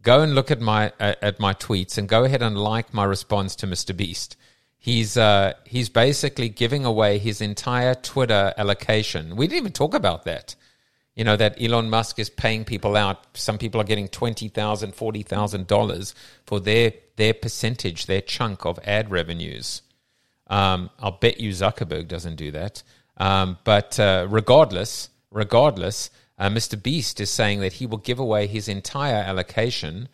go 0.00 0.22
and 0.22 0.34
look 0.34 0.50
at 0.50 0.62
my 0.62 0.90
uh, 0.98 1.12
at 1.20 1.38
my 1.38 1.52
tweets 1.52 1.98
and 1.98 2.08
go 2.08 2.24
ahead 2.24 2.40
and 2.40 2.56
like 2.56 2.94
my 2.94 3.04
response 3.04 3.54
to 3.56 3.66
Mr. 3.66 3.94
Beast. 3.94 4.38
He's 4.78 5.18
uh, 5.18 5.52
he's 5.64 5.90
basically 5.90 6.48
giving 6.48 6.86
away 6.86 7.18
his 7.18 7.42
entire 7.42 7.94
Twitter 7.94 8.54
allocation. 8.56 9.36
We 9.36 9.46
didn't 9.46 9.58
even 9.58 9.72
talk 9.72 9.92
about 9.92 10.24
that. 10.24 10.54
You 11.14 11.24
know 11.24 11.36
that 11.36 11.60
Elon 11.60 11.90
Musk 11.90 12.18
is 12.18 12.30
paying 12.30 12.64
people 12.64 12.96
out. 12.96 13.36
Some 13.36 13.58
people 13.58 13.78
are 13.80 13.84
getting 13.84 14.08
twenty 14.08 14.48
thousand, 14.48 14.94
forty 14.94 15.22
thousand 15.22 15.66
dollars 15.66 16.14
for 16.46 16.60
their 16.60 16.94
their 17.16 17.34
percentage, 17.34 18.06
their 18.06 18.22
chunk 18.22 18.64
of 18.64 18.78
ad 18.84 19.10
revenues. 19.10 19.82
Um, 20.48 20.90
I'll 20.98 21.12
bet 21.12 21.40
you 21.40 21.50
Zuckerberg 21.50 22.08
doesn't 22.08 22.36
do 22.36 22.50
that. 22.52 22.82
Um, 23.16 23.58
but 23.64 23.98
uh, 23.98 24.26
regardless, 24.28 25.10
regardless, 25.30 26.10
uh, 26.38 26.48
Mr. 26.48 26.80
Beast 26.80 27.20
is 27.20 27.30
saying 27.30 27.60
that 27.60 27.74
he 27.74 27.86
will 27.86 27.98
give 27.98 28.18
away 28.18 28.46
his 28.46 28.68
entire 28.68 29.14
allocation 29.14 30.08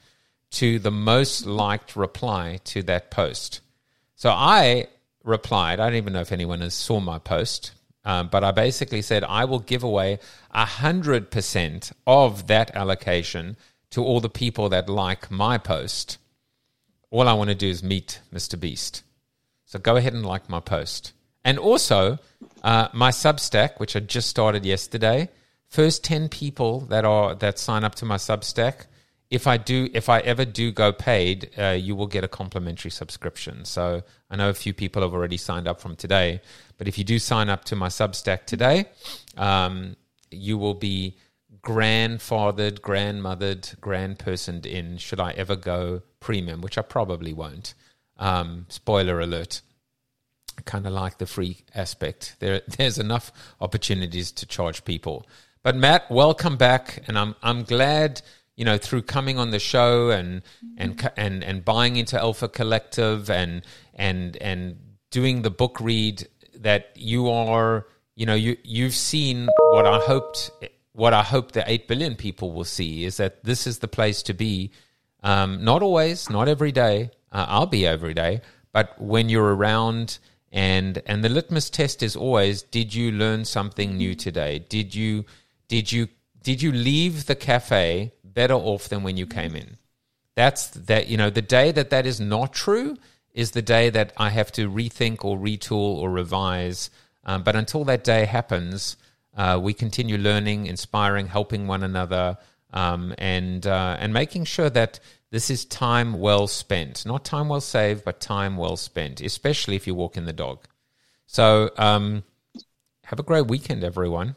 to 0.52 0.78
the 0.78 0.90
most 0.90 1.46
liked 1.46 1.96
reply 1.96 2.60
to 2.64 2.82
that 2.84 3.10
post. 3.10 3.60
So 4.14 4.30
I 4.30 4.88
replied, 5.24 5.80
I 5.80 5.86
don't 5.86 5.96
even 5.96 6.12
know 6.12 6.20
if 6.20 6.32
anyone 6.32 6.60
has 6.60 6.74
saw 6.74 7.00
my 7.00 7.18
post, 7.18 7.72
um, 8.04 8.28
but 8.28 8.44
I 8.44 8.50
basically 8.50 9.02
said 9.02 9.24
I 9.24 9.44
will 9.44 9.60
give 9.60 9.82
away 9.82 10.18
hundred 10.52 11.30
percent 11.30 11.92
of 12.06 12.46
that 12.48 12.74
allocation 12.74 13.56
to 13.90 14.04
all 14.04 14.20
the 14.20 14.28
people 14.28 14.68
that 14.70 14.88
like 14.88 15.30
my 15.30 15.58
post. 15.58 16.18
All 17.10 17.28
I 17.28 17.34
want 17.34 17.50
to 17.50 17.54
do 17.54 17.68
is 17.68 17.82
meet 17.82 18.20
Mr. 18.32 18.58
Beast. 18.58 19.02
So 19.72 19.78
go 19.78 19.96
ahead 19.96 20.12
and 20.12 20.26
like 20.26 20.50
my 20.50 20.60
post. 20.60 21.14
And 21.46 21.58
also, 21.58 22.18
uh, 22.62 22.88
my 22.92 23.10
Substack, 23.10 23.80
which 23.80 23.96
I 23.96 24.00
just 24.00 24.28
started 24.28 24.66
yesterday, 24.66 25.30
first 25.70 26.04
10 26.04 26.28
people 26.28 26.80
that 26.90 27.06
are 27.06 27.34
that 27.36 27.58
sign 27.58 27.82
up 27.82 27.94
to 27.94 28.04
my 28.04 28.18
Substack, 28.18 28.84
if 29.30 29.46
I 29.46 29.56
do, 29.56 29.88
if 29.94 30.10
I 30.10 30.18
ever 30.20 30.44
do 30.44 30.72
go 30.72 30.92
paid, 30.92 31.48
uh, 31.56 31.70
you 31.70 31.96
will 31.96 32.06
get 32.06 32.22
a 32.22 32.28
complimentary 32.28 32.90
subscription. 32.90 33.64
So 33.64 34.02
I 34.30 34.36
know 34.36 34.50
a 34.50 34.54
few 34.54 34.74
people 34.74 35.00
have 35.00 35.14
already 35.14 35.38
signed 35.38 35.66
up 35.66 35.80
from 35.80 35.96
today, 35.96 36.42
but 36.76 36.86
if 36.86 36.98
you 36.98 37.04
do 37.04 37.18
sign 37.18 37.48
up 37.48 37.64
to 37.64 37.74
my 37.74 37.88
Substack 37.88 38.44
today, 38.44 38.84
um, 39.38 39.96
you 40.30 40.58
will 40.58 40.74
be 40.74 41.16
grandfathered, 41.62 42.80
grandmothered, 42.80 43.80
grandpersoned 43.80 44.66
in. 44.66 44.98
Should 44.98 45.18
I 45.18 45.30
ever 45.30 45.56
go 45.56 46.02
premium, 46.20 46.60
which 46.60 46.76
I 46.76 46.82
probably 46.82 47.32
won't. 47.32 47.72
Um, 48.22 48.66
spoiler 48.68 49.20
alert. 49.20 49.62
Kind 50.64 50.86
of 50.86 50.92
like 50.92 51.18
the 51.18 51.26
free 51.26 51.58
aspect. 51.74 52.36
There, 52.38 52.62
there's 52.76 52.98
enough 52.98 53.32
opportunities 53.60 54.30
to 54.32 54.46
charge 54.46 54.84
people. 54.84 55.26
But 55.64 55.74
Matt, 55.74 56.08
welcome 56.08 56.56
back, 56.56 57.02
and 57.08 57.18
I'm 57.18 57.34
I'm 57.42 57.64
glad 57.64 58.22
you 58.54 58.64
know 58.64 58.78
through 58.78 59.02
coming 59.02 59.38
on 59.38 59.50
the 59.50 59.58
show 59.58 60.10
and 60.10 60.42
and 60.76 61.10
and 61.16 61.42
and 61.42 61.64
buying 61.64 61.96
into 61.96 62.18
Alpha 62.18 62.48
Collective 62.48 63.28
and 63.28 63.62
and 63.94 64.36
and 64.36 64.76
doing 65.10 65.42
the 65.42 65.50
book 65.50 65.80
read 65.80 66.28
that 66.54 66.92
you 66.94 67.28
are 67.28 67.86
you 68.14 68.26
know 68.26 68.34
you 68.34 68.56
you've 68.62 68.94
seen 68.94 69.48
what 69.70 69.86
I 69.86 69.98
hoped 69.98 70.50
what 70.92 71.12
I 71.12 71.22
hope 71.22 71.52
the 71.52 71.64
eight 71.68 71.88
billion 71.88 72.14
people 72.14 72.52
will 72.52 72.64
see 72.64 73.04
is 73.04 73.16
that 73.16 73.42
this 73.42 73.66
is 73.66 73.80
the 73.80 73.88
place 73.88 74.22
to 74.24 74.34
be. 74.34 74.70
Um, 75.24 75.64
not 75.64 75.82
always, 75.82 76.28
not 76.28 76.48
every 76.48 76.72
day. 76.72 77.10
Uh, 77.32 77.46
I'll 77.48 77.66
be 77.66 77.86
every 77.86 78.14
day, 78.14 78.42
but 78.72 79.00
when 79.00 79.28
you're 79.28 79.54
around 79.54 80.18
and 80.52 81.00
and 81.06 81.24
the 81.24 81.30
litmus 81.30 81.70
test 81.70 82.02
is 82.02 82.14
always: 82.14 82.62
Did 82.62 82.94
you 82.94 83.10
learn 83.10 83.44
something 83.44 83.96
new 83.96 84.14
today? 84.14 84.58
Did 84.68 84.94
you 84.94 85.24
did 85.68 85.90
you 85.90 86.08
did 86.42 86.60
you 86.60 86.72
leave 86.72 87.26
the 87.26 87.34
cafe 87.34 88.12
better 88.22 88.54
off 88.54 88.88
than 88.88 89.02
when 89.02 89.16
you 89.16 89.26
came 89.26 89.56
in? 89.56 89.78
That's 90.36 90.66
that. 90.68 91.08
You 91.08 91.16
know, 91.16 91.30
the 91.30 91.42
day 91.42 91.72
that 91.72 91.90
that 91.90 92.06
is 92.06 92.20
not 92.20 92.52
true 92.52 92.96
is 93.32 93.52
the 93.52 93.62
day 93.62 93.88
that 93.90 94.12
I 94.16 94.30
have 94.30 94.52
to 94.52 94.68
rethink 94.68 95.24
or 95.24 95.38
retool 95.38 95.96
or 95.96 96.10
revise. 96.10 96.90
Um, 97.24 97.42
but 97.42 97.56
until 97.56 97.84
that 97.84 98.04
day 98.04 98.26
happens, 98.26 98.96
uh, 99.36 99.58
we 99.62 99.72
continue 99.72 100.18
learning, 100.18 100.66
inspiring, 100.66 101.28
helping 101.28 101.66
one 101.66 101.82
another, 101.82 102.36
um, 102.72 103.14
and 103.16 103.66
uh, 103.66 103.96
and 103.98 104.12
making 104.12 104.44
sure 104.44 104.68
that 104.70 105.00
this 105.32 105.48
is 105.48 105.64
time 105.64 106.20
well 106.20 106.46
spent, 106.46 107.06
not 107.06 107.24
time 107.24 107.48
well 107.48 107.62
saved, 107.62 108.04
but 108.04 108.20
time 108.20 108.58
well 108.58 108.76
spent, 108.76 109.22
especially 109.22 109.76
if 109.76 109.86
you 109.86 109.94
walk 109.94 110.18
in 110.18 110.26
the 110.26 110.32
dog. 110.32 110.66
So, 111.26 111.70
um, 111.78 112.22
have 113.04 113.18
a 113.18 113.22
great 113.22 113.46
weekend, 113.46 113.82
everyone. 113.82 114.36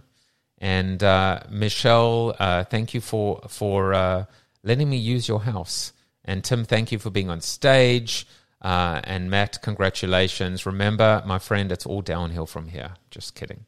And 0.57 1.03
uh, 1.03 1.41
Michelle, 1.49 2.33
uh, 2.39 2.63
thank 2.63 2.93
you 2.93 3.01
for 3.01 3.41
for 3.49 3.93
uh, 3.93 4.23
letting 4.63 4.89
me 4.89 4.95
use 4.95 5.27
your 5.27 5.41
house. 5.41 5.91
And 6.23 6.45
Tim, 6.45 6.63
thank 6.63 6.93
you 6.93 6.97
for 6.97 7.09
being 7.09 7.29
on 7.29 7.41
stage. 7.41 8.25
Uh, 8.61 9.01
and 9.03 9.29
Matt, 9.29 9.61
congratulations. 9.61 10.65
Remember, 10.65 11.21
my 11.25 11.39
friend, 11.39 11.73
it's 11.73 11.85
all 11.85 12.01
downhill 12.01 12.45
from 12.45 12.69
here. 12.69 12.93
Just 13.11 13.35
kidding. 13.35 13.65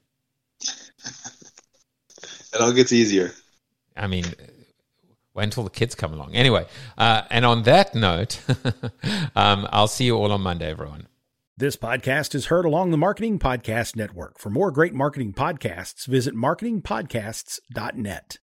it 0.62 2.62
all 2.62 2.72
gets 2.72 2.94
easier. 2.94 3.34
I 3.98 4.08
mean, 4.08 4.24
wait 5.38 5.46
until 5.46 5.64
the 5.64 5.70
kids 5.70 5.96
come 5.96 6.12
along. 6.14 6.36
Anyway, 6.36 6.66
uh, 6.98 7.22
and 7.30 7.46
on 7.46 7.64
that 7.64 7.96
note, 7.96 8.42
um, 9.36 9.68
I'll 9.72 9.88
see 9.88 10.04
you 10.06 10.18
all 10.18 10.32
on 10.32 10.42
Monday, 10.42 10.70
everyone. 10.70 11.08
This 11.56 11.78
podcast 11.78 12.36
is 12.36 12.48
heard 12.48 12.66
along 12.66 12.92
the 12.92 12.98
Marketing 12.98 13.40
Podcast 13.40 13.96
Network. 13.96 14.38
For 14.40 14.50
more 14.50 14.72
great 14.72 14.94
marketing 14.94 15.32
podcasts, 15.34 16.06
visit 16.06 16.36
marketingpodcasts.net. 16.36 18.36